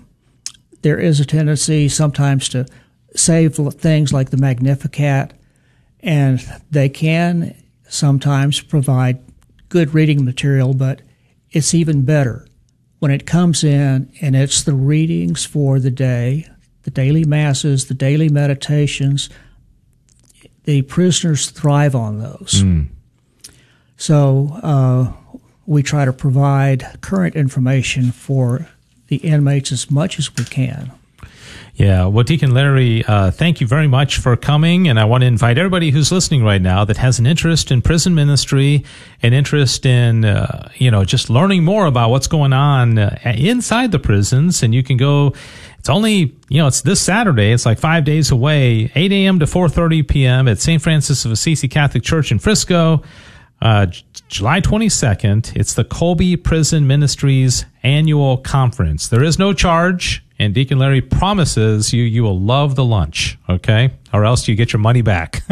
there 0.82 0.98
is 0.98 1.20
a 1.20 1.24
tendency 1.24 1.88
sometimes 1.88 2.48
to 2.50 2.66
save 3.14 3.56
things 3.56 4.12
like 4.12 4.30
the 4.30 4.37
Magnificat, 4.37 5.32
and 6.00 6.40
they 6.70 6.88
can 6.88 7.54
sometimes 7.88 8.61
provide 8.61 9.18
good 9.68 9.94
reading 9.94 10.24
material, 10.24 10.74
but 10.74 11.02
it's 11.50 11.74
even 11.74 12.04
better 12.04 12.46
when 12.98 13.11
it 13.11 13.26
comes 13.26 13.64
in 13.64 14.11
and 14.20 14.37
it's 14.37 14.62
the 14.62 14.74
readings 14.74 15.44
for 15.44 15.78
the 15.78 15.90
day, 15.90 16.48
the 16.82 16.90
daily 16.90 17.24
masses, 17.24 17.87
the 17.87 17.94
daily 17.94 18.28
meditations, 18.28 19.30
the 20.64 20.82
prisoners 20.82 21.50
thrive 21.50 21.94
on 21.94 22.18
those. 22.18 22.62
Mm. 22.62 22.88
So 23.96 24.58
uh, 24.62 25.12
we 25.66 25.82
try 25.82 26.04
to 26.04 26.12
provide 26.12 26.98
current 27.00 27.34
information 27.34 28.12
for 28.12 28.68
the 29.09 29.16
inmates 29.16 29.73
as 29.73 29.90
much 29.90 30.18
as 30.18 30.35
we 30.37 30.44
can. 30.44 30.92
Yeah, 31.79 32.07
well, 32.07 32.25
Deacon 32.25 32.50
Larry, 32.50 33.04
uh, 33.04 33.31
thank 33.31 33.61
you 33.61 33.67
very 33.69 33.87
much 33.87 34.19
for 34.19 34.37
coming. 34.37 34.88
And 34.88 34.98
I 34.98 35.04
want 35.04 35.23
to 35.23 35.29
invite 35.29 35.59
everybody 35.59 35.90
who's 35.90 36.11
listening 36.11 36.42
right 36.42 36.61
now 36.61 36.85
that 36.85 36.96
has 36.96 37.21
an 37.21 37.27
interest 37.27 37.71
in 37.71 37.83
prison 37.83 38.17
ministry, 38.17 38.85
an 39.23 39.33
interest 39.33 39.87
in, 39.87 40.25
uh, 40.25 40.71
you 40.75 40.90
know, 40.90 41.04
just 41.04 41.31
learning 41.31 41.63
more 41.63 41.87
about 41.87 42.11
what's 42.11 42.27
going 42.27 42.52
on 42.52 42.98
uh, 42.98 43.17
inside 43.25 43.92
the 43.92 44.00
prisons. 44.00 44.65
And 44.65 44.75
you 44.75 44.83
can 44.83 44.96
go, 44.96 45.35
it's 45.79 45.88
only, 45.88 46.37
you 46.48 46.59
know, 46.59 46.67
it's 46.67 46.81
this 46.81 47.00
Saturday. 47.00 47.52
It's 47.52 47.65
like 47.65 47.79
five 47.79 48.04
days 48.04 48.33
away, 48.33 48.90
8 48.96 49.13
a.m. 49.13 49.38
to 49.38 49.44
4.30 49.46 50.09
p.m. 50.09 50.48
at 50.48 50.59
St. 50.59 50.83
Francis 50.83 51.25
of 51.25 51.31
Assisi 51.31 51.69
Catholic 51.69 52.02
Church 52.02 52.33
in 52.33 52.40
Frisco. 52.40 53.04
July 54.29 54.60
22nd, 54.60 55.56
it's 55.56 55.72
the 55.72 55.85
Kolbe 55.85 56.42
Prison 56.42 56.87
Ministries 56.87 57.64
annual 57.83 58.37
conference. 58.37 59.08
There 59.08 59.24
is 59.24 59.38
no 59.38 59.54
charge. 59.54 60.22
And 60.40 60.54
Deacon 60.54 60.79
Larry 60.79 61.00
promises 61.00 61.92
you 61.92 62.04
you 62.04 62.22
will 62.22 62.38
love 62.38 62.76
the 62.76 62.85
lunch, 62.85 63.37
okay? 63.48 63.90
Or 64.12 64.24
else 64.24 64.46
you 64.46 64.54
get 64.54 64.72
your 64.72 64.79
money 64.79 65.02
back. 65.02 65.42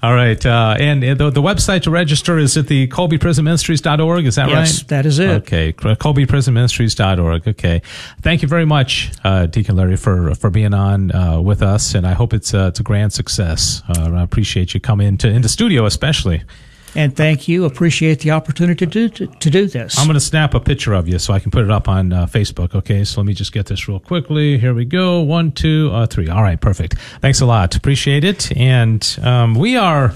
All 0.00 0.14
right. 0.14 0.46
Uh, 0.46 0.76
and 0.78 1.02
the, 1.02 1.30
the 1.30 1.42
website 1.42 1.82
to 1.82 1.90
register 1.90 2.38
is 2.38 2.56
at 2.56 2.68
the 2.68 2.86
kolbeprisonministries.org. 2.86 4.26
Is 4.26 4.36
that 4.36 4.46
yes, 4.46 4.54
right? 4.54 4.68
Yes, 4.68 4.82
that 4.84 5.06
is 5.06 5.18
it. 5.18 5.30
Okay. 5.42 5.72
kolbeprisonministries.org. 5.72 7.48
Okay. 7.48 7.82
Thank 8.20 8.42
you 8.42 8.48
very 8.48 8.64
much, 8.64 9.10
uh, 9.24 9.46
Deacon 9.46 9.74
Larry, 9.74 9.96
for, 9.96 10.32
for 10.36 10.48
being 10.48 10.72
on 10.72 11.10
uh, 11.10 11.40
with 11.40 11.62
us. 11.62 11.96
And 11.96 12.06
I 12.06 12.12
hope 12.12 12.32
it's, 12.32 12.54
uh, 12.54 12.68
it's 12.68 12.78
a 12.78 12.84
grand 12.84 13.12
success. 13.12 13.82
Uh, 13.88 14.12
I 14.12 14.22
appreciate 14.22 14.72
you 14.72 14.78
coming 14.78 15.08
into, 15.08 15.26
into 15.26 15.40
the 15.40 15.48
studio, 15.48 15.84
especially. 15.84 16.44
And 16.96 17.14
thank 17.14 17.46
you. 17.46 17.64
Appreciate 17.66 18.20
the 18.20 18.30
opportunity 18.30 18.86
to 18.86 18.86
do, 18.86 19.08
to, 19.10 19.26
to 19.26 19.50
do 19.50 19.66
this. 19.66 19.98
I'm 19.98 20.06
going 20.06 20.14
to 20.14 20.20
snap 20.20 20.54
a 20.54 20.60
picture 20.60 20.94
of 20.94 21.08
you 21.08 21.18
so 21.18 21.34
I 21.34 21.40
can 21.40 21.50
put 21.50 21.62
it 21.62 21.70
up 21.70 21.88
on 21.88 22.12
uh, 22.12 22.26
Facebook. 22.26 22.74
Okay, 22.74 23.04
so 23.04 23.20
let 23.20 23.26
me 23.26 23.34
just 23.34 23.52
get 23.52 23.66
this 23.66 23.86
real 23.86 24.00
quickly. 24.00 24.58
Here 24.58 24.72
we 24.74 24.84
go. 24.84 25.20
One, 25.20 25.52
two, 25.52 25.90
uh, 25.92 26.06
three. 26.06 26.28
All 26.28 26.42
right, 26.42 26.60
perfect. 26.60 26.98
Thanks 27.20 27.40
a 27.40 27.46
lot. 27.46 27.76
Appreciate 27.76 28.24
it. 28.24 28.56
And 28.56 29.18
um, 29.22 29.54
we 29.54 29.76
are 29.76 30.14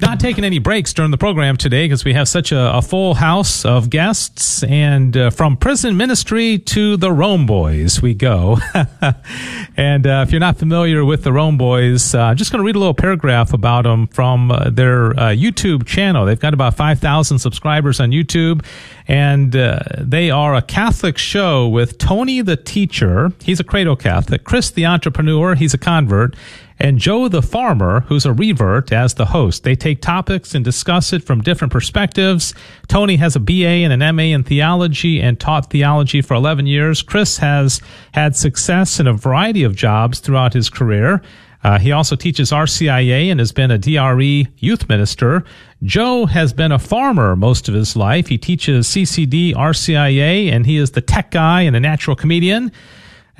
not 0.00 0.20
taking 0.20 0.44
any 0.44 0.58
breaks 0.58 0.92
during 0.92 1.10
the 1.10 1.18
program 1.18 1.56
today 1.56 1.84
because 1.84 2.04
we 2.04 2.14
have 2.14 2.28
such 2.28 2.52
a, 2.52 2.76
a, 2.76 2.82
full 2.82 3.14
house 3.14 3.64
of 3.64 3.90
guests. 3.90 4.62
And 4.62 5.16
uh, 5.16 5.30
from 5.30 5.56
prison 5.56 5.96
ministry 5.96 6.58
to 6.58 6.96
the 6.96 7.12
Rome 7.12 7.46
Boys, 7.46 8.00
we 8.00 8.14
go. 8.14 8.58
and 9.76 10.06
uh, 10.06 10.24
if 10.26 10.30
you're 10.30 10.40
not 10.40 10.58
familiar 10.58 11.04
with 11.04 11.24
the 11.24 11.32
Rome 11.32 11.58
Boys, 11.58 12.14
uh, 12.14 12.22
I'm 12.22 12.36
just 12.36 12.52
going 12.52 12.60
to 12.60 12.66
read 12.66 12.76
a 12.76 12.78
little 12.78 12.94
paragraph 12.94 13.52
about 13.52 13.82
them 13.82 14.06
from 14.06 14.50
uh, 14.50 14.70
their 14.70 15.10
uh, 15.10 15.30
YouTube 15.30 15.86
channel. 15.86 16.24
They've 16.24 16.40
got 16.40 16.54
about 16.54 16.76
5,000 16.76 17.38
subscribers 17.38 18.00
on 18.00 18.10
YouTube. 18.10 18.64
And 19.08 19.52
they 19.52 20.30
are 20.30 20.54
a 20.54 20.62
Catholic 20.62 21.18
show 21.18 21.68
with 21.68 21.98
Tony 21.98 22.40
the 22.40 22.56
teacher. 22.56 23.32
He's 23.42 23.58
a 23.58 23.64
cradle 23.64 23.96
Catholic. 23.96 24.44
Chris 24.44 24.70
the 24.70 24.86
entrepreneur. 24.86 25.56
He's 25.56 25.74
a 25.74 25.78
convert 25.78 26.36
and 26.82 26.98
Joe 26.98 27.28
the 27.28 27.42
farmer, 27.42 28.00
who's 28.08 28.26
a 28.26 28.32
revert, 28.32 28.92
as 28.92 29.14
the 29.14 29.26
host. 29.26 29.62
They 29.62 29.76
take 29.76 30.02
topics 30.02 30.52
and 30.52 30.64
discuss 30.64 31.12
it 31.12 31.22
from 31.22 31.40
different 31.40 31.72
perspectives. 31.72 32.54
Tony 32.88 33.16
has 33.16 33.36
a 33.36 33.40
BA 33.40 33.84
and 33.84 33.92
an 34.02 34.16
MA 34.16 34.34
in 34.34 34.42
theology 34.42 35.22
and 35.22 35.38
taught 35.38 35.70
theology 35.70 36.20
for 36.20 36.34
11 36.34 36.66
years. 36.66 37.00
Chris 37.00 37.38
has 37.38 37.80
had 38.12 38.34
success 38.34 38.98
in 38.98 39.06
a 39.06 39.12
variety 39.12 39.62
of 39.62 39.76
jobs 39.76 40.18
throughout 40.18 40.54
his 40.54 40.68
career. 40.68 41.22
Uh, 41.62 41.78
he 41.78 41.92
also 41.92 42.16
teaches 42.16 42.50
RCIA 42.50 43.30
and 43.30 43.38
has 43.38 43.52
been 43.52 43.70
a 43.70 43.78
DRE 43.78 44.48
youth 44.58 44.88
minister. 44.88 45.44
Joe 45.84 46.26
has 46.26 46.52
been 46.52 46.72
a 46.72 46.80
farmer 46.80 47.36
most 47.36 47.68
of 47.68 47.74
his 47.74 47.94
life. 47.94 48.26
He 48.26 48.38
teaches 48.38 48.88
CCD, 48.88 49.54
RCIA, 49.54 50.50
and 50.50 50.66
he 50.66 50.78
is 50.78 50.90
the 50.90 51.00
tech 51.00 51.30
guy 51.30 51.62
and 51.62 51.76
a 51.76 51.80
natural 51.80 52.16
comedian. 52.16 52.72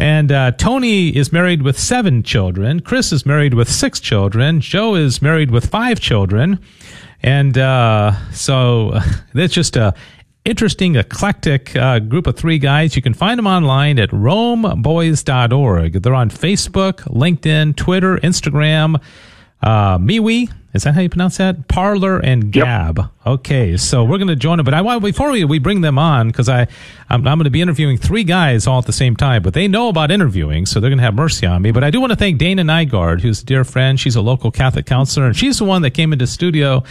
And 0.03 0.33
uh, 0.33 0.51
Tony 0.51 1.11
is 1.17 1.33
married 1.33 1.63
with 1.63 1.79
seven 1.79 2.25
children. 2.25 2.81
Chris 2.81 3.13
is 3.13 3.25
married 3.25 3.55
with 3.55 3.71
six 3.71 4.01
children. 4.01 4.61
Joe 4.61 4.97
is 4.97 5.23
married 5.23 5.53
with 5.53 5.71
five 5.71 6.01
children. 6.01 6.59
And 7.23 7.57
uh, 7.57 8.11
so 8.33 8.99
it's 9.35 9.55
just 9.55 9.77
a 9.77 9.95
interesting, 10.45 10.97
eclectic 10.97 11.77
uh, 11.77 12.01
group 12.01 12.27
of 12.27 12.37
three 12.37 12.59
guys. 12.59 12.97
You 12.97 13.03
can 13.03 13.15
find 13.15 13.39
them 13.39 13.47
online 13.47 14.01
at 14.01 14.11
romeboys.org. 14.11 15.93
They're 16.03 16.15
on 16.15 16.31
Facebook, 16.31 16.95
LinkedIn, 17.03 17.77
Twitter, 17.77 18.19
Instagram, 18.19 19.01
uh, 19.63 19.99
MeWe, 19.99 20.51
is 20.75 20.85
that 20.85 20.95
how 20.95 21.03
you 21.03 21.11
pronounce 21.11 21.37
that? 21.37 21.69
Parler 21.69 22.19
and 22.19 22.51
Gab. 22.51 22.99
Yep. 22.99 23.07
Okay, 23.25 23.77
so 23.77 24.05
we're 24.05 24.17
going 24.17 24.29
to 24.29 24.37
join 24.37 24.57
them, 24.57 24.65
but 24.65 24.75
I 24.75 24.81
want 24.81 25.03
before 25.03 25.31
we, 25.31 25.45
we 25.45 25.59
bring 25.59 25.83
them 25.83 25.99
on 25.99 26.29
because 26.29 26.49
I 26.49 26.67
I'm, 27.09 27.27
I'm 27.29 27.39
going 27.39 27.45
to 27.45 27.51
be 27.51 27.61
interviewing 27.61 27.99
three 27.99 28.25
guys 28.25 28.67
all 28.67 28.79
at 28.79 28.87
the 28.87 28.93
same 28.93 29.15
time, 29.15 29.43
but 29.43 29.53
they 29.55 29.69
know 29.69 29.89
about 29.89 30.11
interviewing, 30.11 30.65
so 30.65 30.81
they're 30.81 30.91
going 30.91 30.99
to 30.99 31.05
have 31.05 31.15
mercy 31.15 31.47
on 31.47 31.61
me. 31.61 31.71
But 31.73 31.85
I 31.85 31.91
do 31.91 32.01
want 32.01 32.11
to 32.11 32.17
thank 32.17 32.39
Dana 32.39 32.65
Nygaard, 32.65 33.21
who's 33.21 33.43
a 33.43 33.45
dear 33.45 33.65
friend. 33.65 34.01
She's 34.01 34.17
a 34.17 34.23
local 34.23 34.51
Catholic 34.51 34.87
counselor, 34.87 35.27
and 35.27 35.37
she's 35.37 35.59
the 35.59 35.65
one 35.65 35.83
that 35.83 35.91
came 35.91 36.13
into 36.13 36.27
studio, 36.27 36.83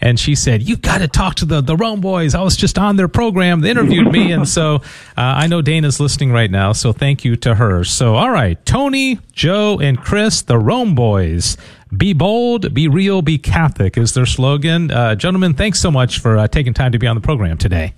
and 0.00 0.20
she 0.20 0.34
said, 0.34 0.62
"You've 0.62 0.82
got 0.82 0.98
to 0.98 1.08
talk 1.08 1.36
to 1.36 1.44
the 1.46 1.60
the 1.62 1.76
Rome 1.76 2.00
boys." 2.00 2.34
I 2.34 2.42
was 2.42 2.56
just 2.56 2.78
on 2.78 2.96
their 2.96 3.08
program; 3.08 3.62
they 3.62 3.70
interviewed 3.70 4.12
me, 4.12 4.32
and 4.32 4.46
so 4.46 4.76
uh, 4.76 4.80
I 5.16 5.46
know 5.46 5.62
Dana's 5.62 5.98
listening 5.98 6.30
right 6.30 6.50
now. 6.50 6.72
So 6.72 6.92
thank 6.92 7.24
you 7.24 7.34
to 7.36 7.54
her. 7.54 7.84
So 7.84 8.14
all 8.14 8.30
right, 8.30 8.64
Tony, 8.66 9.18
Joe, 9.32 9.80
and 9.80 9.98
Chris, 9.98 10.42
the 10.42 10.58
Rome 10.58 10.94
boys. 10.94 11.56
Be 11.96 12.12
bold, 12.12 12.72
be 12.72 12.86
real, 12.86 13.20
be 13.20 13.38
Catholic 13.38 13.96
is 13.96 14.14
their 14.14 14.26
slogan. 14.26 14.90
Uh, 14.90 15.16
gentlemen, 15.16 15.54
thanks 15.54 15.80
so 15.80 15.90
much 15.90 16.20
for 16.20 16.38
uh, 16.38 16.46
taking 16.46 16.72
time 16.72 16.92
to 16.92 16.98
be 16.98 17.06
on 17.06 17.16
the 17.16 17.20
program 17.20 17.58
today. 17.58 17.94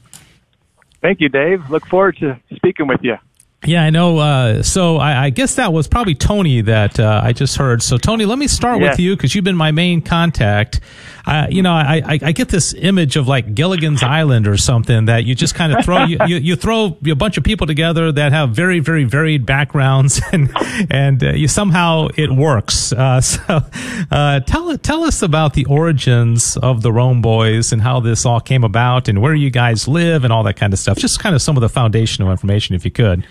Thank 1.02 1.20
you, 1.20 1.28
Dave. 1.28 1.68
Look 1.68 1.86
forward 1.86 2.16
to 2.18 2.40
speaking 2.54 2.86
with 2.86 3.00
you. 3.02 3.16
Yeah, 3.64 3.84
I 3.84 3.90
know. 3.90 4.18
Uh, 4.18 4.62
so 4.64 4.96
I, 4.96 5.26
I, 5.26 5.30
guess 5.30 5.54
that 5.54 5.72
was 5.72 5.86
probably 5.86 6.16
Tony 6.16 6.62
that 6.62 6.98
uh, 6.98 7.20
I 7.22 7.32
just 7.32 7.56
heard. 7.56 7.80
So 7.80 7.96
Tony, 7.96 8.24
let 8.24 8.36
me 8.36 8.48
start 8.48 8.80
yes. 8.80 8.92
with 8.92 9.00
you 9.00 9.14
because 9.14 9.36
you've 9.36 9.44
been 9.44 9.56
my 9.56 9.70
main 9.70 10.02
contact. 10.02 10.80
Uh, 11.24 11.46
you 11.48 11.62
know, 11.62 11.72
I, 11.72 12.02
I, 12.04 12.18
I, 12.20 12.32
get 12.32 12.48
this 12.48 12.74
image 12.74 13.14
of 13.14 13.28
like 13.28 13.54
Gilligan's 13.54 14.02
Island 14.02 14.48
or 14.48 14.56
something 14.56 15.04
that 15.04 15.24
you 15.24 15.36
just 15.36 15.54
kind 15.54 15.72
of 15.72 15.84
throw 15.84 16.04
you, 16.06 16.18
you, 16.26 16.36
you, 16.38 16.56
throw 16.56 16.98
a 17.06 17.14
bunch 17.14 17.36
of 17.36 17.44
people 17.44 17.68
together 17.68 18.10
that 18.10 18.32
have 18.32 18.50
very 18.50 18.80
very 18.80 19.04
varied 19.04 19.46
backgrounds 19.46 20.20
and 20.32 20.50
and 20.90 21.22
uh, 21.22 21.30
you 21.30 21.46
somehow 21.46 22.08
it 22.16 22.32
works. 22.32 22.92
Uh, 22.92 23.20
so 23.20 23.60
uh, 24.10 24.40
tell 24.40 24.76
tell 24.78 25.04
us 25.04 25.22
about 25.22 25.54
the 25.54 25.66
origins 25.66 26.56
of 26.56 26.82
the 26.82 26.92
Rome 26.92 27.22
Boys 27.22 27.70
and 27.72 27.80
how 27.80 28.00
this 28.00 28.26
all 28.26 28.40
came 28.40 28.64
about 28.64 29.06
and 29.06 29.22
where 29.22 29.34
you 29.36 29.50
guys 29.50 29.86
live 29.86 30.24
and 30.24 30.32
all 30.32 30.42
that 30.42 30.56
kind 30.56 30.72
of 30.72 30.80
stuff. 30.80 30.98
Just 30.98 31.20
kind 31.20 31.36
of 31.36 31.40
some 31.40 31.56
of 31.56 31.60
the 31.60 31.68
foundational 31.68 32.32
information, 32.32 32.74
if 32.74 32.84
you 32.84 32.90
could. 32.90 33.24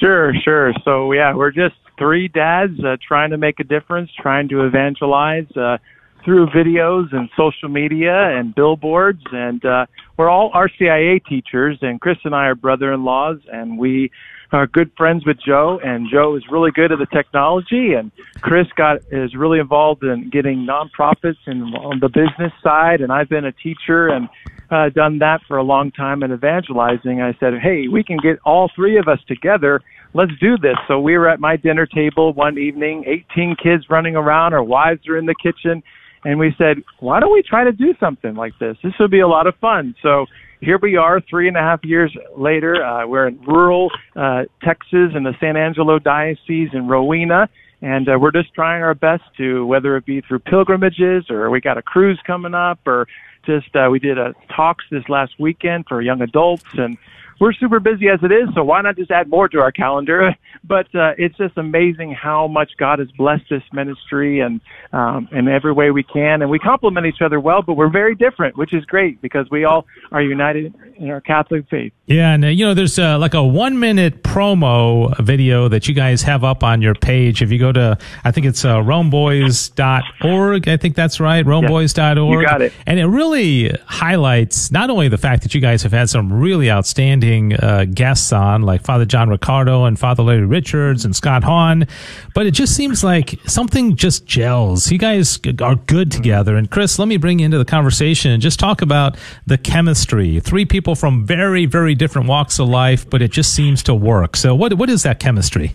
Sure, 0.00 0.32
sure. 0.44 0.72
So 0.84 1.12
yeah, 1.12 1.34
we're 1.34 1.50
just 1.50 1.74
three 1.98 2.28
dads 2.28 2.78
uh, 2.84 2.96
trying 3.06 3.30
to 3.30 3.38
make 3.38 3.60
a 3.60 3.64
difference, 3.64 4.10
trying 4.20 4.48
to 4.48 4.66
evangelize 4.66 5.46
uh, 5.56 5.78
through 6.24 6.46
videos 6.48 7.14
and 7.14 7.28
social 7.36 7.68
media 7.68 8.36
and 8.36 8.54
billboards, 8.54 9.22
and 9.32 9.64
uh, 9.64 9.86
we're 10.16 10.28
all 10.28 10.50
RCIA 10.52 11.24
teachers. 11.24 11.78
And 11.82 12.00
Chris 12.00 12.18
and 12.24 12.34
I 12.34 12.46
are 12.46 12.54
brother-in-laws, 12.54 13.38
and 13.52 13.78
we 13.78 14.10
are 14.52 14.66
good 14.66 14.90
friends 14.96 15.24
with 15.26 15.38
Joe. 15.44 15.80
And 15.82 16.08
Joe 16.10 16.36
is 16.36 16.44
really 16.50 16.70
good 16.70 16.92
at 16.92 16.98
the 16.98 17.06
technology, 17.06 17.94
and 17.94 18.10
Chris 18.40 18.66
got 18.76 18.98
is 19.10 19.34
really 19.34 19.58
involved 19.58 20.02
in 20.02 20.30
getting 20.30 20.66
nonprofits 20.66 21.38
and 21.46 21.74
on 21.76 22.00
the 22.00 22.08
business 22.08 22.52
side. 22.62 23.00
And 23.00 23.12
I've 23.12 23.28
been 23.28 23.44
a 23.44 23.52
teacher 23.52 24.08
and 24.08 24.28
uh, 24.70 24.88
done 24.90 25.18
that 25.18 25.40
for 25.46 25.56
a 25.56 25.62
long 25.62 25.90
time 25.90 26.22
in 26.22 26.32
evangelizing. 26.32 27.20
I 27.20 27.36
said, 27.38 27.54
hey, 27.62 27.88
we 27.88 28.02
can 28.02 28.16
get 28.18 28.38
all 28.44 28.70
three 28.74 28.98
of 28.98 29.08
us 29.08 29.20
together. 29.28 29.80
Let's 30.14 30.32
do 30.40 30.56
this. 30.56 30.76
So 30.88 30.98
we 30.98 31.16
were 31.16 31.28
at 31.28 31.40
my 31.40 31.56
dinner 31.56 31.86
table 31.86 32.32
one 32.32 32.58
evening, 32.58 33.04
18 33.06 33.56
kids 33.62 33.84
running 33.90 34.16
around, 34.16 34.54
our 34.54 34.62
wives 34.62 35.06
are 35.08 35.16
in 35.16 35.26
the 35.26 35.34
kitchen, 35.34 35.82
and 36.24 36.38
we 36.38 36.54
said, 36.58 36.78
why 36.98 37.20
don't 37.20 37.32
we 37.32 37.42
try 37.42 37.64
to 37.64 37.72
do 37.72 37.94
something 38.00 38.34
like 38.34 38.58
this? 38.58 38.76
This 38.82 38.94
would 38.98 39.10
be 39.10 39.20
a 39.20 39.28
lot 39.28 39.46
of 39.46 39.54
fun. 39.56 39.94
So 40.02 40.26
here 40.60 40.78
we 40.80 40.96
are, 40.96 41.20
three 41.20 41.48
and 41.48 41.56
a 41.56 41.60
half 41.60 41.84
years 41.84 42.16
later. 42.36 42.84
Uh, 42.84 43.06
we're 43.06 43.28
in 43.28 43.40
rural 43.42 43.90
uh, 44.14 44.44
Texas 44.62 45.12
in 45.14 45.22
the 45.22 45.34
San 45.40 45.56
Angelo 45.56 45.98
Diocese 45.98 46.70
in 46.72 46.88
Rowena 46.88 47.48
and 47.82 48.08
uh, 48.08 48.18
we're 48.18 48.32
just 48.32 48.54
trying 48.54 48.82
our 48.82 48.94
best 48.94 49.22
to 49.36 49.66
whether 49.66 49.96
it 49.96 50.06
be 50.06 50.20
through 50.22 50.38
pilgrimages 50.38 51.30
or 51.30 51.50
we 51.50 51.60
got 51.60 51.76
a 51.76 51.82
cruise 51.82 52.18
coming 52.26 52.54
up 52.54 52.78
or 52.86 53.06
just 53.44 53.74
uh, 53.76 53.88
we 53.90 53.98
did 53.98 54.18
a 54.18 54.34
talks 54.54 54.84
this 54.90 55.08
last 55.08 55.32
weekend 55.38 55.86
for 55.86 56.02
young 56.02 56.20
adults, 56.20 56.66
and 56.74 56.98
we're 57.40 57.52
super 57.52 57.80
busy 57.80 58.08
as 58.08 58.20
it 58.22 58.32
is. 58.32 58.48
So 58.54 58.64
why 58.64 58.80
not 58.82 58.96
just 58.96 59.10
add 59.10 59.28
more 59.28 59.48
to 59.48 59.60
our 59.60 59.72
calendar? 59.72 60.34
But 60.64 60.92
uh, 60.96 61.12
it's 61.16 61.36
just 61.36 61.56
amazing 61.58 62.12
how 62.12 62.48
much 62.48 62.72
God 62.76 62.98
has 62.98 63.06
blessed 63.12 63.44
this 63.48 63.62
ministry 63.72 64.40
and 64.40 64.60
um, 64.92 65.28
in 65.30 65.46
every 65.46 65.72
way 65.72 65.92
we 65.92 66.02
can, 66.02 66.42
and 66.42 66.50
we 66.50 66.58
complement 66.58 67.06
each 67.06 67.22
other 67.24 67.38
well. 67.38 67.62
But 67.62 67.74
we're 67.74 67.90
very 67.90 68.16
different, 68.16 68.56
which 68.56 68.74
is 68.74 68.84
great 68.84 69.22
because 69.22 69.46
we 69.48 69.64
all 69.64 69.86
are 70.10 70.20
united 70.20 70.74
in 70.96 71.08
our 71.10 71.20
Catholic 71.20 71.68
faith. 71.70 71.92
Yeah, 72.06 72.32
and 72.32 72.44
uh, 72.44 72.48
you 72.48 72.64
know, 72.64 72.74
there's 72.74 72.98
uh, 72.98 73.16
like 73.18 73.34
a 73.34 73.44
one 73.44 73.78
minute 73.78 74.24
promo 74.24 75.16
video 75.22 75.68
that 75.68 75.86
you 75.86 75.94
guys 75.94 76.22
have 76.22 76.42
up 76.42 76.64
on 76.64 76.82
your 76.82 76.94
page. 76.94 77.42
If 77.42 77.52
you 77.52 77.60
go 77.60 77.70
to, 77.70 77.96
I 78.24 78.32
think 78.32 78.46
it's 78.46 78.64
uh, 78.64 78.78
RomeBoys.org. 78.78 80.68
I 80.68 80.76
think 80.78 80.96
that's 80.96 81.20
right, 81.20 81.46
RomeBoys.org. 81.46 82.40
You 82.40 82.44
got 82.44 82.62
it. 82.62 82.72
And 82.86 82.98
it 82.98 83.06
really 83.06 83.70
highlights 83.86 84.72
not 84.72 84.90
only 84.90 85.06
the 85.08 85.18
fact 85.18 85.44
that 85.44 85.54
you 85.54 85.60
guys 85.60 85.84
have 85.84 85.92
had 85.92 86.10
some 86.10 86.32
really 86.32 86.72
outstanding 86.72 87.25
uh, 87.32 87.84
guests 87.84 88.32
on, 88.32 88.62
like 88.62 88.82
Father 88.82 89.04
John 89.04 89.28
Riccardo 89.28 89.84
and 89.84 89.98
Father 89.98 90.22
Larry 90.22 90.46
Richards 90.46 91.04
and 91.04 91.14
Scott 91.14 91.44
Hahn. 91.44 91.86
But 92.34 92.46
it 92.46 92.52
just 92.52 92.74
seems 92.74 93.02
like 93.02 93.38
something 93.46 93.96
just 93.96 94.26
gels. 94.26 94.90
You 94.90 94.98
guys 94.98 95.38
are 95.60 95.74
good 95.74 96.10
together. 96.10 96.56
And 96.56 96.70
Chris, 96.70 96.98
let 96.98 97.08
me 97.08 97.16
bring 97.16 97.40
you 97.40 97.46
into 97.46 97.58
the 97.58 97.64
conversation 97.64 98.30
and 98.30 98.42
just 98.42 98.58
talk 98.58 98.82
about 98.82 99.16
the 99.46 99.58
chemistry. 99.58 100.40
Three 100.40 100.64
people 100.64 100.94
from 100.94 101.26
very, 101.26 101.66
very 101.66 101.94
different 101.94 102.28
walks 102.28 102.58
of 102.58 102.68
life, 102.68 103.08
but 103.08 103.22
it 103.22 103.32
just 103.32 103.54
seems 103.54 103.82
to 103.84 103.94
work. 103.94 104.36
So, 104.36 104.54
what 104.54 104.74
what 104.74 104.90
is 104.90 105.02
that 105.02 105.18
chemistry? 105.18 105.74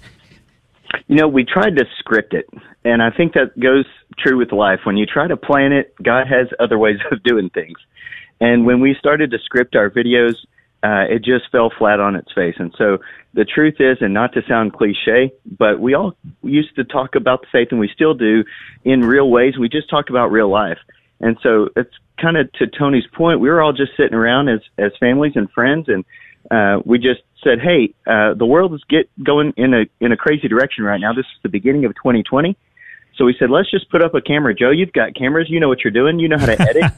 You 1.07 1.15
know, 1.15 1.27
we 1.27 1.43
tried 1.43 1.75
to 1.77 1.85
script 1.99 2.33
it, 2.33 2.47
and 2.83 3.01
I 3.01 3.11
think 3.11 3.33
that 3.33 3.59
goes 3.59 3.85
true 4.17 4.37
with 4.37 4.51
life. 4.51 4.81
When 4.83 4.97
you 4.97 5.05
try 5.05 5.27
to 5.27 5.37
plan 5.37 5.71
it, 5.71 5.93
God 6.01 6.27
has 6.27 6.47
other 6.59 6.77
ways 6.77 6.97
of 7.11 7.23
doing 7.23 7.49
things. 7.49 7.77
And 8.39 8.65
when 8.65 8.79
we 8.79 8.95
started 8.97 9.31
to 9.31 9.37
script 9.39 9.75
our 9.75 9.89
videos, 9.89 10.33
uh, 10.83 11.05
it 11.09 11.23
just 11.23 11.51
fell 11.51 11.71
flat 11.77 11.99
on 11.99 12.15
its 12.15 12.31
face. 12.33 12.55
And 12.57 12.73
so 12.77 12.97
the 13.33 13.45
truth 13.45 13.75
is, 13.79 13.97
and 14.01 14.13
not 14.13 14.33
to 14.33 14.41
sound 14.47 14.73
cliche, 14.73 15.31
but 15.57 15.79
we 15.79 15.93
all 15.93 16.13
used 16.43 16.75
to 16.75 16.83
talk 16.83 17.15
about 17.15 17.41
the 17.41 17.47
faith, 17.51 17.67
and 17.71 17.79
we 17.79 17.89
still 17.93 18.13
do 18.13 18.43
in 18.83 19.01
real 19.01 19.29
ways. 19.29 19.57
We 19.59 19.69
just 19.69 19.89
talk 19.89 20.09
about 20.09 20.31
real 20.31 20.49
life. 20.49 20.79
And 21.19 21.37
so 21.43 21.69
it's 21.75 21.93
kind 22.19 22.35
of 22.37 22.51
to 22.53 22.67
Tony's 22.67 23.05
point. 23.13 23.39
We 23.39 23.49
were 23.49 23.61
all 23.61 23.73
just 23.73 23.91
sitting 23.95 24.15
around 24.15 24.49
as 24.49 24.61
as 24.77 24.91
families 24.99 25.33
and 25.35 25.49
friends, 25.51 25.87
and 25.87 26.03
uh, 26.49 26.81
we 26.83 26.97
just 26.97 27.21
said, 27.43 27.59
"Hey, 27.61 27.93
uh, 28.07 28.33
the 28.33 28.45
world 28.45 28.73
is 28.73 28.81
get 28.89 29.07
going 29.23 29.53
in 29.55 29.73
a 29.73 29.85
in 29.99 30.11
a 30.11 30.17
crazy 30.17 30.47
direction 30.47 30.83
right 30.83 30.99
now. 30.99 31.13
This 31.13 31.25
is 31.25 31.41
the 31.43 31.49
beginning 31.49 31.85
of 31.85 31.93
2020." 31.93 32.57
So 33.21 33.25
we 33.25 33.35
said, 33.37 33.51
let's 33.51 33.69
just 33.69 33.87
put 33.91 34.01
up 34.01 34.15
a 34.15 34.21
camera. 34.21 34.55
Joe, 34.55 34.71
you've 34.71 34.93
got 34.93 35.13
cameras. 35.13 35.45
You 35.47 35.59
know 35.59 35.67
what 35.67 35.83
you're 35.83 35.91
doing. 35.91 36.17
You 36.17 36.27
know 36.27 36.39
how 36.39 36.47
to 36.47 36.59
edit. 36.59 36.91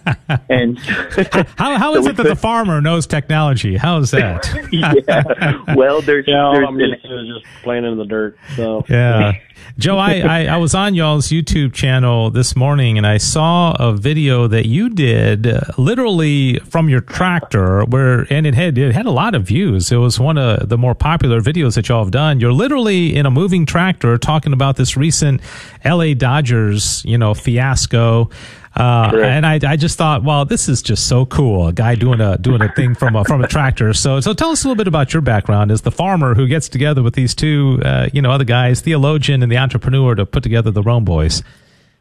and 0.49 0.79
how, 1.57 1.77
how 1.77 1.93
so 1.95 1.99
is 1.99 2.05
it 2.05 2.15
that 2.15 2.23
put, 2.23 2.29
the 2.29 2.35
farmer 2.37 2.79
knows 2.79 3.05
technology? 3.05 3.75
How 3.75 3.97
is 3.97 4.11
that? 4.11 4.47
yeah. 4.71 5.75
Well, 5.75 6.01
there's, 6.01 6.23
yeah, 6.25 6.49
there's 6.53 6.65
I'm 6.65 6.79
used 6.79 7.01
to 7.01 7.41
just 7.41 7.45
playing 7.61 7.83
in 7.83 7.97
the 7.97 8.05
dirt. 8.05 8.37
So 8.55 8.85
yeah. 8.87 9.33
Joe, 9.77 9.97
I, 9.97 10.19
I, 10.19 10.45
I, 10.45 10.57
was 10.57 10.75
on 10.75 10.93
y'all's 10.93 11.29
YouTube 11.29 11.73
channel 11.73 12.29
this 12.29 12.55
morning 12.55 12.97
and 12.97 13.07
I 13.07 13.17
saw 13.17 13.75
a 13.79 13.93
video 13.93 14.47
that 14.47 14.67
you 14.67 14.89
did 14.89 15.47
uh, 15.47 15.61
literally 15.77 16.59
from 16.59 16.89
your 16.89 17.01
tractor 17.01 17.83
where, 17.85 18.27
and 18.31 18.45
it 18.45 18.53
had, 18.53 18.77
it 18.77 18.93
had 18.93 19.05
a 19.05 19.11
lot 19.11 19.33
of 19.33 19.47
views. 19.47 19.91
It 19.91 19.97
was 19.97 20.19
one 20.19 20.37
of 20.37 20.69
the 20.69 20.77
more 20.77 20.93
popular 20.93 21.41
videos 21.41 21.75
that 21.75 21.89
y'all 21.89 22.03
have 22.03 22.11
done. 22.11 22.39
You're 22.39 22.53
literally 22.53 23.15
in 23.15 23.25
a 23.25 23.31
moving 23.31 23.65
tractor 23.65 24.17
talking 24.17 24.53
about 24.53 24.75
this 24.75 24.95
recent 24.95 25.41
LA 25.83 26.13
Dodgers, 26.13 27.03
you 27.05 27.17
know, 27.17 27.33
fiasco. 27.33 28.29
Uh, 28.75 29.11
and 29.23 29.45
I, 29.45 29.59
I 29.65 29.75
just 29.75 29.97
thought, 29.97 30.23
well, 30.23 30.45
this 30.45 30.67
is 30.67 30.81
just 30.81 31.07
so 31.07 31.25
cool. 31.27 31.67
A 31.67 31.73
guy 31.73 31.93
doing 31.93 32.19
a 32.19 32.37
doing 32.37 32.61
a 32.61 32.73
thing 32.73 32.95
from 32.95 33.15
a 33.15 33.23
from 33.23 33.43
a 33.43 33.47
tractor. 33.47 33.93
So 33.93 34.19
so 34.19 34.33
tell 34.33 34.49
us 34.49 34.63
a 34.63 34.67
little 34.67 34.77
bit 34.77 34.87
about 34.87 35.13
your 35.13 35.21
background 35.21 35.71
as 35.71 35.81
the 35.81 35.91
farmer 35.91 36.33
who 36.33 36.47
gets 36.47 36.69
together 36.69 37.03
with 37.03 37.13
these 37.13 37.35
two, 37.35 37.79
uh, 37.85 38.09
you 38.11 38.21
know, 38.21 38.31
other 38.31 38.45
guys, 38.45 38.81
theologian 38.81 39.43
and 39.43 39.51
the 39.51 39.57
entrepreneur, 39.57 40.15
to 40.15 40.25
put 40.25 40.41
together 40.41 40.71
the 40.71 40.81
Rome 40.81 41.05
Boys. 41.05 41.43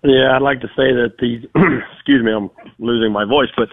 Yeah, 0.03 0.35
I'd 0.35 0.43
like 0.43 0.61
to 0.63 0.69
say 0.69 0.93
that 0.93 1.15
these. 1.19 1.45
excuse 1.95 2.25
me, 2.25 2.33
I'm 2.33 2.51
losing 2.79 3.13
my 3.13 3.25
voice, 3.25 3.51
but 3.57 3.69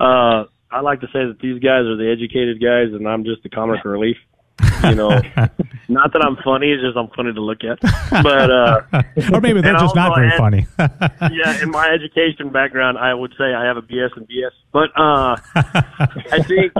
uh, 0.00 0.44
I 0.70 0.80
like 0.80 1.00
to 1.00 1.06
say 1.08 1.26
that 1.26 1.38
these 1.40 1.60
guys 1.60 1.86
are 1.86 1.96
the 1.96 2.10
educated 2.10 2.60
guys, 2.62 2.94
and 2.94 3.06
I'm 3.08 3.24
just 3.24 3.42
the 3.42 3.48
comic 3.48 3.84
relief. 3.84 4.16
You 4.60 4.94
know, 4.94 5.08
not 5.88 6.12
that 6.12 6.22
I'm 6.24 6.36
funny; 6.44 6.70
it's 6.70 6.82
just 6.82 6.96
I'm 6.96 7.08
funny 7.16 7.32
to 7.32 7.40
look 7.40 7.64
at. 7.64 7.80
But 8.22 8.50
uh, 8.50 8.80
or 9.32 9.40
maybe 9.40 9.60
they're 9.60 9.78
just 9.78 9.94
not 9.94 10.14
very 10.14 10.30
funny. 10.36 10.66
yeah, 10.78 11.62
in 11.62 11.70
my 11.70 11.88
education 11.88 12.50
background, 12.50 12.98
I 12.98 13.14
would 13.14 13.34
say 13.38 13.54
I 13.54 13.64
have 13.64 13.76
a 13.76 13.82
BS 13.82 14.16
and 14.16 14.28
BS. 14.28 14.50
But 14.72 14.90
uh, 14.98 15.36
I 16.32 16.42
think 16.42 16.72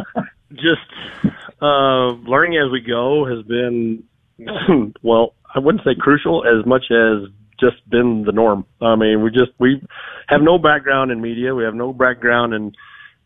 just 0.52 1.34
uh, 1.60 2.08
learning 2.28 2.58
as 2.58 2.70
we 2.70 2.80
go 2.80 3.26
has 3.26 3.44
been 3.46 4.04
well. 5.02 5.34
I 5.56 5.60
wouldn't 5.60 5.84
say 5.84 5.94
crucial 5.94 6.44
as 6.44 6.66
much 6.66 6.90
as 6.90 7.30
just 7.60 7.88
been 7.88 8.24
the 8.24 8.32
norm. 8.32 8.66
I 8.80 8.96
mean, 8.96 9.22
we 9.22 9.30
just 9.30 9.52
we 9.58 9.80
have 10.28 10.42
no 10.42 10.58
background 10.58 11.12
in 11.12 11.20
media. 11.20 11.54
We 11.54 11.62
have 11.62 11.74
no 11.74 11.92
background 11.92 12.54
in 12.54 12.72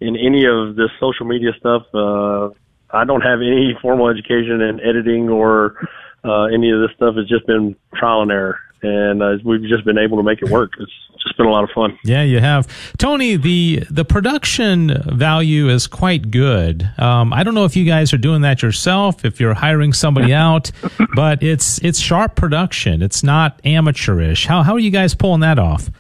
in 0.01 0.17
any 0.17 0.45
of 0.47 0.77
this 0.77 0.91
social 1.01 1.27
media 1.27 1.51
stuff. 1.59 1.83
Uh, 1.93 2.51
I 2.91 3.05
don't 3.05 3.21
have 3.21 3.41
any 3.41 3.77
formal 3.81 4.09
education 4.09 4.61
in 4.61 4.81
editing 4.81 5.29
or 5.29 5.77
uh, 6.25 6.45
any 6.45 6.71
of 6.71 6.81
this 6.81 6.91
stuff. 6.97 7.15
It's 7.17 7.29
just 7.29 7.47
been 7.47 7.77
trial 7.95 8.23
and 8.23 8.31
error, 8.31 8.59
and 8.83 9.23
uh, 9.23 9.37
we've 9.45 9.63
just 9.63 9.85
been 9.85 9.99
able 9.99 10.17
to 10.17 10.23
make 10.23 10.41
it 10.43 10.49
work. 10.49 10.73
It's 10.79 10.93
just 11.23 11.37
been 11.37 11.47
a 11.47 11.51
lot 11.51 11.65
of 11.65 11.71
fun. 11.75 11.99
Yeah, 12.05 12.23
you 12.23 12.41
have, 12.41 12.67
Tony. 12.97 13.37
the 13.37 13.85
The 13.91 14.05
production 14.05 15.03
value 15.07 15.69
is 15.69 15.87
quite 15.87 16.31
good. 16.31 16.89
Um, 16.99 17.33
I 17.33 17.43
don't 17.43 17.55
know 17.55 17.65
if 17.65 17.77
you 17.77 17.85
guys 17.85 18.13
are 18.13 18.19
doing 18.19 18.43
that 18.43 18.63
yourself, 18.63 19.25
if 19.25 19.41
you're 19.41 19.55
hiring 19.55 19.93
somebody 19.93 20.33
out, 20.49 20.71
but 21.15 21.43
it's 21.43 21.79
it's 21.83 21.99
sharp 21.99 22.37
production. 22.37 23.03
It's 23.03 23.23
not 23.23 23.61
amateurish. 23.65 24.47
How 24.47 24.63
how 24.63 24.75
are 24.75 24.81
you 24.81 24.91
guys 24.91 25.15
pulling 25.15 25.41
that 25.41 25.59
off? 25.59 25.91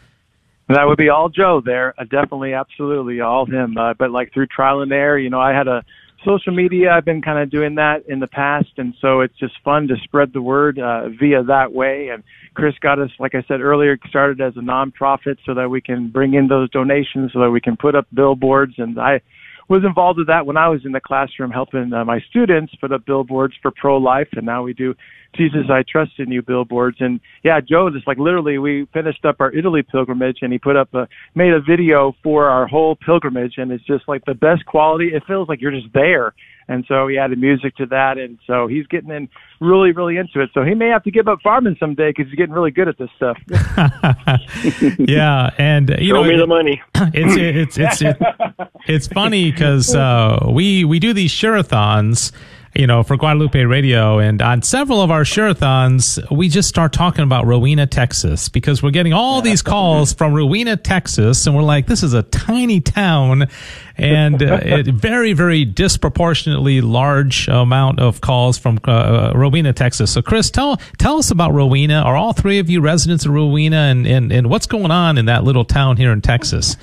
That 0.68 0.86
would 0.86 0.98
be 0.98 1.08
all 1.08 1.30
Joe 1.30 1.62
there. 1.64 1.94
Uh, 1.98 2.04
definitely, 2.04 2.52
absolutely, 2.52 3.20
all 3.20 3.46
him. 3.46 3.76
Uh, 3.78 3.94
but 3.94 4.10
like 4.10 4.34
through 4.34 4.48
trial 4.48 4.82
and 4.82 4.92
error, 4.92 5.18
you 5.18 5.30
know, 5.30 5.40
I 5.40 5.52
had 5.52 5.66
a 5.66 5.82
social 6.24 6.52
media 6.52 6.90
i've 6.92 7.04
been 7.04 7.22
kind 7.22 7.38
of 7.38 7.50
doing 7.50 7.74
that 7.76 8.04
in 8.08 8.20
the 8.20 8.26
past 8.26 8.68
and 8.76 8.94
so 9.00 9.20
it's 9.20 9.36
just 9.38 9.54
fun 9.64 9.86
to 9.88 9.94
spread 10.04 10.32
the 10.32 10.42
word 10.42 10.78
uh, 10.78 11.08
via 11.08 11.42
that 11.42 11.72
way. 11.72 12.08
And 12.12 12.22
chris 12.54 12.74
got 12.80 12.98
us 12.98 13.10
like 13.18 13.34
i 13.34 13.42
said 13.46 13.60
earlier 13.60 13.98
started 14.08 14.40
as 14.40 14.56
a 14.56 14.60
nonprofit 14.60 15.36
so 15.46 15.54
that 15.54 15.68
we 15.68 15.80
can 15.80 16.10
bring 16.10 16.34
in 16.34 16.48
those 16.48 16.70
donations 16.70 17.32
so 17.32 17.40
that 17.40 17.50
we 17.50 17.60
can 17.60 17.76
put 17.76 17.94
up 17.94 18.06
billboards. 18.12 18.74
And 18.78 18.98
i 18.98 19.20
was 19.68 19.84
involved 19.84 20.18
with 20.18 20.26
that 20.28 20.46
when 20.46 20.56
i 20.56 20.68
was 20.68 20.84
in 20.84 20.92
the 20.92 21.00
classroom 21.00 21.50
helping 21.50 21.92
uh, 21.92 22.04
my 22.04 22.20
students 22.30 22.74
put 22.80 22.92
up 22.92 23.04
billboards 23.06 23.54
for 23.62 23.70
pro 23.70 23.96
life 23.96 24.28
and 24.32 24.44
now 24.44 24.62
we 24.62 24.72
do 24.72 24.94
Jesus, 25.36 25.66
I 25.70 25.84
trust 25.88 26.12
in 26.18 26.30
you 26.30 26.42
billboards. 26.42 26.96
And 27.00 27.20
yeah, 27.44 27.60
Joe, 27.60 27.90
just 27.90 28.06
like 28.06 28.18
literally, 28.18 28.58
we 28.58 28.88
finished 28.92 29.24
up 29.24 29.36
our 29.40 29.52
Italy 29.52 29.82
pilgrimage, 29.82 30.38
and 30.42 30.52
he 30.52 30.58
put 30.58 30.76
up 30.76 30.92
a 30.94 31.06
made 31.34 31.52
a 31.52 31.60
video 31.60 32.14
for 32.22 32.48
our 32.48 32.66
whole 32.66 32.96
pilgrimage, 32.96 33.54
and 33.58 33.70
it's 33.70 33.84
just 33.84 34.08
like 34.08 34.24
the 34.24 34.34
best 34.34 34.64
quality. 34.66 35.08
It 35.08 35.22
feels 35.26 35.48
like 35.48 35.60
you're 35.60 35.72
just 35.72 35.92
there. 35.92 36.34
And 36.68 36.84
so 36.86 37.08
he 37.08 37.16
added 37.16 37.38
music 37.38 37.76
to 37.76 37.86
that, 37.86 38.18
and 38.18 38.38
so 38.46 38.66
he's 38.66 38.86
getting 38.88 39.10
in 39.10 39.30
really, 39.58 39.92
really 39.92 40.18
into 40.18 40.40
it. 40.40 40.50
So 40.52 40.64
he 40.64 40.74
may 40.74 40.88
have 40.88 41.02
to 41.04 41.10
give 41.10 41.26
up 41.26 41.40
farming 41.42 41.76
someday 41.80 42.10
because 42.10 42.26
he's 42.26 42.36
getting 42.36 42.54
really 42.54 42.70
good 42.70 42.88
at 42.88 42.98
this 42.98 43.08
stuff. 43.16 43.38
yeah, 44.98 45.50
and 45.56 45.88
you 45.98 46.14
Show 46.14 46.22
know, 46.22 46.28
me 46.28 46.36
the 46.36 46.46
money. 46.46 46.82
It's 47.14 47.78
it's 47.78 47.78
it's 47.78 48.02
it's, 48.02 48.70
it's 48.86 49.06
funny 49.08 49.50
because 49.50 49.94
uh, 49.94 50.46
we 50.50 50.84
we 50.84 50.98
do 50.98 51.14
these 51.14 51.30
share-a-thons 51.30 52.32
you 52.78 52.86
know, 52.86 53.02
for 53.02 53.16
Guadalupe 53.16 53.60
Radio. 53.64 54.20
And 54.20 54.40
on 54.40 54.62
several 54.62 55.02
of 55.02 55.10
our 55.10 55.24
share-a-thons, 55.24 56.20
we 56.30 56.48
just 56.48 56.68
start 56.68 56.92
talking 56.92 57.24
about 57.24 57.44
Rowena, 57.44 57.88
Texas, 57.88 58.48
because 58.48 58.84
we're 58.84 58.92
getting 58.92 59.12
all 59.12 59.42
these 59.42 59.62
calls 59.62 60.12
from 60.12 60.32
Rowena, 60.32 60.76
Texas. 60.76 61.44
And 61.48 61.56
we're 61.56 61.64
like, 61.64 61.88
this 61.88 62.04
is 62.04 62.14
a 62.14 62.22
tiny 62.22 62.80
town 62.80 63.48
and 63.96 64.40
uh, 64.40 64.60
a 64.62 64.82
very, 64.92 65.32
very 65.32 65.64
disproportionately 65.64 66.80
large 66.80 67.48
amount 67.48 67.98
of 67.98 68.20
calls 68.20 68.58
from 68.58 68.78
uh, 68.86 68.92
uh, 68.92 69.32
Rowena, 69.34 69.72
Texas. 69.72 70.12
So, 70.12 70.22
Chris, 70.22 70.48
tell 70.48 70.76
tell 70.98 71.18
us 71.18 71.32
about 71.32 71.52
Rowena. 71.52 72.02
Are 72.02 72.16
all 72.16 72.32
three 72.32 72.60
of 72.60 72.70
you 72.70 72.80
residents 72.80 73.26
of 73.26 73.32
Rowena, 73.32 73.76
and, 73.76 74.06
and, 74.06 74.30
and 74.30 74.48
what's 74.48 74.66
going 74.66 74.92
on 74.92 75.18
in 75.18 75.26
that 75.26 75.42
little 75.42 75.64
town 75.64 75.96
here 75.96 76.12
in 76.12 76.20
Texas? 76.20 76.76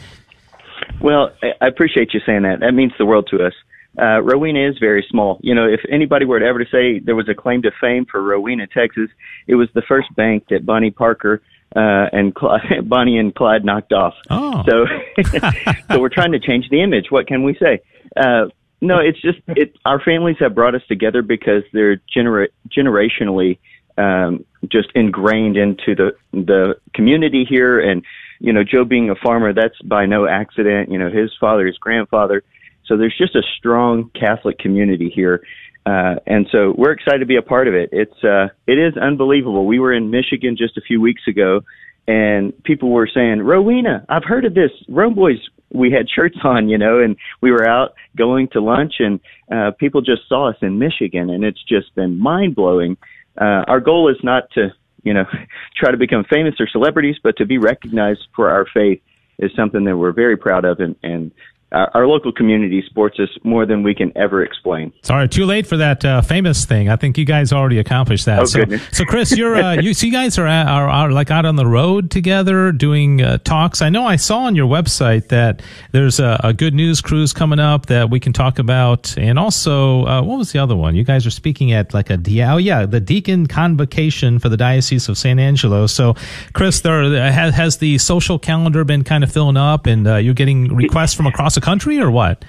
Well, 0.99 1.31
I 1.61 1.67
appreciate 1.67 2.13
you 2.13 2.19
saying 2.25 2.41
that. 2.41 2.59
That 2.59 2.73
means 2.73 2.91
the 2.97 3.05
world 3.05 3.27
to 3.31 3.45
us 3.45 3.53
uh, 3.99 4.21
Rowena 4.21 4.69
is 4.69 4.77
very 4.79 5.05
small. 5.09 5.39
You 5.41 5.55
know, 5.55 5.65
if 5.65 5.81
anybody 5.89 6.25
were 6.25 6.39
to 6.39 6.45
ever 6.45 6.63
to 6.63 6.69
say 6.69 6.99
there 6.99 7.15
was 7.15 7.29
a 7.29 7.33
claim 7.33 7.61
to 7.63 7.71
fame 7.79 8.05
for 8.05 8.21
Rowena, 8.21 8.67
Texas, 8.67 9.09
it 9.47 9.55
was 9.55 9.69
the 9.73 9.81
first 9.81 10.13
bank 10.15 10.45
that 10.49 10.65
Bonnie 10.65 10.91
Parker 10.91 11.41
uh, 11.75 12.07
and 12.11 12.33
Clyde, 12.33 12.61
Bonnie 12.89 13.17
and 13.17 13.33
Clyde 13.33 13.65
knocked 13.65 13.93
off. 13.93 14.13
Oh. 14.29 14.63
So, 14.67 14.85
so 15.89 15.99
we're 15.99 16.09
trying 16.09 16.33
to 16.33 16.39
change 16.39 16.69
the 16.69 16.81
image. 16.81 17.07
What 17.09 17.27
can 17.27 17.43
we 17.43 17.55
say? 17.55 17.81
Uh, 18.15 18.45
no, 18.81 18.99
it's 18.99 19.19
just 19.21 19.39
it. 19.47 19.75
Our 19.85 19.99
families 19.99 20.37
have 20.39 20.53
brought 20.53 20.75
us 20.75 20.81
together 20.87 21.21
because 21.21 21.63
they're 21.73 22.01
genera- 22.13 22.49
generationally 22.69 23.57
um, 23.97 24.45
just 24.69 24.89
ingrained 24.95 25.57
into 25.57 25.95
the 25.95 26.11
the 26.33 26.75
community 26.93 27.45
here, 27.49 27.79
and 27.79 28.03
you 28.39 28.51
know, 28.53 28.63
Joe 28.63 28.83
being 28.83 29.09
a 29.09 29.15
farmer, 29.15 29.53
that's 29.53 29.81
by 29.81 30.05
no 30.05 30.27
accident. 30.27 30.91
You 30.91 30.99
know, 30.99 31.09
his 31.09 31.31
father, 31.39 31.65
his 31.65 31.77
grandfather 31.77 32.43
so 32.87 32.97
there's 32.97 33.15
just 33.17 33.35
a 33.35 33.41
strong 33.57 34.09
Catholic 34.19 34.59
community 34.59 35.11
here. 35.13 35.43
Uh, 35.85 36.15
and 36.25 36.47
so 36.51 36.73
we're 36.77 36.91
excited 36.91 37.19
to 37.19 37.25
be 37.25 37.37
a 37.37 37.41
part 37.41 37.67
of 37.67 37.75
it. 37.75 37.89
It's, 37.91 38.23
uh, 38.23 38.47
it 38.65 38.79
is 38.79 38.97
unbelievable. 38.97 39.65
We 39.65 39.79
were 39.79 39.93
in 39.93 40.09
Michigan 40.09 40.55
just 40.57 40.77
a 40.77 40.81
few 40.81 40.99
weeks 40.99 41.21
ago 41.27 41.61
and 42.07 42.53
people 42.63 42.89
were 42.89 43.09
saying, 43.11 43.41
Rowena, 43.41 44.05
I've 44.09 44.23
heard 44.23 44.45
of 44.45 44.53
this. 44.53 44.71
Rome 44.87 45.15
Boys, 45.15 45.37
we 45.71 45.91
had 45.91 46.07
shirts 46.09 46.37
on, 46.43 46.69
you 46.69 46.77
know, 46.77 46.99
and 46.99 47.15
we 47.41 47.51
were 47.51 47.67
out 47.67 47.93
going 48.15 48.47
to 48.53 48.61
lunch 48.61 48.95
and, 48.99 49.19
uh, 49.51 49.71
people 49.79 50.01
just 50.01 50.27
saw 50.27 50.49
us 50.49 50.55
in 50.61 50.79
Michigan 50.79 51.29
and 51.29 51.43
it's 51.43 51.63
just 51.63 51.93
been 51.95 52.19
mind 52.19 52.55
blowing. 52.55 52.97
Uh, 53.39 53.63
our 53.67 53.79
goal 53.79 54.09
is 54.09 54.17
not 54.23 54.49
to, 54.51 54.69
you 55.03 55.13
know, 55.13 55.25
try 55.77 55.91
to 55.91 55.97
become 55.97 56.25
famous 56.31 56.55
or 56.59 56.67
celebrities, 56.67 57.17
but 57.21 57.37
to 57.37 57.45
be 57.45 57.57
recognized 57.59 58.27
for 58.35 58.49
our 58.49 58.65
faith 58.73 59.01
is 59.37 59.51
something 59.55 59.83
that 59.83 59.97
we're 59.97 60.13
very 60.13 60.37
proud 60.37 60.65
of 60.65 60.79
and, 60.79 60.95
and 61.03 61.31
our, 61.71 61.91
our 61.93 62.07
local 62.07 62.31
community 62.31 62.83
supports 62.87 63.19
us 63.19 63.29
more 63.43 63.65
than 63.65 63.83
we 63.83 63.93
can 63.93 64.11
ever 64.15 64.43
explain. 64.43 64.93
Sorry, 65.01 65.27
too 65.27 65.45
late 65.45 65.67
for 65.67 65.77
that 65.77 66.05
uh, 66.05 66.21
famous 66.21 66.65
thing. 66.65 66.89
I 66.89 66.95
think 66.95 67.17
you 67.17 67.25
guys 67.25 67.51
already 67.51 67.79
accomplished 67.79 68.25
that. 68.25 68.39
Oh, 68.39 68.45
so, 68.45 68.59
goodness. 68.59 68.83
so 68.91 69.03
Chris, 69.05 69.35
you're 69.35 69.55
uh, 69.55 69.73
you, 69.73 69.93
so 69.93 70.05
you 70.05 70.11
guys 70.11 70.37
are, 70.37 70.47
are 70.47 70.87
are 70.87 71.11
like 71.11 71.31
out 71.31 71.45
on 71.45 71.55
the 71.55 71.65
road 71.65 72.11
together 72.11 72.71
doing 72.71 73.21
uh, 73.21 73.39
talks. 73.39 73.81
I 73.81 73.89
know 73.89 74.05
I 74.05 74.15
saw 74.15 74.39
on 74.39 74.55
your 74.55 74.67
website 74.67 75.29
that 75.29 75.61
there's 75.91 76.19
a, 76.19 76.39
a 76.43 76.53
good 76.53 76.73
news 76.73 77.01
cruise 77.01 77.33
coming 77.33 77.59
up 77.59 77.87
that 77.87 78.09
we 78.09 78.19
can 78.19 78.31
talk 78.31 78.59
about, 78.59 79.17
and 79.17 79.39
also 79.39 80.05
uh, 80.05 80.21
what 80.21 80.37
was 80.37 80.51
the 80.51 80.59
other 80.59 80.75
one? 80.75 80.95
You 80.95 81.03
guys 81.03 81.25
are 81.25 81.31
speaking 81.31 81.73
at 81.73 81.93
like 81.93 82.09
a 82.09 82.19
oh 82.43 82.57
yeah 82.57 82.85
the 82.85 82.99
deacon 82.99 83.47
convocation 83.47 84.39
for 84.39 84.49
the 84.49 84.57
diocese 84.57 85.09
of 85.09 85.17
San 85.17 85.39
Angelo. 85.39 85.87
So, 85.87 86.15
Chris, 86.53 86.81
there 86.81 87.31
has, 87.31 87.53
has 87.55 87.77
the 87.77 87.97
social 87.97 88.39
calendar 88.39 88.83
been 88.83 89.03
kind 89.03 89.23
of 89.23 89.31
filling 89.31 89.57
up, 89.57 89.87
and 89.87 90.07
uh, 90.07 90.15
you're 90.17 90.33
getting 90.33 90.73
requests 90.75 91.13
from 91.13 91.25
across 91.27 91.54
the 91.55 91.61
country, 91.61 91.99
or 91.99 92.11
what? 92.11 92.45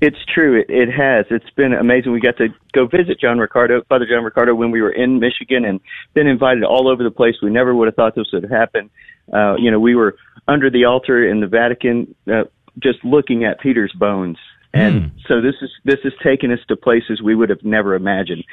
It's 0.00 0.16
true. 0.32 0.58
It, 0.60 0.70
it 0.70 0.88
has. 0.90 1.26
It's 1.30 1.50
been 1.56 1.74
amazing. 1.74 2.12
We 2.12 2.20
got 2.20 2.38
to 2.38 2.48
go 2.72 2.86
visit 2.86 3.20
John 3.20 3.38
Riccardo, 3.38 3.82
Father 3.88 4.06
John 4.06 4.24
Riccardo, 4.24 4.54
when 4.54 4.70
we 4.70 4.80
were 4.80 4.92
in 4.92 5.20
Michigan, 5.20 5.64
and 5.64 5.80
been 6.14 6.26
invited 6.26 6.64
all 6.64 6.88
over 6.88 7.04
the 7.04 7.10
place. 7.10 7.34
We 7.42 7.50
never 7.50 7.74
would 7.74 7.86
have 7.86 7.96
thought 7.96 8.14
this 8.14 8.28
would 8.32 8.50
happen. 8.50 8.88
Uh, 9.32 9.56
you 9.56 9.70
know, 9.70 9.78
we 9.78 9.94
were 9.94 10.16
under 10.48 10.70
the 10.70 10.86
altar 10.86 11.28
in 11.28 11.40
the 11.40 11.46
Vatican, 11.46 12.14
uh, 12.26 12.44
just 12.82 13.04
looking 13.04 13.44
at 13.44 13.60
Peter's 13.60 13.92
bones, 13.92 14.38
and 14.72 15.12
so 15.28 15.40
this 15.40 15.54
is 15.60 15.70
this 15.84 15.98
has 16.04 16.12
taken 16.22 16.52
us 16.52 16.60
to 16.68 16.76
places 16.76 17.20
we 17.22 17.34
would 17.34 17.50
have 17.50 17.62
never 17.62 17.94
imagined. 17.94 18.44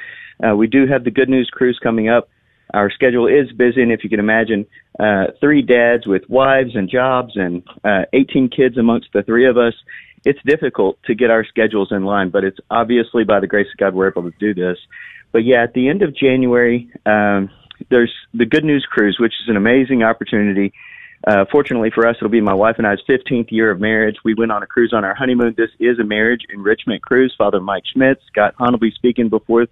Uh, 0.44 0.56
we 0.56 0.68
do 0.68 0.86
have 0.88 1.04
the 1.04 1.12
Good 1.12 1.30
News 1.30 1.50
Cruise 1.52 1.80
coming 1.82 2.10
up. 2.10 2.30
Our 2.74 2.92
schedule 2.92 3.28
is 3.28 3.52
busy, 3.54 3.82
and 3.82 3.92
if 3.92 4.04
you 4.04 4.10
can 4.10 4.20
imagine, 4.20 4.66
uh, 5.00 5.28
three 5.40 5.62
dads 5.62 6.06
with 6.06 6.30
wives 6.30 6.76
and 6.76 6.90
jobs 6.90 7.34
and 7.36 7.64
uh, 7.84 8.04
18 8.14 8.50
kids 8.50 8.78
amongst 8.78 9.08
the 9.14 9.24
three 9.24 9.48
of 9.48 9.58
us, 9.58 9.74
it's 10.26 10.40
difficult 10.46 10.98
to 11.06 11.16
get 11.16 11.30
our 11.30 11.46
schedules 11.46 11.90
in 11.92 12.04
line, 12.04 12.30
but 12.30 12.44
it's 12.44 12.60
obviously 12.70 13.24
by 13.24 13.40
the 13.40 13.48
grace 13.48 13.68
of 13.72 13.78
God 13.78 13.94
we're 13.94 14.10
able 14.10 14.24
to 14.24 14.38
do 14.40 14.54
this. 14.54 14.78
But 15.32 15.46
yeah, 15.46 15.64
at 15.64 15.74
the 15.74 15.88
end 15.88 16.02
of 16.02 16.16
January, 16.16 16.92
um, 17.06 17.50
there's 17.90 18.14
the 18.34 18.46
Good 18.46 18.66
News 18.66 18.86
Cruise, 18.90 19.18
which 19.20 19.34
is 19.44 19.50
an 19.50 19.56
amazing 19.56 20.04
opportunity. 20.04 20.74
Uh, 21.26 21.46
fortunately 21.52 21.92
for 21.94 22.08
us, 22.08 22.16
it'll 22.18 22.30
be 22.30 22.42
my 22.42 22.54
wife 22.54 22.76
and 22.78 22.88
I's 22.88 23.00
15th 23.10 23.52
year 23.52 23.72
of 23.72 23.80
marriage. 23.80 24.18
We 24.24 24.34
went 24.34 24.52
on 24.52 24.64
a 24.64 24.68
cruise 24.68 24.94
on 24.94 25.04
our 25.04 25.16
honeymoon. 25.16 25.56
This 25.58 25.70
is 25.80 26.00
a 26.00 26.04
marriage 26.04 26.42
enrichment 26.50 27.02
cruise. 27.02 27.34
Father 27.38 27.60
Mike 27.60 27.84
Schmitz, 27.92 28.22
Scott 28.28 28.56
be 28.80 28.92
speaking 28.92 29.30
before 29.30 29.68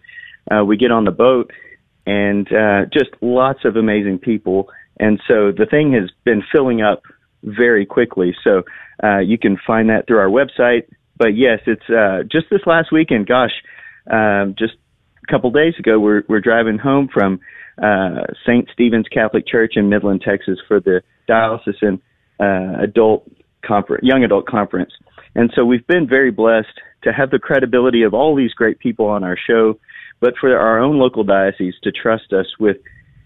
uh, 0.51 0.63
we 0.63 0.77
get 0.77 0.91
on 0.91 1.05
the 1.05 1.11
boat, 1.11 1.51
and 2.05 2.47
uh, 2.51 2.85
just 2.93 3.09
lots 3.21 3.65
of 3.65 3.75
amazing 3.75 4.19
people. 4.19 4.69
And 4.99 5.19
so 5.27 5.51
the 5.51 5.65
thing 5.69 5.93
has 5.93 6.09
been 6.23 6.43
filling 6.51 6.81
up 6.81 7.03
very 7.43 7.85
quickly. 7.85 8.35
So 8.43 8.63
uh, 9.03 9.19
you 9.19 9.37
can 9.37 9.57
find 9.65 9.89
that 9.89 10.07
through 10.07 10.19
our 10.19 10.29
website. 10.29 10.87
But 11.17 11.35
yes, 11.35 11.59
it's 11.65 11.89
uh, 11.89 12.23
just 12.29 12.47
this 12.49 12.61
last 12.65 12.91
weekend. 12.91 13.27
Gosh, 13.27 13.53
um, 14.11 14.55
just 14.57 14.73
a 15.27 15.31
couple 15.31 15.49
days 15.51 15.73
ago, 15.79 15.99
we're 15.99 16.23
we're 16.27 16.41
driving 16.41 16.77
home 16.77 17.09
from 17.11 17.39
uh, 17.81 18.25
St. 18.45 18.69
Stephen's 18.73 19.07
Catholic 19.07 19.47
Church 19.47 19.73
in 19.75 19.89
Midland, 19.89 20.21
Texas, 20.27 20.59
for 20.67 20.79
the 20.79 21.01
diocesan 21.27 22.01
uh, 22.39 22.83
adult 22.83 23.29
conference, 23.65 24.03
young 24.03 24.23
adult 24.23 24.45
conference. 24.45 24.91
And 25.35 25.51
so 25.55 25.65
we've 25.65 25.85
been 25.87 26.07
very 26.07 26.31
blessed 26.31 26.79
to 27.03 27.11
have 27.11 27.29
the 27.29 27.39
credibility 27.39 28.03
of 28.03 28.13
all 28.13 28.35
these 28.35 28.53
great 28.53 28.79
people 28.79 29.05
on 29.05 29.23
our 29.23 29.37
show, 29.37 29.77
but 30.19 30.33
for 30.39 30.57
our 30.57 30.79
own 30.79 30.97
local 30.97 31.23
diocese 31.23 31.75
to 31.83 31.91
trust 31.91 32.33
us 32.33 32.47
with 32.59 32.77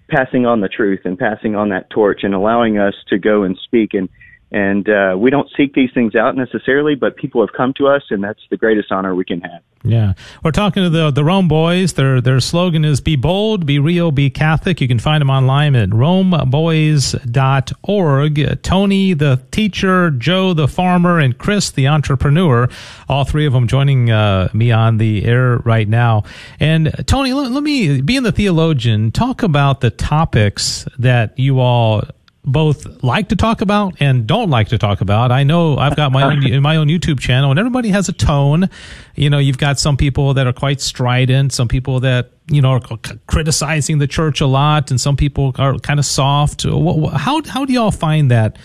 passing 0.09 0.45
on 0.45 0.61
the 0.61 0.69
truth 0.69 1.01
and 1.05 1.17
passing 1.17 1.55
on 1.55 1.69
that 1.69 1.89
torch 1.89 2.21
and 2.23 2.33
allowing 2.33 2.77
us 2.79 2.95
to 3.07 3.17
go 3.17 3.43
and 3.43 3.57
speak 3.63 3.93
and 3.93 4.09
and 4.51 4.89
uh, 4.89 5.15
we 5.17 5.29
don't 5.29 5.49
seek 5.55 5.73
these 5.73 5.91
things 5.93 6.15
out 6.15 6.35
necessarily, 6.35 6.95
but 6.95 7.15
people 7.15 7.41
have 7.41 7.53
come 7.55 7.73
to 7.77 7.87
us, 7.87 8.01
and 8.09 8.23
that's 8.23 8.41
the 8.49 8.57
greatest 8.57 8.91
honor 8.91 9.13
we 9.13 9.23
can 9.23 9.41
have. 9.41 9.61
Yeah, 9.83 10.13
we're 10.43 10.51
talking 10.51 10.83
to 10.83 10.89
the 10.89 11.09
the 11.09 11.23
Rome 11.23 11.47
boys. 11.47 11.93
Their 11.93 12.19
their 12.19 12.41
slogan 12.41 12.83
is 12.83 12.99
"Be 12.99 13.15
bold, 13.15 13.65
be 13.65 13.79
real, 13.79 14.11
be 14.11 14.29
Catholic." 14.29 14.81
You 14.81 14.89
can 14.89 14.99
find 14.99 15.21
them 15.21 15.29
online 15.29 15.73
at 15.75 15.87
romeboys.org. 15.89 18.61
Tony, 18.61 19.13
the 19.13 19.41
teacher, 19.51 20.11
Joe, 20.11 20.53
the 20.53 20.67
farmer, 20.67 21.17
and 21.19 21.37
Chris, 21.37 21.71
the 21.71 21.87
entrepreneur. 21.87 22.67
All 23.07 23.23
three 23.23 23.45
of 23.45 23.53
them 23.53 23.67
joining 23.67 24.11
uh, 24.11 24.49
me 24.51 24.73
on 24.73 24.97
the 24.97 25.23
air 25.23 25.59
right 25.59 25.87
now. 25.87 26.23
And 26.59 26.93
Tony, 27.07 27.31
let, 27.31 27.51
let 27.51 27.63
me, 27.63 28.01
being 28.01 28.23
the 28.23 28.33
theologian, 28.33 29.11
talk 29.11 29.43
about 29.43 29.79
the 29.79 29.91
topics 29.91 30.85
that 30.97 31.39
you 31.39 31.61
all 31.61 32.03
both 32.51 33.03
like 33.03 33.29
to 33.29 33.35
talk 33.35 33.61
about 33.61 33.95
and 33.99 34.27
don't 34.27 34.49
like 34.49 34.69
to 34.69 34.77
talk 34.77 35.01
about. 35.01 35.31
I 35.31 35.43
know 35.43 35.77
I've 35.77 35.95
got 35.95 36.11
my 36.11 36.23
own 36.23 36.61
my 36.61 36.75
own 36.75 36.87
YouTube 36.87 37.19
channel, 37.19 37.49
and 37.49 37.59
everybody 37.59 37.89
has 37.89 38.09
a 38.09 38.13
tone. 38.13 38.69
You 39.15 39.29
know, 39.29 39.37
you've 39.37 39.57
got 39.57 39.79
some 39.79 39.97
people 39.97 40.33
that 40.33 40.47
are 40.47 40.53
quite 40.53 40.81
strident, 40.81 41.53
some 41.53 41.67
people 41.67 41.99
that 42.01 42.31
you 42.47 42.61
know 42.61 42.71
are 42.71 42.81
c- 42.81 43.19
criticizing 43.27 43.99
the 43.99 44.07
church 44.07 44.41
a 44.41 44.47
lot, 44.47 44.91
and 44.91 44.99
some 44.99 45.15
people 45.15 45.53
are 45.57 45.77
kind 45.79 45.99
of 45.99 46.05
soft. 46.05 46.63
How 46.63 47.41
how 47.45 47.65
do 47.65 47.73
y'all 47.73 47.91
find 47.91 48.31
that? 48.31 48.57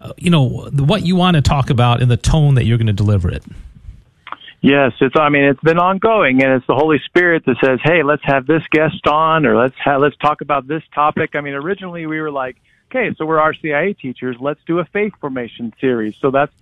Uh, 0.00 0.12
you 0.16 0.30
know 0.30 0.68
what 0.72 1.06
you 1.06 1.16
want 1.16 1.36
to 1.36 1.42
talk 1.42 1.70
about 1.70 2.02
in 2.02 2.08
the 2.08 2.16
tone 2.16 2.54
that 2.56 2.64
you're 2.64 2.78
going 2.78 2.86
to 2.88 2.92
deliver 2.92 3.30
it. 3.30 3.44
Yes, 4.62 4.92
it's. 5.00 5.16
I 5.16 5.28
mean, 5.28 5.42
it's 5.42 5.60
been 5.60 5.80
ongoing, 5.80 6.40
and 6.40 6.52
it's 6.52 6.66
the 6.68 6.76
Holy 6.76 7.00
Spirit 7.04 7.44
that 7.46 7.56
says, 7.62 7.80
"Hey, 7.82 8.04
let's 8.04 8.22
have 8.24 8.46
this 8.46 8.62
guest 8.70 9.04
on, 9.08 9.44
or 9.44 9.56
let's 9.56 9.74
ha- 9.76 9.96
let's 9.96 10.16
talk 10.18 10.40
about 10.40 10.68
this 10.68 10.84
topic." 10.94 11.30
I 11.34 11.40
mean, 11.40 11.54
originally 11.54 12.06
we 12.06 12.20
were 12.20 12.30
like, 12.30 12.56
"Okay, 12.94 13.14
so 13.16 13.24
we're 13.24 13.38
RCIA 13.38 13.98
teachers. 13.98 14.36
Let's 14.38 14.60
do 14.66 14.78
a 14.78 14.84
faith 14.84 15.14
formation 15.20 15.72
series." 15.80 16.14
So 16.20 16.30
that's 16.30 16.52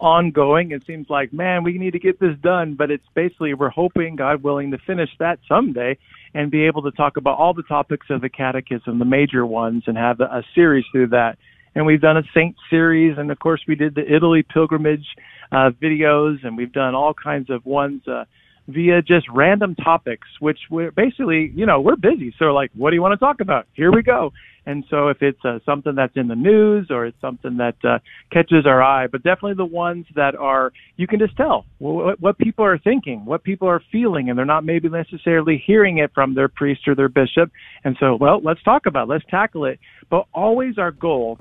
ongoing. 0.00 0.70
It 0.70 0.84
seems 0.86 1.08
like, 1.10 1.32
man, 1.32 1.64
we 1.64 1.78
need 1.78 1.92
to 1.92 1.98
get 1.98 2.20
this 2.20 2.36
done, 2.38 2.74
but 2.74 2.90
it's 2.90 3.06
basically 3.14 3.54
we're 3.54 3.70
hoping, 3.70 4.16
God 4.16 4.42
willing, 4.42 4.70
to 4.70 4.78
finish 4.78 5.10
that 5.18 5.40
someday 5.48 5.98
and 6.34 6.50
be 6.50 6.66
able 6.66 6.82
to 6.82 6.90
talk 6.90 7.16
about 7.16 7.38
all 7.38 7.54
the 7.54 7.62
topics 7.62 8.06
of 8.10 8.20
the 8.20 8.28
Catechism, 8.28 8.98
the 8.98 9.04
major 9.04 9.44
ones, 9.44 9.84
and 9.86 9.96
have 9.96 10.20
a, 10.20 10.24
a 10.24 10.42
series 10.54 10.84
through 10.92 11.08
that. 11.08 11.38
And 11.74 11.86
we've 11.86 12.00
done 12.00 12.16
a 12.16 12.22
saint 12.34 12.56
series, 12.70 13.18
and 13.18 13.30
of 13.30 13.38
course 13.38 13.62
we 13.66 13.74
did 13.74 13.94
the 13.94 14.14
Italy 14.14 14.42
pilgrimage 14.42 15.06
uh, 15.50 15.70
videos, 15.70 16.44
and 16.44 16.56
we've 16.56 16.72
done 16.72 16.94
all 16.94 17.14
kinds 17.14 17.50
of 17.50 17.64
ones 17.64 18.06
uh, 18.06 18.24
via 18.68 19.00
just 19.00 19.26
random 19.32 19.74
topics, 19.74 20.28
which 20.40 20.58
we're 20.70 20.90
basically, 20.90 21.50
you 21.54 21.64
know, 21.64 21.80
we're 21.80 21.96
busy. 21.96 22.34
So 22.38 22.46
like, 22.46 22.70
what 22.74 22.90
do 22.90 22.96
you 22.96 23.02
want 23.02 23.12
to 23.12 23.18
talk 23.18 23.40
about? 23.40 23.66
Here 23.72 23.90
we 23.90 24.02
go. 24.02 24.32
And 24.66 24.84
so 24.90 25.08
if 25.08 25.22
it's 25.22 25.42
uh, 25.46 25.60
something 25.64 25.94
that's 25.94 26.12
in 26.14 26.28
the 26.28 26.34
news 26.34 26.88
or 26.90 27.06
it's 27.06 27.18
something 27.22 27.56
that 27.56 27.76
uh, 27.82 28.00
catches 28.30 28.66
our 28.66 28.82
eye, 28.82 29.06
but 29.06 29.22
definitely 29.22 29.54
the 29.54 29.64
ones 29.64 30.04
that 30.14 30.36
are, 30.36 30.72
you 30.98 31.06
can 31.06 31.18
just 31.18 31.34
tell 31.38 31.64
what, 31.78 32.20
what 32.20 32.36
people 32.36 32.66
are 32.66 32.76
thinking, 32.76 33.24
what 33.24 33.42
people 33.42 33.66
are 33.66 33.82
feeling, 33.90 34.28
and 34.28 34.38
they're 34.38 34.44
not 34.44 34.66
maybe 34.66 34.90
necessarily 34.90 35.62
hearing 35.66 35.96
it 35.96 36.10
from 36.14 36.34
their 36.34 36.48
priest 36.48 36.86
or 36.86 36.94
their 36.94 37.08
bishop. 37.08 37.50
And 37.82 37.96
so, 37.98 38.16
well, 38.16 38.42
let's 38.44 38.62
talk 38.62 38.84
about 38.84 39.04
it. 39.04 39.12
Let's 39.12 39.24
tackle 39.30 39.64
it. 39.64 39.80
But 40.10 40.26
always 40.34 40.76
our 40.76 40.90
goal 40.90 41.38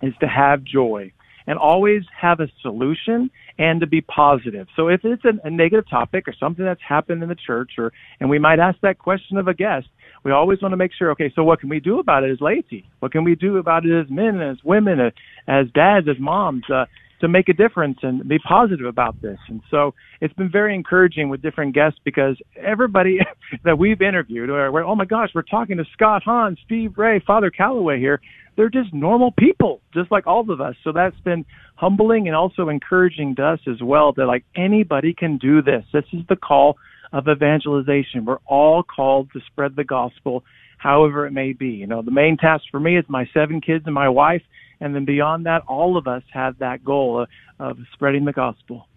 is 0.00 0.14
to 0.20 0.26
have 0.26 0.64
joy 0.64 1.12
and 1.46 1.58
always 1.58 2.02
have 2.18 2.40
a 2.40 2.48
solution 2.62 3.30
and 3.58 3.80
to 3.80 3.86
be 3.86 4.00
positive. 4.00 4.66
So 4.76 4.88
if 4.88 5.00
it's 5.04 5.24
a, 5.24 5.46
a 5.46 5.50
negative 5.50 5.88
topic 5.88 6.28
or 6.28 6.34
something 6.38 6.64
that's 6.64 6.80
happened 6.86 7.22
in 7.22 7.28
the 7.28 7.36
church 7.36 7.72
or 7.78 7.92
and 8.20 8.28
we 8.28 8.38
might 8.38 8.58
ask 8.58 8.78
that 8.80 8.98
question 8.98 9.38
of 9.38 9.48
a 9.48 9.54
guest, 9.54 9.86
we 10.24 10.32
always 10.32 10.60
want 10.60 10.72
to 10.72 10.76
make 10.76 10.92
sure, 10.92 11.10
okay, 11.12 11.32
so 11.34 11.44
what 11.44 11.60
can 11.60 11.68
we 11.68 11.80
do 11.80 12.00
about 12.00 12.24
it 12.24 12.32
as 12.32 12.40
laity? 12.40 12.88
What 12.98 13.12
can 13.12 13.24
we 13.24 13.34
do 13.34 13.58
about 13.58 13.86
it 13.86 13.98
as 13.98 14.10
men, 14.10 14.40
as 14.40 14.56
women, 14.64 15.00
as, 15.00 15.12
as 15.46 15.66
dads, 15.72 16.08
as 16.08 16.16
moms, 16.18 16.64
uh, 16.68 16.86
to 17.20 17.28
make 17.28 17.48
a 17.48 17.52
difference 17.54 17.98
and 18.02 18.26
be 18.28 18.38
positive 18.40 18.86
about 18.86 19.22
this? 19.22 19.38
And 19.48 19.60
so 19.70 19.94
it's 20.20 20.34
been 20.34 20.50
very 20.50 20.74
encouraging 20.74 21.28
with 21.28 21.42
different 21.42 21.74
guests 21.74 22.00
because 22.04 22.36
everybody 22.56 23.20
that 23.64 23.78
we've 23.78 24.02
interviewed, 24.02 24.50
or 24.50 24.82
oh 24.82 24.96
my 24.96 25.04
gosh, 25.04 25.30
we're 25.32 25.42
talking 25.42 25.76
to 25.76 25.84
Scott 25.92 26.24
Hahn, 26.24 26.56
Steve 26.64 26.98
Ray, 26.98 27.22
Father 27.24 27.50
Calloway 27.50 28.00
here. 28.00 28.20
They're 28.56 28.70
just 28.70 28.92
normal 28.92 29.32
people, 29.32 29.80
just 29.92 30.10
like 30.10 30.26
all 30.26 30.50
of 30.50 30.60
us. 30.60 30.74
So 30.82 30.92
that's 30.92 31.18
been 31.20 31.44
humbling 31.76 32.26
and 32.26 32.34
also 32.34 32.68
encouraging 32.68 33.36
to 33.36 33.44
us 33.44 33.60
as 33.66 33.82
well 33.82 34.12
that 34.12 34.26
like 34.26 34.44
anybody 34.56 35.12
can 35.12 35.36
do 35.38 35.62
this. 35.62 35.84
This 35.92 36.04
is 36.12 36.22
the 36.28 36.36
call 36.36 36.78
of 37.12 37.28
evangelization. 37.28 38.24
We're 38.24 38.38
all 38.46 38.82
called 38.82 39.30
to 39.32 39.40
spread 39.46 39.76
the 39.76 39.84
gospel, 39.84 40.42
however 40.78 41.26
it 41.26 41.32
may 41.32 41.52
be. 41.52 41.68
You 41.68 41.86
know, 41.86 42.02
the 42.02 42.10
main 42.10 42.36
task 42.36 42.64
for 42.70 42.80
me 42.80 42.96
is 42.96 43.04
my 43.08 43.28
seven 43.32 43.60
kids 43.60 43.84
and 43.86 43.94
my 43.94 44.08
wife, 44.08 44.42
and 44.80 44.94
then 44.94 45.04
beyond 45.04 45.46
that, 45.46 45.62
all 45.68 45.96
of 45.96 46.06
us 46.06 46.22
have 46.32 46.58
that 46.58 46.84
goal 46.84 47.20
of, 47.20 47.28
of 47.58 47.78
spreading 47.92 48.24
the 48.24 48.32
gospel. 48.32 48.88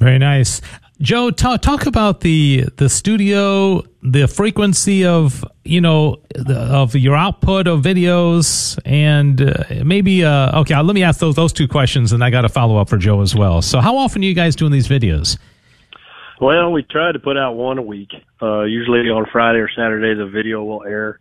Very 0.00 0.18
nice, 0.18 0.62
Joe. 1.02 1.30
Talk, 1.30 1.60
talk 1.60 1.84
about 1.84 2.20
the 2.20 2.64
the 2.76 2.88
studio, 2.88 3.82
the 4.02 4.26
frequency 4.26 5.04
of 5.04 5.44
you 5.62 5.82
know 5.82 6.22
the, 6.34 6.56
of 6.56 6.96
your 6.96 7.14
output 7.14 7.68
of 7.68 7.82
videos, 7.82 8.78
and 8.86 9.42
uh, 9.42 9.84
maybe 9.84 10.24
uh, 10.24 10.60
okay. 10.60 10.74
Let 10.80 10.94
me 10.94 11.02
ask 11.02 11.20
those 11.20 11.36
those 11.36 11.52
two 11.52 11.68
questions, 11.68 12.12
and 12.12 12.24
I 12.24 12.30
got 12.30 12.46
a 12.46 12.48
follow 12.48 12.78
up 12.78 12.88
for 12.88 12.96
Joe 12.96 13.20
as 13.20 13.34
well. 13.34 13.60
So, 13.60 13.80
how 13.80 13.98
often 13.98 14.22
are 14.22 14.24
you 14.24 14.32
guys 14.34 14.56
doing 14.56 14.72
these 14.72 14.88
videos? 14.88 15.36
Well, 16.40 16.72
we 16.72 16.82
try 16.82 17.12
to 17.12 17.18
put 17.18 17.36
out 17.36 17.52
one 17.52 17.76
a 17.76 17.82
week. 17.82 18.12
Uh, 18.40 18.62
usually 18.62 19.00
on 19.10 19.26
Friday 19.30 19.58
or 19.58 19.68
Saturday, 19.68 20.14
the 20.14 20.30
video 20.30 20.64
will 20.64 20.82
air. 20.84 21.20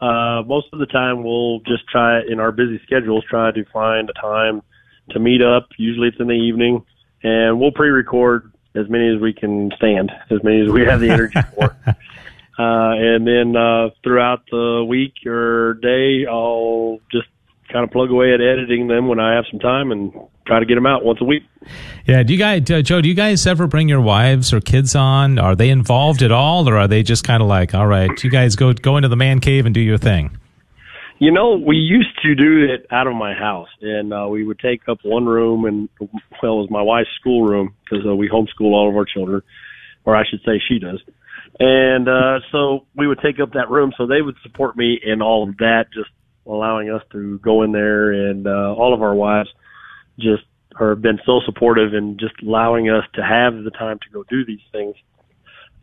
Uh, 0.00 0.44
most 0.46 0.68
of 0.72 0.78
the 0.78 0.86
time, 0.86 1.24
we'll 1.24 1.58
just 1.66 1.82
try 1.90 2.20
in 2.22 2.38
our 2.38 2.52
busy 2.52 2.80
schedules 2.86 3.24
try 3.28 3.50
to 3.50 3.64
find 3.72 4.08
a 4.08 4.12
time 4.12 4.62
to 5.10 5.18
meet 5.18 5.42
up. 5.42 5.66
Usually, 5.76 6.06
it's 6.06 6.20
in 6.20 6.28
the 6.28 6.34
evening, 6.34 6.86
and 7.22 7.58
we'll 7.60 7.72
pre-record 7.72 8.52
as 8.74 8.88
many 8.88 9.14
as 9.14 9.20
we 9.20 9.32
can 9.32 9.70
stand, 9.76 10.12
as 10.30 10.42
many 10.42 10.62
as 10.62 10.70
we 10.70 10.82
have 10.82 11.00
the 11.00 11.10
energy 11.10 11.40
for. 11.54 11.76
Uh, 11.86 11.92
and 12.58 13.26
then 13.26 13.56
uh, 13.56 13.88
throughout 14.02 14.42
the 14.50 14.84
week 14.86 15.14
or 15.26 15.74
day, 15.74 16.26
I'll 16.26 16.98
just 17.10 17.26
kind 17.72 17.84
of 17.84 17.90
plug 17.90 18.10
away 18.10 18.34
at 18.34 18.40
editing 18.40 18.86
them 18.86 19.08
when 19.08 19.18
I 19.18 19.34
have 19.34 19.44
some 19.50 19.60
time 19.60 19.92
and 19.92 20.12
try 20.46 20.58
to 20.58 20.66
get 20.66 20.74
them 20.74 20.86
out 20.86 21.04
once 21.04 21.20
a 21.20 21.24
week. 21.24 21.44
Yeah. 22.06 22.22
Do 22.22 22.32
you 22.32 22.38
guys, 22.38 22.70
uh, 22.70 22.82
Joe? 22.82 23.00
Do 23.00 23.08
you 23.08 23.14
guys 23.14 23.46
ever 23.46 23.66
bring 23.66 23.88
your 23.88 24.00
wives 24.00 24.52
or 24.52 24.60
kids 24.60 24.94
on? 24.94 25.38
Are 25.38 25.54
they 25.54 25.70
involved 25.70 26.22
at 26.22 26.32
all, 26.32 26.68
or 26.68 26.76
are 26.76 26.88
they 26.88 27.02
just 27.02 27.24
kind 27.24 27.42
of 27.42 27.48
like, 27.48 27.74
all 27.74 27.86
right, 27.86 28.10
you 28.22 28.30
guys 28.30 28.56
go 28.56 28.72
go 28.72 28.96
into 28.96 29.08
the 29.08 29.16
man 29.16 29.40
cave 29.40 29.66
and 29.66 29.74
do 29.74 29.80
your 29.80 29.98
thing? 29.98 30.36
You 31.20 31.30
know, 31.32 31.58
we 31.58 31.76
used 31.76 32.18
to 32.22 32.34
do 32.34 32.64
it 32.64 32.86
out 32.90 33.06
of 33.06 33.14
my 33.14 33.34
house, 33.34 33.68
and 33.82 34.10
uh, 34.10 34.26
we 34.30 34.42
would 34.42 34.58
take 34.58 34.88
up 34.88 35.00
one 35.04 35.26
room, 35.26 35.66
and 35.66 35.86
well, 36.00 36.08
it 36.42 36.62
was 36.62 36.68
my 36.70 36.80
wife's 36.80 37.10
school 37.20 37.46
room 37.46 37.74
because 37.84 38.06
uh, 38.06 38.14
we 38.16 38.30
homeschool 38.30 38.72
all 38.72 38.88
of 38.88 38.96
our 38.96 39.04
children, 39.04 39.42
or 40.06 40.16
I 40.16 40.22
should 40.24 40.40
say, 40.46 40.62
she 40.66 40.78
does. 40.78 40.98
And 41.58 42.08
uh, 42.08 42.40
so 42.50 42.86
we 42.96 43.06
would 43.06 43.20
take 43.22 43.38
up 43.38 43.52
that 43.52 43.68
room, 43.68 43.92
so 43.98 44.06
they 44.06 44.22
would 44.22 44.36
support 44.42 44.78
me 44.78 44.98
in 45.04 45.20
all 45.20 45.46
of 45.46 45.58
that, 45.58 45.88
just 45.92 46.08
allowing 46.46 46.90
us 46.90 47.02
to 47.12 47.38
go 47.40 47.64
in 47.64 47.72
there, 47.72 48.30
and 48.30 48.46
uh, 48.46 48.74
all 48.74 48.94
of 48.94 49.02
our 49.02 49.14
wives 49.14 49.50
just 50.18 50.44
are 50.76 50.94
been 50.94 51.20
so 51.26 51.40
supportive 51.44 51.92
and 51.92 52.18
just 52.18 52.32
allowing 52.42 52.88
us 52.88 53.04
to 53.16 53.22
have 53.22 53.62
the 53.62 53.70
time 53.70 53.98
to 53.98 54.10
go 54.10 54.24
do 54.30 54.46
these 54.46 54.64
things. 54.72 54.94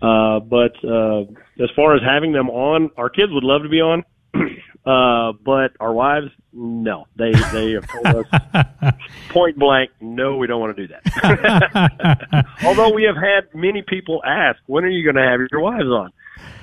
Uh, 0.02 0.40
but 0.40 0.74
uh, 0.84 1.22
as 1.62 1.70
far 1.76 1.96
as 1.96 2.02
having 2.04 2.32
them 2.32 2.50
on, 2.50 2.90
our 2.98 3.10
kids 3.10 3.32
would 3.32 3.44
love 3.44 3.62
to 3.62 3.70
be 3.70 3.82
on. 3.82 4.04
Uh, 4.88 5.34
but 5.44 5.76
our 5.82 5.92
wives, 5.92 6.28
no, 6.54 7.08
they 7.18 7.34
they 7.52 7.72
have 7.72 7.86
told 7.90 8.26
us 8.26 8.94
point 9.30 9.58
blank, 9.60 9.92
no, 10.00 10.38
we 10.38 10.48
don't 10.48 10.62
want 10.62 10.78
to 10.78 10.88
do 10.88 10.94
that. 10.94 12.46
Although 12.64 12.94
we 12.94 13.04
have 13.04 13.18
had 13.18 13.54
many 13.54 13.82
people 13.82 14.22
ask, 14.26 14.60
when 14.66 14.86
are 14.86 14.90
you 14.90 15.04
going 15.04 15.18
to 15.22 15.30
have 15.30 15.42
your 15.52 15.60
wives 15.60 15.90
on? 15.90 16.14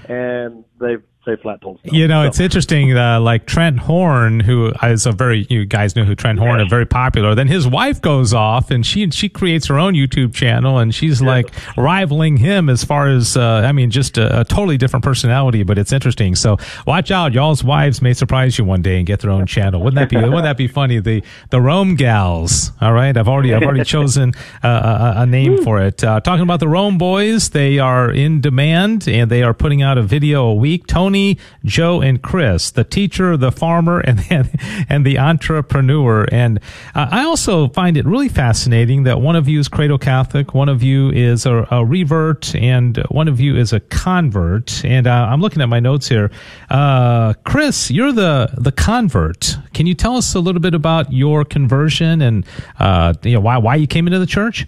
And 0.08 0.64
they've 0.80 1.02
say 1.24 1.36
flat 1.36 1.60
told. 1.60 1.80
You 1.84 2.06
know, 2.06 2.22
so. 2.22 2.28
it's 2.28 2.40
interesting. 2.40 2.96
Uh, 2.96 3.20
like 3.20 3.46
Trent 3.46 3.78
Horn, 3.78 4.40
who 4.40 4.72
is 4.82 5.06
a 5.06 5.12
very 5.12 5.46
you 5.48 5.64
guys 5.64 5.96
know 5.96 6.04
who 6.04 6.14
Trent 6.14 6.38
Horn 6.38 6.60
is 6.60 6.68
very 6.68 6.86
popular. 6.86 7.34
Then 7.34 7.48
his 7.48 7.66
wife 7.66 8.00
goes 8.00 8.32
off 8.32 8.70
and 8.70 8.84
she 8.84 9.10
she 9.10 9.28
creates 9.28 9.66
her 9.66 9.78
own 9.78 9.94
YouTube 9.94 10.34
channel 10.34 10.78
and 10.78 10.94
she's 10.94 11.20
yeah. 11.20 11.28
like 11.28 11.52
rivaling 11.76 12.36
him 12.36 12.68
as 12.68 12.84
far 12.84 13.08
as 13.08 13.36
uh, 13.36 13.62
I 13.64 13.72
mean, 13.72 13.90
just 13.90 14.18
a, 14.18 14.40
a, 14.40 14.44
totally 14.44 14.76
different 14.76 15.04
personality. 15.04 15.62
But 15.62 15.78
it's 15.78 15.92
interesting. 15.92 16.34
So 16.34 16.58
watch 16.86 17.10
out, 17.10 17.32
y'all's 17.32 17.64
wives 17.64 18.02
may 18.02 18.12
surprise 18.12 18.58
you 18.58 18.64
one 18.64 18.82
day 18.82 18.98
and 18.98 19.06
get 19.06 19.20
their 19.20 19.30
own 19.30 19.46
channel. 19.46 19.82
Wouldn't 19.82 19.96
that 19.96 20.10
be 20.10 20.16
wouldn't 20.16 20.44
that 20.44 20.56
be 20.56 20.68
funny? 20.68 21.00
The 21.00 21.22
the 21.50 21.60
Rome 21.60 21.96
gals. 21.96 22.72
All 22.80 22.92
right, 22.92 23.16
I've 23.16 23.28
already 23.28 23.54
I've 23.54 23.62
already 23.62 23.84
chosen 23.84 24.34
uh, 24.62 25.14
a, 25.16 25.22
a, 25.22 25.26
name 25.26 25.62
for 25.62 25.80
it. 25.80 26.02
Uh, 26.04 26.20
talking 26.20 26.42
about 26.42 26.60
the 26.60 26.68
Rome 26.68 26.98
boys, 26.98 27.50
they 27.50 27.78
are 27.78 28.10
in 28.10 28.40
demand 28.40 29.08
and 29.08 29.30
they 29.30 29.42
are 29.42 29.54
putting 29.54 29.82
out 29.82 29.93
a 29.98 30.02
video 30.02 30.44
a 30.44 30.54
week. 30.54 30.86
Tony 30.86 31.38
Joe, 31.64 32.00
and 32.00 32.22
Chris, 32.22 32.70
the 32.70 32.84
teacher, 32.84 33.36
the 33.36 33.52
farmer, 33.52 34.00
and 34.00 34.20
and, 34.30 34.50
and 34.88 35.06
the 35.06 35.18
entrepreneur. 35.18 36.26
And 36.30 36.58
uh, 36.94 37.08
I 37.10 37.24
also 37.24 37.68
find 37.68 37.96
it 37.96 38.04
really 38.04 38.28
fascinating 38.28 39.04
that 39.04 39.20
one 39.20 39.36
of 39.36 39.48
you 39.48 39.60
is 39.60 39.68
cradle 39.68 39.98
Catholic, 39.98 40.54
one 40.54 40.68
of 40.68 40.82
you 40.82 41.10
is 41.10 41.46
a, 41.46 41.66
a 41.70 41.84
revert, 41.84 42.54
and 42.54 42.96
one 43.08 43.28
of 43.28 43.40
you 43.40 43.56
is 43.56 43.72
a 43.72 43.80
convert. 43.80 44.84
And 44.84 45.06
uh, 45.06 45.28
I'm 45.30 45.40
looking 45.40 45.62
at 45.62 45.68
my 45.68 45.80
notes 45.80 46.08
here. 46.08 46.30
Uh, 46.70 47.34
Chris, 47.44 47.90
you're 47.90 48.12
the 48.12 48.50
the 48.56 48.72
convert. 48.72 49.56
Can 49.72 49.86
you 49.86 49.94
tell 49.94 50.16
us 50.16 50.34
a 50.34 50.40
little 50.40 50.60
bit 50.60 50.74
about 50.74 51.12
your 51.12 51.44
conversion 51.44 52.22
and 52.22 52.46
uh, 52.78 53.14
you 53.22 53.32
know 53.32 53.40
why 53.40 53.58
why 53.58 53.76
you 53.76 53.86
came 53.86 54.06
into 54.06 54.18
the 54.18 54.26
church? 54.26 54.66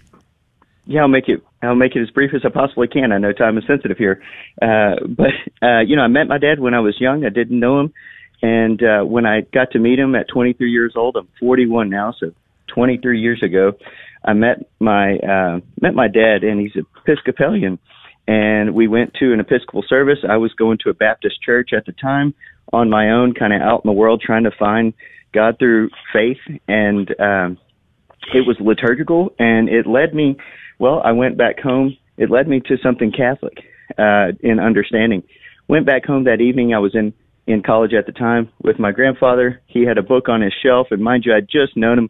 Yeah, 0.87 1.01
I'll 1.01 1.09
make 1.09 1.27
it 1.27 1.43
I'll 1.61 1.75
make 1.75 1.95
it 1.95 2.01
as 2.01 2.09
brief 2.11 2.31
as 2.33 2.41
I 2.45 2.49
possibly 2.49 2.87
can. 2.87 3.11
I 3.11 3.17
know 3.17 3.33
time 3.33 3.57
is 3.57 3.65
sensitive 3.67 3.97
here, 3.97 4.21
uh, 4.61 4.95
but 5.07 5.31
uh, 5.61 5.81
you 5.81 5.95
know, 5.95 6.03
I 6.03 6.07
met 6.07 6.27
my 6.27 6.37
dad 6.37 6.59
when 6.59 6.73
I 6.73 6.79
was 6.79 6.95
young. 6.99 7.25
I 7.25 7.29
didn't 7.29 7.59
know 7.59 7.81
him, 7.81 7.93
and 8.41 8.81
uh, 8.81 9.03
when 9.03 9.25
I 9.25 9.41
got 9.41 9.71
to 9.71 9.79
meet 9.79 9.99
him 9.99 10.15
at 10.15 10.27
23 10.29 10.71
years 10.71 10.93
old, 10.95 11.17
I'm 11.17 11.27
41 11.39 11.89
now, 11.89 12.13
so 12.17 12.31
23 12.73 13.19
years 13.19 13.41
ago, 13.43 13.73
I 14.23 14.33
met 14.33 14.69
my 14.79 15.17
uh, 15.17 15.59
met 15.81 15.93
my 15.93 16.07
dad, 16.07 16.43
and 16.43 16.59
he's 16.61 16.71
Episcopalian, 17.05 17.79
and 18.27 18.73
we 18.73 18.87
went 18.87 19.13
to 19.15 19.33
an 19.33 19.41
Episcopal 19.41 19.83
service. 19.87 20.19
I 20.27 20.37
was 20.37 20.53
going 20.53 20.77
to 20.83 20.89
a 20.89 20.93
Baptist 20.93 21.41
church 21.41 21.71
at 21.75 21.85
the 21.85 21.93
time 21.93 22.33
on 22.71 22.89
my 22.89 23.11
own, 23.11 23.33
kind 23.33 23.53
of 23.53 23.61
out 23.61 23.81
in 23.83 23.89
the 23.89 23.93
world, 23.93 24.21
trying 24.25 24.43
to 24.43 24.51
find 24.57 24.93
God 25.33 25.57
through 25.59 25.89
faith, 26.13 26.39
and 26.67 27.09
um, 27.19 27.57
it 28.33 28.45
was 28.45 28.57
liturgical, 28.59 29.33
and 29.39 29.69
it 29.69 29.85
led 29.85 30.13
me 30.13 30.37
well, 30.79 31.01
I 31.03 31.11
went 31.11 31.37
back 31.37 31.59
home. 31.59 31.97
It 32.17 32.29
led 32.29 32.47
me 32.47 32.61
to 32.61 32.77
something 32.83 33.11
Catholic 33.11 33.57
uh, 33.97 34.33
in 34.41 34.59
understanding. 34.59 35.23
Went 35.67 35.85
back 35.85 36.05
home 36.05 36.25
that 36.25 36.41
evening. 36.41 36.73
I 36.73 36.79
was 36.79 36.95
in 36.95 37.13
in 37.45 37.63
college 37.63 37.93
at 37.93 38.05
the 38.05 38.11
time 38.11 38.49
with 38.61 38.77
my 38.77 38.91
grandfather. 38.91 39.61
He 39.67 39.85
had 39.85 39.97
a 39.97 40.03
book 40.03 40.27
on 40.27 40.41
his 40.41 40.53
shelf, 40.61 40.87
and 40.91 41.01
mind 41.01 41.23
you, 41.25 41.33
I'd 41.33 41.47
just 41.47 41.77
known 41.77 41.97
him 41.97 42.09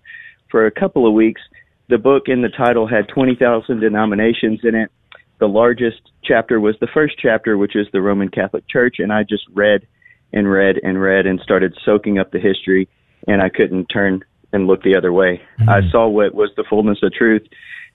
for 0.50 0.66
a 0.66 0.72
couple 0.72 1.08
of 1.08 1.14
weeks. 1.14 1.42
The 1.90 2.00
book 2.00 2.24
in 2.26 2.42
the 2.42 2.50
title 2.50 2.88
had 2.88 3.08
20,000 3.08 3.80
denominations 3.80 4.62
in 4.64 4.74
it. 4.74 4.92
The 5.40 5.48
largest 5.48 6.02
chapter 6.24 6.60
was 6.60 6.76
the 6.82 6.88
first 6.92 7.16
chapter, 7.22 7.56
which 7.56 7.76
is 7.76 7.86
the 7.94 8.02
Roman 8.02 8.30
Catholic 8.30 8.68
Church, 8.68 8.96
and 8.98 9.14
I 9.14 9.22
just 9.22 9.44
read 9.54 9.86
and 10.34 10.50
read 10.50 10.78
and 10.82 11.00
read 11.00 11.28
and 11.28 11.40
started 11.40 11.78
soaking 11.86 12.18
up 12.18 12.32
the 12.32 12.40
history, 12.40 12.90
and 13.28 13.40
I 13.40 13.50
couldn't 13.50 13.86
turn 13.86 14.22
and 14.52 14.66
look 14.66 14.82
the 14.82 14.98
other 14.98 15.14
way. 15.14 15.40
Mm-hmm. 15.60 15.70
I 15.70 15.82
saw 15.92 16.08
what 16.08 16.34
was 16.34 16.50
the 16.58 16.66
fullness 16.68 16.98
of 17.04 17.14
truth 17.14 17.44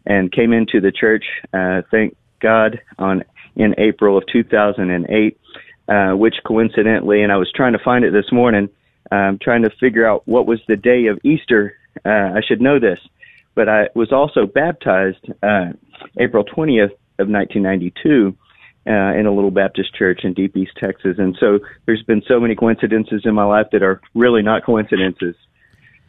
and 0.07 0.33
came 0.33 0.53
into 0.53 0.81
the 0.81 0.93
church. 0.93 1.25
Uh, 1.53 1.83
thank 1.91 2.17
God 2.41 2.81
on 2.99 3.25
in 3.55 3.75
April 3.79 4.17
of 4.17 4.25
2008, 4.33 5.39
uh, 5.89 6.17
which 6.17 6.37
coincidentally, 6.47 7.23
and 7.23 7.31
I 7.31 7.37
was 7.37 7.51
trying 7.55 7.75
to 7.75 7.79
find 7.79 8.05
it 8.05 8.13
this 8.13 8.33
morning, 8.33 8.69
um, 9.11 9.39
trying 9.43 9.63
to 9.63 9.71
figure 9.79 10.07
out 10.07 10.27
what 10.27 10.47
was 10.47 10.61
the 10.69 10.77
day 10.77 11.07
of 11.07 11.19
Easter. 11.23 11.77
Uh, 12.05 12.09
I 12.35 12.41
should 12.47 12.61
know 12.61 12.79
this, 12.79 12.99
but 13.55 13.69
I 13.69 13.89
was 13.95 14.13
also 14.13 14.47
baptized 14.47 15.25
uh, 15.43 15.73
April 16.19 16.45
20th 16.45 16.93
of 17.19 17.29
1992 17.29 18.37
uh, 18.87 18.91
in 18.91 19.27
a 19.27 19.33
little 19.33 19.51
Baptist 19.51 19.95
church 19.95 20.25
in 20.25 20.33
Deep 20.35 20.57
East 20.57 20.73
Texas. 20.77 21.17
And 21.19 21.37
so 21.39 21.61
there's 21.87 22.03
been 22.03 22.23
so 22.27 22.41
many 22.41 22.55
coincidences 22.55 23.23
in 23.25 23.35
my 23.35 23.45
life 23.45 23.67
that 23.73 23.83
are 23.83 24.01
really 24.15 24.43
not 24.43 24.65
coincidences. 24.65 25.37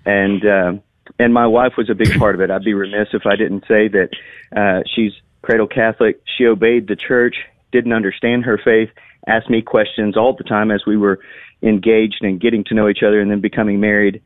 And 0.06 0.46
uh, 0.46 0.74
and 1.20 1.34
my 1.34 1.47
wife 1.47 1.74
was 1.78 1.89
a 1.89 1.95
big 1.95 2.18
part 2.18 2.36
of 2.36 2.41
it. 2.41 2.51
I'd 2.51 2.64
be 2.64 2.74
remiss 2.74 3.10
if 3.14 3.26
I 3.26 3.36
didn't 3.36 3.66
say 3.68 3.88
that 3.89 4.10
uh, 4.56 4.84
she's 4.93 5.12
cradle 5.41 5.68
Catholic. 5.68 6.22
She 6.38 6.45
obeyed 6.45 6.88
the 6.88 6.95
church, 6.95 7.36
didn't 7.72 7.93
understand 7.93 8.45
her 8.45 8.58
faith, 8.58 8.89
asked 9.28 9.49
me 9.49 9.62
questions 9.62 10.18
all 10.18 10.34
the 10.36 10.43
time 10.43 10.72
as 10.72 10.86
we 10.86 10.97
were 10.97 11.20
engaged 11.62 12.24
and 12.24 12.39
getting 12.39 12.64
to 12.66 12.74
know 12.74 12.89
each 12.89 13.04
other 13.04 13.22
and 13.22 13.30
then 13.30 13.41
becoming 13.41 13.80
married. 13.80 14.22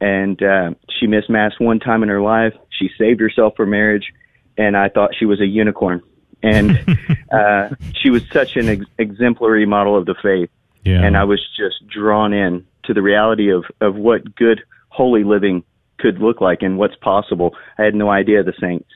And 0.00 0.42
uh, 0.42 0.70
she 0.98 1.06
missed 1.06 1.28
mass 1.28 1.52
one 1.58 1.78
time 1.78 2.02
in 2.02 2.08
her 2.08 2.22
life. 2.22 2.54
She 2.70 2.90
saved 2.98 3.20
herself 3.20 3.54
for 3.56 3.66
marriage, 3.66 4.12
and 4.56 4.76
I 4.76 4.88
thought 4.88 5.14
she 5.18 5.26
was 5.26 5.40
a 5.40 5.46
unicorn. 5.46 6.02
And 6.42 6.78
uh, 7.32 7.70
she 8.00 8.08
was 8.08 8.22
such 8.32 8.56
an 8.56 8.68
ex- 8.68 8.86
exemplary 8.98 9.66
model 9.66 9.96
of 9.96 10.06
the 10.06 10.14
faith. 10.22 10.50
Yeah. 10.84 11.02
And 11.02 11.16
I 11.16 11.24
was 11.24 11.46
just 11.56 11.86
drawn 11.86 12.32
in 12.32 12.66
to 12.84 12.94
the 12.94 13.02
reality 13.02 13.50
of, 13.52 13.64
of 13.82 13.96
what 13.96 14.34
good, 14.34 14.62
holy 14.88 15.22
living 15.22 15.62
could 16.00 16.18
look 16.18 16.40
like 16.40 16.62
and 16.62 16.78
what's 16.78 16.96
possible. 16.96 17.54
I 17.78 17.84
had 17.84 17.94
no 17.94 18.10
idea 18.10 18.42
the 18.42 18.52
saints. 18.60 18.88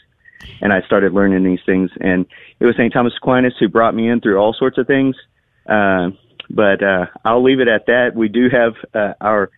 And 0.60 0.72
I 0.72 0.82
started 0.82 1.12
learning 1.12 1.42
these 1.42 1.60
things. 1.64 1.90
And 2.00 2.26
it 2.60 2.66
was 2.66 2.74
St. 2.76 2.92
Thomas 2.92 3.14
Aquinas 3.16 3.54
who 3.58 3.68
brought 3.68 3.94
me 3.94 4.08
in 4.10 4.20
through 4.20 4.38
all 4.38 4.52
sorts 4.52 4.78
of 4.78 4.86
things. 4.86 5.16
Uh, 5.66 6.10
but 6.50 6.82
uh, 6.82 7.06
I'll 7.24 7.42
leave 7.42 7.60
it 7.60 7.68
at 7.68 7.86
that. 7.86 8.12
We 8.14 8.28
do 8.28 8.48
have 8.50 8.74
uh, 8.94 9.14
our 9.20 9.50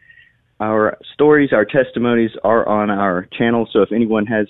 our 0.59 0.97
stories, 1.13 1.53
our 1.53 1.67
testimonies 1.67 2.31
are 2.43 2.67
on 2.67 2.89
our 2.89 3.29
channel. 3.37 3.69
So 3.71 3.83
if 3.83 3.93
anyone 3.93 4.27
has 4.27 4.47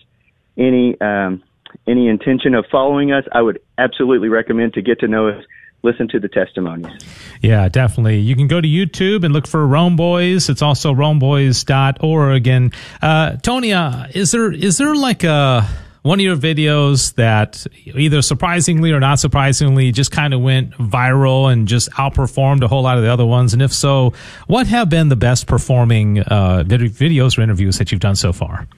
any 0.56 1.00
um, 1.00 1.42
any 1.86 2.08
intention 2.08 2.54
of 2.54 2.64
following 2.70 3.12
us, 3.12 3.24
I 3.32 3.42
would 3.42 3.60
absolutely 3.78 4.28
recommend 4.28 4.74
to 4.74 4.82
get 4.82 5.00
to 5.00 5.08
know 5.08 5.28
us 5.28 5.44
listen 5.86 6.08
to 6.08 6.20
the 6.20 6.28
testimonies. 6.28 6.92
Yeah, 7.40 7.68
definitely. 7.68 8.18
You 8.18 8.36
can 8.36 8.48
go 8.48 8.60
to 8.60 8.68
YouTube 8.68 9.24
and 9.24 9.32
look 9.32 9.46
for 9.46 9.66
Rome 9.66 9.96
Boys. 9.96 10.50
It's 10.50 10.60
also 10.60 10.92
romeboys.org. 10.92 12.46
And 12.48 12.74
uh, 13.00 13.36
Tony, 13.36 13.72
uh, 13.72 14.08
is 14.12 14.32
there 14.32 14.52
is 14.52 14.76
there 14.76 14.94
like 14.94 15.24
a 15.24 15.66
one 16.02 16.20
of 16.20 16.24
your 16.24 16.36
videos 16.36 17.14
that 17.14 17.66
either 17.84 18.22
surprisingly 18.22 18.92
or 18.92 19.00
not 19.00 19.18
surprisingly 19.18 19.90
just 19.92 20.12
kind 20.12 20.34
of 20.34 20.40
went 20.40 20.72
viral 20.72 21.52
and 21.52 21.66
just 21.66 21.90
outperformed 21.92 22.62
a 22.62 22.68
whole 22.68 22.82
lot 22.82 22.98
of 22.98 23.04
the 23.04 23.12
other 23.12 23.26
ones? 23.26 23.52
And 23.54 23.62
if 23.62 23.72
so, 23.72 24.12
what 24.46 24.66
have 24.66 24.90
been 24.90 25.08
the 25.08 25.16
best 25.16 25.46
performing 25.46 26.20
uh, 26.20 26.64
videos 26.66 27.38
or 27.38 27.42
interviews 27.42 27.78
that 27.78 27.90
you've 27.90 28.00
done 28.00 28.16
so 28.16 28.32
far? 28.32 28.68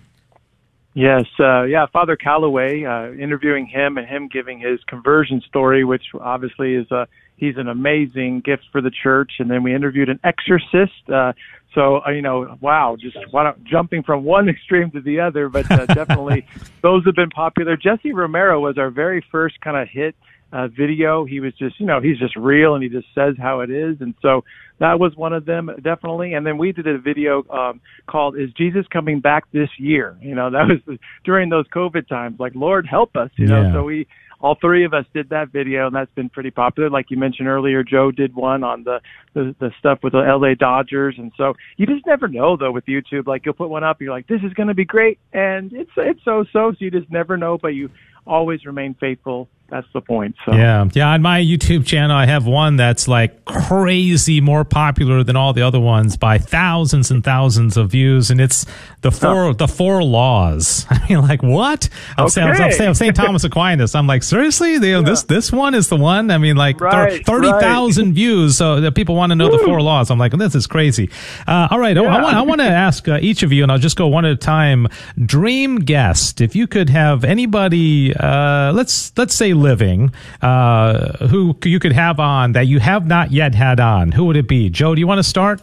Yes, 0.99 1.27
uh, 1.39 1.63
yeah, 1.63 1.87
Father 1.93 2.17
Calloway, 2.17 2.83
uh, 2.83 3.13
interviewing 3.13 3.67
him 3.67 3.99
and 3.99 4.07
him 4.09 4.27
giving 4.27 4.59
his 4.59 4.81
conversion 4.89 5.41
story, 5.49 5.85
which 5.85 6.03
obviously 6.21 6.75
is 6.75 6.91
a 6.91 7.07
he's 7.37 7.57
an 7.57 7.69
amazing 7.69 8.41
gift 8.45 8.65
for 8.73 8.81
the 8.81 8.91
church. 8.91 9.35
And 9.39 9.49
then 9.49 9.63
we 9.63 9.73
interviewed 9.73 10.09
an 10.09 10.19
exorcist. 10.25 11.09
Uh, 11.09 11.35
so 11.73 12.01
uh, 12.05 12.11
you 12.11 12.21
know, 12.21 12.59
wow, 12.61 12.97
just 12.99 13.17
why 13.31 13.53
jumping 13.63 14.03
from 14.03 14.25
one 14.25 14.49
extreme 14.49 14.91
to 14.91 15.01
the 15.01 15.21
other, 15.21 15.49
but 15.49 15.71
uh, 15.71 15.87
definitely 15.87 16.45
those 16.83 17.05
have 17.05 17.15
been 17.15 17.31
popular. 17.31 17.77
Jesse 17.77 18.11
Romero 18.11 18.59
was 18.59 18.77
our 18.77 18.91
very 18.91 19.25
first 19.31 19.61
kind 19.61 19.77
of 19.77 19.87
hit 19.89 20.17
uh, 20.53 20.69
video. 20.69 21.25
He 21.25 21.41
was 21.41 21.53
just, 21.59 21.79
you 21.79 21.87
know, 21.87 22.01
he's 22.01 22.19
just 22.19 22.37
real 22.37 22.75
and 22.75 22.83
he 22.83 22.89
just 22.89 23.07
says 23.15 23.35
how 23.39 23.61
it 23.61 23.71
is. 23.71 23.97
And 24.01 24.15
so 24.23 24.45
that 24.81 24.99
was 24.99 25.15
one 25.17 25.33
of 25.33 25.45
them, 25.45 25.71
definitely. 25.83 26.35
And 26.35 26.47
then 26.47 26.59
we 26.59 26.73
did 26.73 26.87
a 26.87 26.99
video 26.99 27.45
um, 27.51 27.81
called 28.07 28.39
"Is 28.39 28.51
Jesus 28.57 28.87
Coming 28.93 29.21
Back 29.21 29.51
This 29.53 29.69
Year?" 29.79 30.17
You 30.21 30.35
know, 30.35 30.51
that 30.51 30.81
was 30.87 30.99
during 31.25 31.49
those 31.49 31.67
COVID 31.69 32.09
times. 32.09 32.39
Like, 32.39 32.53
Lord 32.55 32.87
help 32.87 33.17
us, 33.17 33.31
you 33.37 33.47
know. 33.47 33.63
Yeah. 33.63 33.73
So 33.73 33.85
we 33.85 34.07
all 34.41 34.57
three 34.61 34.85
of 34.85 34.95
us 34.95 35.05
did 35.13 35.31
that 35.31 35.51
video, 35.51 35.89
and 35.89 35.97
that's 35.97 36.13
been 36.13 36.29
pretty 36.29 36.51
popular. 36.51 36.89
Like 36.89 37.07
you 37.11 37.17
mentioned 37.17 37.49
earlier, 37.49 37.83
Joe 37.83 38.11
did 38.13 38.35
one 38.35 38.63
on 38.63 38.85
the 38.85 39.01
the, 39.35 39.55
the 39.59 39.73
stuff 39.79 39.99
with 40.03 40.13
the 40.13 40.21
LA 40.21 40.55
Dodgers, 40.55 41.17
and 41.19 41.33
so 41.37 41.55
you 41.77 41.87
just 41.87 42.07
never 42.07 42.29
know 42.29 42.57
though 42.57 42.73
with 42.73 42.87
YouTube. 42.87 43.27
Like 43.27 43.45
you'll 43.45 43.55
put 43.55 43.69
one 43.69 43.85
up, 43.85 44.01
you're 44.01 44.13
like, 44.13 44.29
this 44.29 44.41
is 44.45 44.53
going 44.55 44.69
to 44.69 44.75
be 44.75 44.85
great, 44.85 45.19
and 45.33 45.73
it's 45.73 45.91
it's 45.97 46.21
so 46.25 46.45
so. 46.53 46.73
So 46.73 46.77
you 46.79 46.91
just 46.91 47.11
never 47.11 47.37
know, 47.37 47.59
but 47.61 47.69
you 47.69 47.91
always 48.27 48.65
remain 48.65 48.95
faithful 49.01 49.49
that's 49.71 49.87
the 49.93 50.01
point. 50.01 50.35
So. 50.47 50.55
Yeah, 50.55 50.89
yeah. 50.95 51.11
On 51.11 51.21
my 51.21 51.41
YouTube 51.41 51.85
channel, 51.85 52.17
I 52.17 52.25
have 52.25 52.47
one 52.47 52.77
that's 52.77 53.07
like 53.07 53.45
crazy 53.45 54.41
more 54.41 54.65
popular 54.65 55.23
than 55.23 55.37
all 55.37 55.53
the 55.53 55.61
other 55.61 55.79
ones 55.79 56.17
by 56.17 56.39
thousands 56.39 57.11
and 57.11 57.23
thousands 57.23 57.77
of 57.77 57.91
views, 57.91 58.31
and 58.31 58.41
it's 58.41 58.65
the 59.03 59.11
four 59.11 59.45
oh. 59.45 59.53
the 59.53 59.69
four 59.69 60.03
laws. 60.03 60.87
I 60.91 61.07
mean, 61.07 61.21
like 61.21 61.43
what? 61.43 61.91
I'm, 62.17 62.25
okay. 62.25 62.31
saying, 62.31 62.49
I'm 62.49 62.73
saying 62.73 62.95
St. 62.95 63.15
Thomas 63.15 63.45
Aquinas. 63.45 63.95
I'm 63.95 64.07
like, 64.07 64.23
seriously, 64.23 64.79
they, 64.79 64.93
yeah. 64.93 65.03
this 65.03 65.25
this 65.25 65.53
one 65.53 65.75
is 65.75 65.91
the 65.91 65.97
one. 65.97 66.31
I 66.31 66.39
mean, 66.39 66.57
like 66.57 66.81
right, 66.81 67.25
thirty 67.27 67.51
thousand 67.51 68.07
right. 68.07 68.15
views. 68.15 68.57
So 68.57 68.81
that 68.81 68.95
people 68.95 69.17
want 69.17 69.33
to 69.33 69.37
know 69.37 69.51
Woo. 69.51 69.59
the 69.59 69.65
four 69.65 69.83
laws. 69.83 70.11
I'm 70.11 70.19
like, 70.19 70.33
this 70.33 70.55
is 70.55 70.67
crazy. 70.67 71.11
Uh, 71.47 71.69
all 71.71 71.79
right, 71.79 71.95
yeah. 71.95 72.05
I, 72.05 72.23
want 72.23 72.37
I 72.37 72.41
want 72.41 72.61
to 72.63 72.67
ask 72.67 73.07
uh, 73.07 73.19
each 73.21 73.43
of 73.43 73.53
you, 73.53 73.65
and 73.65 73.71
I'll 73.71 73.79
just 73.79 73.99
go 73.99 74.07
one 74.07 74.25
at 74.25 74.33
a 74.33 74.37
time. 74.37 74.89
Dream 75.23 75.81
guest. 75.81 76.41
If 76.41 76.57
you 76.57 76.67
could 76.67 76.89
have 76.89 77.23
anybody, 77.23 78.15
uh, 78.17 78.73
let's 78.73 79.13
let's 79.19 79.35
say 79.35 79.53
living 79.59 80.13
uh, 80.43 81.27
who 81.27 81.57
you 81.65 81.79
could 81.79 81.93
have 81.93 82.21
on 82.21 82.53
that 82.53 82.67
you 82.67 82.81
have 82.81 83.07
not 83.07 83.33
yet 83.33 83.55
had 83.55 83.81
on, 83.81 84.13
who 84.13 84.25
would 84.27 84.37
it 84.37 84.49
be? 84.49 84.71
Joe, 84.71 84.95
do 84.95 85.01
you 85.01 85.07
want 85.07 85.19
to 85.19 85.25
start? 85.25 85.63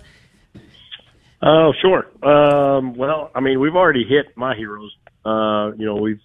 Oh, 1.42 1.74
sure. 1.82 2.08
Um, 2.28 2.96
well, 2.96 3.32
I 3.36 3.40
mean, 3.40 3.60
we've 3.60 3.76
already 3.76 4.04
hit 4.04 4.36
my 4.36 4.56
heroes. 4.56 4.96
Uh, 5.26 5.72
you 5.78 5.86
know, 5.86 5.96
we've 5.96 6.20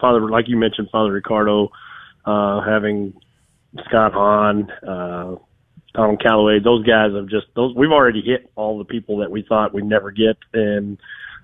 Father, 0.00 0.28
like 0.28 0.48
you 0.48 0.56
mentioned, 0.56 0.88
Father 0.90 1.12
Riccardo, 1.12 1.70
uh, 2.24 2.60
having 2.62 3.14
Scott 3.86 4.12
Hahn, 4.12 4.70
uh, 4.86 5.36
Tom 5.94 6.16
Calloway. 6.16 6.58
Those 6.62 6.84
guys 6.84 7.12
have 7.14 7.28
just 7.28 7.46
those. 7.54 7.74
We've 7.74 7.90
already 7.90 8.20
hit 8.20 8.50
all 8.56 8.78
the 8.78 8.84
people 8.84 9.18
that 9.18 9.30
we 9.30 9.42
thought 9.42 9.72
we'd 9.72 9.84
never 9.84 10.10
get, 10.10 10.36
and 10.52 10.98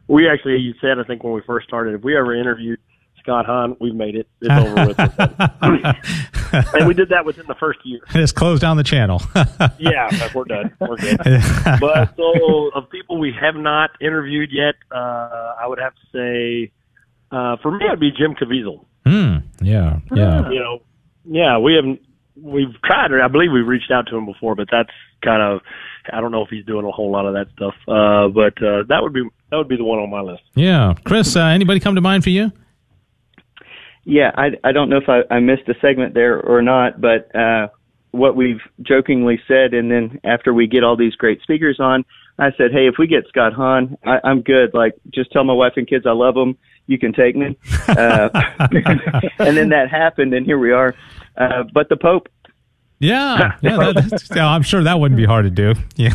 we 0.08 0.28
actually, 0.28 0.58
you 0.58 0.74
said, 0.80 0.98
I 0.98 1.04
think 1.04 1.22
when 1.22 1.32
we 1.32 1.42
first 1.46 1.66
started, 1.66 1.94
if 1.94 2.02
we 2.02 2.16
ever 2.16 2.34
interviewed 2.34 2.80
Scott 3.22 3.46
Hahn, 3.46 3.76
we've 3.80 3.94
made 3.94 4.16
it. 4.16 4.26
It's 4.40 4.50
over 4.50 4.86
with. 4.88 4.98
and 6.74 6.86
we 6.86 6.94
did 6.94 7.08
that 7.10 7.24
within 7.24 7.46
the 7.46 7.54
first 7.54 7.78
year. 7.84 8.00
Just 8.12 8.34
close 8.34 8.60
down 8.60 8.76
the 8.76 8.82
channel. 8.82 9.22
yeah, 9.78 10.28
we're 10.34 10.44
done. 10.44 10.72
We're 10.80 10.96
good. 10.96 11.18
but 11.80 12.16
so 12.16 12.70
of 12.74 12.90
people 12.90 13.18
we 13.18 13.32
have 13.40 13.54
not 13.54 13.90
interviewed 14.00 14.50
yet, 14.52 14.74
uh, 14.90 15.54
I 15.60 15.66
would 15.66 15.78
have 15.78 15.94
to 15.94 16.00
say, 16.12 16.72
uh, 17.30 17.56
for 17.62 17.70
me, 17.70 17.86
it'd 17.86 18.00
be 18.00 18.10
Jim 18.10 18.34
Caviezel. 18.34 18.84
Mm, 19.06 19.42
yeah, 19.60 20.00
yeah. 20.14 20.48
You 20.50 20.58
know, 20.58 20.82
yeah, 21.24 21.58
we 21.58 21.74
haven't. 21.74 22.00
We've 22.34 22.80
tried, 22.84 23.12
or 23.12 23.22
I 23.22 23.28
believe 23.28 23.50
we've 23.52 23.66
reached 23.66 23.90
out 23.90 24.06
to 24.08 24.16
him 24.16 24.26
before, 24.26 24.54
but 24.54 24.68
that's 24.70 24.90
kind 25.22 25.42
of. 25.42 25.60
I 26.12 26.20
don't 26.20 26.32
know 26.32 26.42
if 26.42 26.48
he's 26.48 26.64
doing 26.64 26.84
a 26.84 26.90
whole 26.90 27.12
lot 27.12 27.26
of 27.26 27.34
that 27.34 27.46
stuff. 27.54 27.74
Uh, 27.86 28.28
but 28.28 28.60
uh, 28.62 28.82
that 28.88 29.02
would 29.02 29.12
be 29.12 29.22
that 29.50 29.56
would 29.56 29.68
be 29.68 29.76
the 29.76 29.84
one 29.84 29.98
on 29.98 30.10
my 30.10 30.20
list. 30.20 30.42
Yeah, 30.54 30.94
Chris. 31.04 31.36
Uh, 31.36 31.44
anybody 31.46 31.78
come 31.78 31.94
to 31.94 32.00
mind 32.00 32.24
for 32.24 32.30
you? 32.30 32.52
Yeah, 34.04 34.32
I, 34.34 34.50
I 34.64 34.72
don't 34.72 34.88
know 34.88 34.96
if 34.96 35.08
I, 35.08 35.22
I 35.32 35.38
missed 35.40 35.68
a 35.68 35.74
segment 35.80 36.14
there 36.14 36.40
or 36.40 36.60
not, 36.60 37.00
but 37.00 37.34
uh, 37.34 37.68
what 38.10 38.36
we've 38.36 38.60
jokingly 38.82 39.40
said, 39.46 39.74
and 39.74 39.90
then 39.90 40.20
after 40.24 40.52
we 40.52 40.66
get 40.66 40.84
all 40.84 40.96
these 40.96 41.14
great 41.14 41.40
speakers 41.42 41.78
on, 41.78 42.04
I 42.38 42.50
said, 42.56 42.72
hey, 42.72 42.88
if 42.88 42.94
we 42.98 43.06
get 43.06 43.26
Scott 43.28 43.52
Hahn, 43.52 43.96
I, 44.04 44.18
I'm 44.24 44.42
good. 44.42 44.74
Like, 44.74 44.94
just 45.12 45.30
tell 45.32 45.44
my 45.44 45.52
wife 45.52 45.74
and 45.76 45.86
kids 45.86 46.06
I 46.06 46.12
love 46.12 46.34
them. 46.34 46.56
You 46.86 46.98
can 46.98 47.12
take 47.12 47.36
me. 47.36 47.56
Uh, 47.88 48.28
and 49.38 49.56
then 49.56 49.68
that 49.68 49.88
happened, 49.90 50.34
and 50.34 50.44
here 50.44 50.58
we 50.58 50.72
are. 50.72 50.94
Uh, 51.36 51.64
but 51.72 51.88
the 51.88 51.96
Pope. 51.96 52.28
Yeah, 52.98 53.56
yeah, 53.62 53.76
that, 53.78 54.38
I'm 54.38 54.62
sure 54.62 54.84
that 54.84 55.00
wouldn't 55.00 55.18
be 55.18 55.24
hard 55.24 55.44
to 55.44 55.50
do. 55.50 55.74
Yeah, 55.96 56.12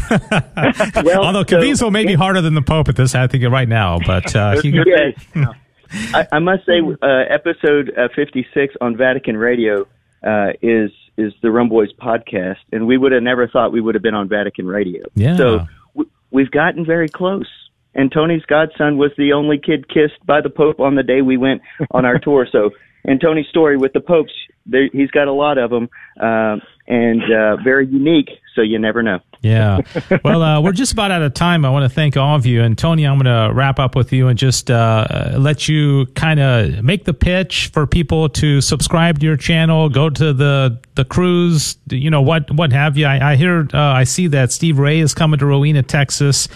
well, 1.04 1.22
although 1.26 1.44
Caviezel 1.44 1.78
so, 1.78 1.92
may 1.92 2.06
be 2.06 2.14
harder 2.14 2.40
than 2.40 2.54
the 2.54 2.62
Pope 2.62 2.88
at 2.88 2.96
this, 2.96 3.14
I 3.14 3.28
think 3.28 3.44
right 3.44 3.68
now. 3.68 4.00
But 4.06 4.34
uh, 4.34 4.62
he, 4.62 4.70
yeah. 5.36 5.54
I, 5.92 6.28
I 6.32 6.40
must 6.40 6.66
say, 6.66 6.80
uh, 6.82 7.08
episode 7.30 7.92
uh, 7.98 8.08
56 8.16 8.76
on 8.82 8.98
Vatican 8.98 9.38
Radio 9.38 9.88
uh, 10.26 10.50
is 10.62 10.92
is 11.18 11.34
the 11.42 11.52
Rome 11.52 11.70
Boys 11.70 11.92
podcast, 11.94 12.58
and 12.72 12.86
we 12.86 12.98
would 12.98 13.12
have 13.12 13.24
never 13.24 13.48
thought 13.48 13.72
we 13.72 13.82
would 13.82 13.96
have 13.96 14.04
been 14.04 14.14
on 14.14 14.30
Vatican 14.30 14.68
Radio. 14.68 15.04
Yeah. 15.16 15.36
So 15.36 15.60
w- 15.96 16.12
we've 16.30 16.52
gotten 16.52 16.86
very 16.86 17.10
close. 17.10 17.48
And 17.96 18.12
Tony's 18.12 18.46
godson 18.46 18.98
was 18.98 19.12
the 19.18 19.34
only 19.34 19.58
kid 19.58 19.90
kissed 19.90 20.24
by 20.24 20.42
the 20.42 20.52
Pope 20.52 20.80
on 20.80 20.94
the 20.94 21.02
day 21.02 21.22
we 21.22 21.36
went 21.36 21.64
on 21.90 22.06
our 22.06 22.20
tour. 22.24 22.48
So, 22.52 22.70
and 23.04 23.20
Tony's 23.20 23.48
story 23.48 23.76
with 23.76 23.94
the 23.94 24.02
popes, 24.02 24.32
there, 24.68 24.88
he's 24.94 25.10
got 25.10 25.28
a 25.28 25.34
lot 25.34 25.58
of 25.58 25.72
them, 25.72 25.90
uh, 26.22 26.58
and 26.88 27.22
uh, 27.34 27.58
very 27.64 27.88
unique. 27.88 28.30
So 28.56 28.62
you 28.62 28.80
never 28.80 29.04
know. 29.04 29.20
Yeah. 29.42 29.82
Well, 30.24 30.42
uh, 30.42 30.62
we're 30.62 30.72
just 30.72 30.94
about 30.94 31.12
out 31.12 31.22
of 31.22 31.34
time. 31.34 31.64
I 31.64 31.70
want 31.70 31.90
to 31.90 31.94
thank 31.94 32.18
all 32.18 32.36
of 32.36 32.46
you. 32.46 32.64
And 32.64 32.78
Tony, 32.78 33.06
I'm 33.06 33.20
going 33.20 33.26
to 33.26 33.54
wrap 33.54 33.80
up 33.80 33.96
with 33.96 34.12
you 34.12 34.28
and 34.28 34.38
just 34.38 34.72
uh, 34.72 35.36
let 35.38 35.70
you 35.70 36.06
kind 36.16 36.40
of 36.40 36.84
make 36.84 37.06
the 37.06 37.14
pitch 37.14 37.70
for 37.72 37.86
people 37.86 38.30
to 38.30 38.62
subscribe 38.62 39.20
to 39.20 39.26
your 39.26 39.38
channel, 39.38 39.90
go 39.90 40.10
to 40.10 40.34
the 40.34 40.80
the 40.96 41.06
cruise, 41.06 41.78
you 41.90 42.10
know 42.10 42.22
what 42.22 42.50
what 42.52 42.74
have 42.74 42.98
you. 42.98 43.06
I, 43.06 43.34
I 43.34 43.36
hear, 43.36 43.68
uh, 43.74 43.78
I 43.78 44.04
see 44.04 44.28
that 44.28 44.52
Steve 44.52 44.80
Ray 44.80 45.00
is 45.00 45.14
coming 45.14 45.40
to 45.40 45.46
Rowena, 45.46 45.84
Texas. 45.84 46.48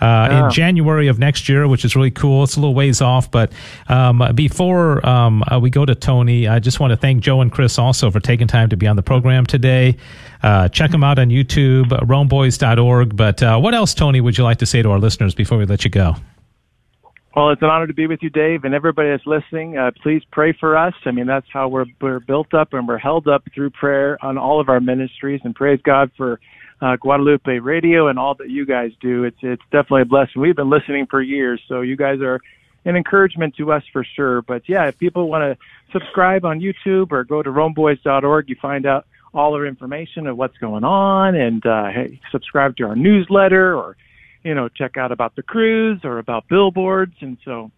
Uh, 0.00 0.28
Yeah. 0.30 0.44
in 0.44 0.50
January 0.50 1.08
of 1.08 1.18
next 1.18 1.48
year, 1.48 1.68
which 1.68 1.84
is 1.84 1.94
really 1.94 2.10
cool. 2.10 2.42
It's 2.44 2.56
a 2.56 2.60
little 2.60 2.74
ways 2.74 3.02
off, 3.02 3.30
but 3.30 3.52
um, 3.88 4.22
before 4.34 5.06
um, 5.06 5.42
uh, 5.50 5.58
we 5.60 5.68
go 5.70 5.84
to 5.84 5.94
Tony, 5.94 6.48
I 6.48 6.58
just 6.58 6.80
want 6.80 6.92
to 6.92 6.96
thank 6.96 7.22
Joe 7.22 7.40
and 7.42 7.52
Chris 7.52 7.78
also 7.78 8.10
for 8.10 8.20
taking 8.20 8.46
time 8.46 8.70
to 8.70 8.76
be 8.76 8.86
on 8.86 8.96
the 8.96 9.02
program 9.02 9.44
today. 9.44 9.96
Uh, 10.42 10.68
check 10.68 10.90
them 10.90 11.04
out 11.04 11.18
on 11.18 11.28
YouTube, 11.28 11.88
romeboys.org. 12.06 13.14
But 13.16 13.42
uh, 13.42 13.58
what 13.58 13.74
else, 13.74 13.92
Tony, 13.94 14.20
would 14.20 14.38
you 14.38 14.44
like 14.44 14.58
to 14.58 14.66
say 14.66 14.80
to 14.82 14.90
our 14.90 14.98
listeners 14.98 15.34
before 15.34 15.58
we 15.58 15.66
let 15.66 15.84
you 15.84 15.90
go? 15.90 16.16
Well, 17.36 17.50
it's 17.50 17.62
an 17.62 17.68
honor 17.68 17.86
to 17.86 17.94
be 17.94 18.08
with 18.08 18.22
you, 18.22 18.30
Dave, 18.30 18.64
and 18.64 18.74
everybody 18.74 19.10
that's 19.10 19.26
listening. 19.26 19.78
Uh, 19.78 19.92
please 20.02 20.22
pray 20.32 20.52
for 20.52 20.76
us. 20.76 20.94
I 21.04 21.12
mean, 21.12 21.26
that's 21.26 21.46
how 21.52 21.68
we're 21.68 21.84
we're 22.00 22.18
built 22.18 22.54
up 22.54 22.72
and 22.72 22.88
we're 22.88 22.98
held 22.98 23.28
up 23.28 23.44
through 23.54 23.70
prayer 23.70 24.18
on 24.20 24.36
all 24.36 24.60
of 24.60 24.68
our 24.68 24.80
ministries. 24.80 25.40
And 25.44 25.54
praise 25.54 25.80
God 25.84 26.10
for 26.16 26.40
uh, 26.80 26.96
Guadalupe 26.96 27.58
Radio 27.58 28.08
and 28.08 28.18
all 28.18 28.34
that 28.36 28.48
you 28.48 28.66
guys 28.66 28.92
do. 29.00 29.24
It's 29.24 29.38
it's 29.42 29.62
definitely 29.70 30.02
a 30.02 30.06
blessing. 30.06 30.40
We've 30.40 30.56
been 30.56 30.70
listening 30.70 31.06
for 31.06 31.20
years, 31.20 31.60
so 31.68 31.80
you 31.80 31.96
guys 31.96 32.20
are 32.20 32.40
an 32.84 32.96
encouragement 32.96 33.56
to 33.56 33.72
us 33.72 33.82
for 33.92 34.04
sure. 34.16 34.42
But 34.42 34.68
yeah, 34.68 34.86
if 34.88 34.98
people 34.98 35.28
want 35.28 35.42
to 35.42 35.64
subscribe 35.92 36.44
on 36.44 36.60
YouTube 36.60 37.12
or 37.12 37.24
go 37.24 37.42
to 37.42 37.50
RomeBoys.org, 37.50 38.48
you 38.48 38.56
find 38.60 38.86
out 38.86 39.06
all 39.34 39.54
our 39.54 39.66
information 39.66 40.26
of 40.26 40.36
what's 40.36 40.56
going 40.58 40.84
on, 40.84 41.34
and 41.34 41.64
uh, 41.64 41.88
hey, 41.88 42.20
subscribe 42.32 42.76
to 42.76 42.84
our 42.84 42.96
newsletter 42.96 43.76
or 43.76 43.96
you 44.42 44.54
know, 44.54 44.68
check 44.68 44.96
out 44.96 45.12
about 45.12 45.36
the 45.36 45.42
cruise 45.42 46.00
or 46.04 46.18
about 46.18 46.48
billboards. 46.48 47.14
And 47.20 47.36
so 47.44 47.70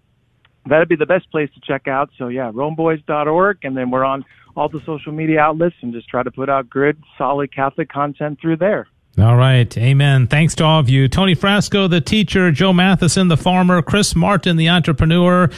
that'd 0.67 0.89
be 0.89 0.97
the 0.97 1.07
best 1.07 1.31
place 1.31 1.51
to 1.55 1.61
check 1.61 1.89
out. 1.89 2.11
So 2.19 2.29
yeah, 2.29 2.51
RomeBoys.org. 2.53 3.59
And 3.63 3.77
then 3.77 3.91
we're 3.91 4.05
on 4.05 4.25
all 4.57 4.69
the 4.69 4.81
social 4.87 5.13
media 5.13 5.41
outlets 5.41 5.75
and 5.83 5.93
just 5.93 6.09
try 6.09 6.23
to 6.23 6.31
put 6.31 6.49
out 6.49 6.69
good, 6.69 7.03
solid 7.17 7.55
Catholic 7.55 7.89
content 7.89 8.39
through 8.41 8.57
there. 8.57 8.87
All 9.19 9.37
right. 9.37 9.77
Amen. 9.77 10.27
Thanks 10.27 10.55
to 10.55 10.65
all 10.65 10.81
of 10.81 10.89
you. 10.89 11.07
Tony 11.07 11.35
Frasco, 11.37 11.89
the 11.89 12.01
teacher, 12.01 12.51
Joe 12.51 12.73
Matheson, 12.73 13.29
the 13.29 13.37
farmer, 13.37 13.83
Chris 13.83 14.17
Martin, 14.17 14.57
the 14.57 14.71
entrepreneur. 14.71 15.51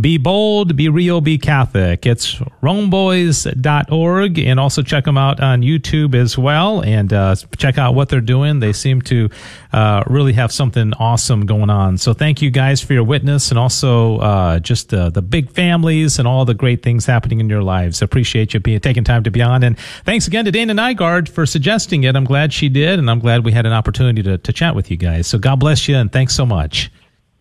Be 0.00 0.16
bold, 0.16 0.76
be 0.76 0.88
real, 0.88 1.20
be 1.20 1.36
Catholic. 1.36 2.06
It's 2.06 2.36
romeboys.org 2.62 4.38
and 4.38 4.60
also 4.60 4.82
check 4.82 5.04
them 5.04 5.18
out 5.18 5.40
on 5.40 5.60
YouTube 5.60 6.14
as 6.14 6.38
well 6.38 6.82
and 6.82 7.12
uh, 7.12 7.34
check 7.58 7.78
out 7.78 7.94
what 7.94 8.08
they're 8.08 8.20
doing. 8.20 8.60
They 8.60 8.72
seem 8.72 9.02
to 9.02 9.28
uh, 9.72 10.04
really 10.06 10.32
have 10.34 10.52
something 10.52 10.94
awesome 10.94 11.44
going 11.46 11.68
on. 11.68 11.98
So 11.98 12.14
thank 12.14 12.40
you 12.40 12.50
guys 12.50 12.80
for 12.80 12.94
your 12.94 13.04
witness 13.04 13.50
and 13.50 13.58
also 13.58 14.18
uh, 14.18 14.60
just 14.60 14.94
uh, 14.94 15.10
the 15.10 15.20
big 15.20 15.50
families 15.50 16.18
and 16.18 16.28
all 16.28 16.44
the 16.44 16.54
great 16.54 16.82
things 16.82 17.04
happening 17.04 17.40
in 17.40 17.50
your 17.50 17.62
lives. 17.62 18.00
Appreciate 18.00 18.54
you 18.54 18.60
being 18.60 18.80
taking 18.80 19.04
time 19.04 19.24
to 19.24 19.30
be 19.32 19.42
on. 19.42 19.64
And 19.64 19.76
thanks 20.04 20.28
again 20.28 20.44
to 20.44 20.52
Dana 20.52 20.74
Nygaard 20.74 21.28
for 21.28 21.44
suggesting 21.44 22.04
it. 22.04 22.14
I'm 22.14 22.24
glad 22.24 22.52
she 22.52 22.68
did 22.70 22.99
and 23.00 23.10
I'm 23.10 23.18
glad 23.18 23.44
we 23.44 23.52
had 23.52 23.66
an 23.66 23.72
opportunity 23.72 24.22
to, 24.22 24.38
to 24.38 24.52
chat 24.52 24.74
with 24.74 24.90
you 24.90 24.96
guys. 24.96 25.26
So 25.26 25.38
God 25.38 25.56
bless 25.56 25.88
you 25.88 25.96
and 25.96 26.12
thanks 26.12 26.34
so 26.34 26.46
much. 26.46 26.90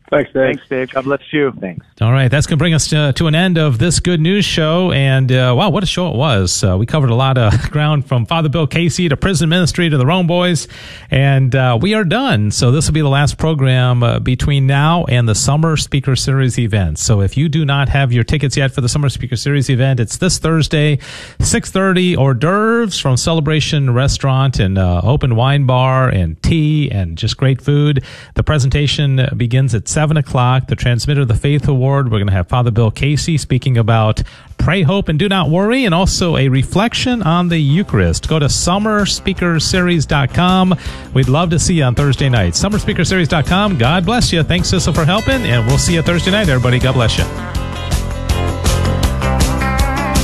Thanks, 0.10 0.34
Dave. 0.34 0.56
Thanks, 0.56 0.68
Dave. 0.68 0.90
God 0.92 1.04
bless 1.04 1.22
you. 1.32 1.52
Thanks. 1.60 1.86
All 2.02 2.12
right, 2.12 2.30
that's 2.30 2.48
going 2.48 2.58
to 2.58 2.62
bring 2.62 2.74
us 2.74 2.88
to, 2.88 3.14
to, 3.14 3.28
an 3.28 3.36
end 3.36 3.60
of 3.60 3.78
this 3.78 4.00
good 4.00 4.20
news 4.20 4.44
show. 4.44 4.92
And 4.92 5.32
uh, 5.32 5.54
wow, 5.56 5.70
what 5.70 5.84
a 5.84 5.86
show 5.86 6.10
it 6.10 6.16
was! 6.16 6.64
Uh, 6.64 6.78
we 6.78 6.88
covered 6.88 7.12
a 7.12 7.16
lot 7.16 7.38
of 7.38 7.54
ground 7.72 8.08
from 8.08 8.26
Father 8.26 8.50
Bill 8.50 8.66
Casey 8.66 9.08
to 9.10 9.18
prison 9.18 9.50
ministry 9.50 9.88
to 9.88 9.98
the 9.98 10.06
Rome 10.06 10.26
Boys, 10.26 10.68
and 11.12 11.54
uh, 11.54 11.78
we 11.80 11.94
are 11.94 12.04
done. 12.04 12.50
So 12.50 12.72
this 12.72 12.88
will 12.88 12.94
be 12.94 13.02
the 13.02 13.10
last 13.10 13.38
program 13.38 14.02
uh, 14.02 14.20
between 14.20 14.66
now 14.66 15.06
and 15.06 15.30
the 15.30 15.36
Summer 15.36 15.78
Speaker 15.78 16.16
Series 16.16 16.58
event. 16.58 16.98
So 16.98 17.22
if 17.22 17.38
you 17.38 17.48
do 17.48 17.64
not 17.64 17.90
have 17.90 18.12
your 18.12 18.24
tickets 18.24 18.58
yet 18.58 18.72
for 18.72 18.82
the 18.82 18.90
Summer 18.90 19.10
Speaker 19.10 19.36
Series 19.36 19.70
event, 19.70 20.00
it's 20.00 20.18
this 20.18 20.40
Thursday, 20.40 21.00
six 21.40 21.70
thirty. 21.70 22.16
Hors 22.16 22.34
d'oeuvres 22.34 22.98
from 22.98 23.16
Celebration 23.16 23.94
Restaurant 23.94 24.58
and 24.58 24.80
uh, 24.80 25.02
open 25.04 25.36
wine 25.36 25.68
bar 25.68 26.10
and 26.10 26.42
tea 26.42 26.90
and 26.90 27.16
just 27.16 27.38
great 27.38 27.62
food. 27.62 28.04
The 28.34 28.44
presentation 28.44 29.28
begins 29.38 29.76
at 29.76 29.88
7 29.88 29.99
o'clock. 30.00 30.68
The 30.68 30.76
Transmitter 30.76 31.22
of 31.22 31.28
the 31.28 31.36
Faith 31.36 31.68
Award. 31.68 32.06
We're 32.06 32.20
going 32.20 32.28
to 32.28 32.34
have 32.34 32.48
Father 32.48 32.72
Bill 32.72 32.92
Casey 32.92 33.38
speaking 33.38 33.78
about 33.78 34.24
pray, 34.58 34.84
hope, 34.84 35.10
and 35.10 35.20
do 35.20 35.28
not 35.28 35.50
worry, 35.50 35.84
and 35.86 35.94
also 35.94 36.38
a 36.38 36.48
reflection 36.48 37.22
on 37.24 37.50
the 37.50 37.58
Eucharist. 37.58 38.30
Go 38.30 38.40
to 38.40 38.46
summerspeakerseries.com. 38.46 40.76
We'd 41.14 41.30
love 41.30 41.50
to 41.50 41.60
see 41.60 41.74
you 41.76 41.84
on 41.84 41.96
Thursday 41.96 42.30
night. 42.30 42.54
Summerspeakerseries.com. 42.54 43.78
God 43.78 44.06
bless 44.06 44.32
you. 44.32 44.44
Thanks, 44.44 44.70
Sissel, 44.70 44.94
for 44.94 45.04
helping, 45.06 45.44
and 45.44 45.68
we'll 45.68 45.78
see 45.78 45.96
you 45.96 46.02
Thursday 46.02 46.32
night, 46.32 46.48
everybody. 46.50 46.80
God 46.80 46.94
bless 46.94 47.18
you. 47.18 47.26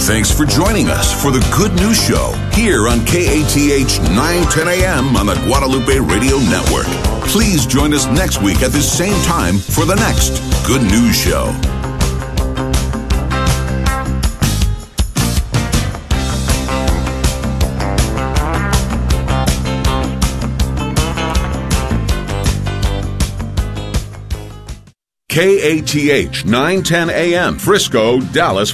Thanks 0.05 0.29
for 0.29 0.45
joining 0.45 0.87
us 0.87 1.19
for 1.19 1.31
the 1.31 1.39
Good 1.57 1.73
News 1.81 1.99
Show 1.99 2.33
here 2.53 2.87
on 2.87 3.03
KATH 3.07 3.99
910 4.13 4.67
AM 4.67 5.17
on 5.17 5.25
the 5.25 5.33
Guadalupe 5.47 5.97
Radio 5.97 6.37
Network. 6.37 6.85
Please 7.27 7.65
join 7.65 7.91
us 7.91 8.05
next 8.05 8.39
week 8.39 8.61
at 8.61 8.71
the 8.71 8.83
same 8.83 9.19
time 9.23 9.57
for 9.57 9.83
the 9.83 9.95
next 9.95 10.37
Good 10.67 10.83
News 10.83 11.15
Show. 11.15 11.51
KATH 25.35 26.45
910 26.45 27.09
AM, 27.09 27.57
Frisco, 27.57 28.21
Dallas, 28.21 28.63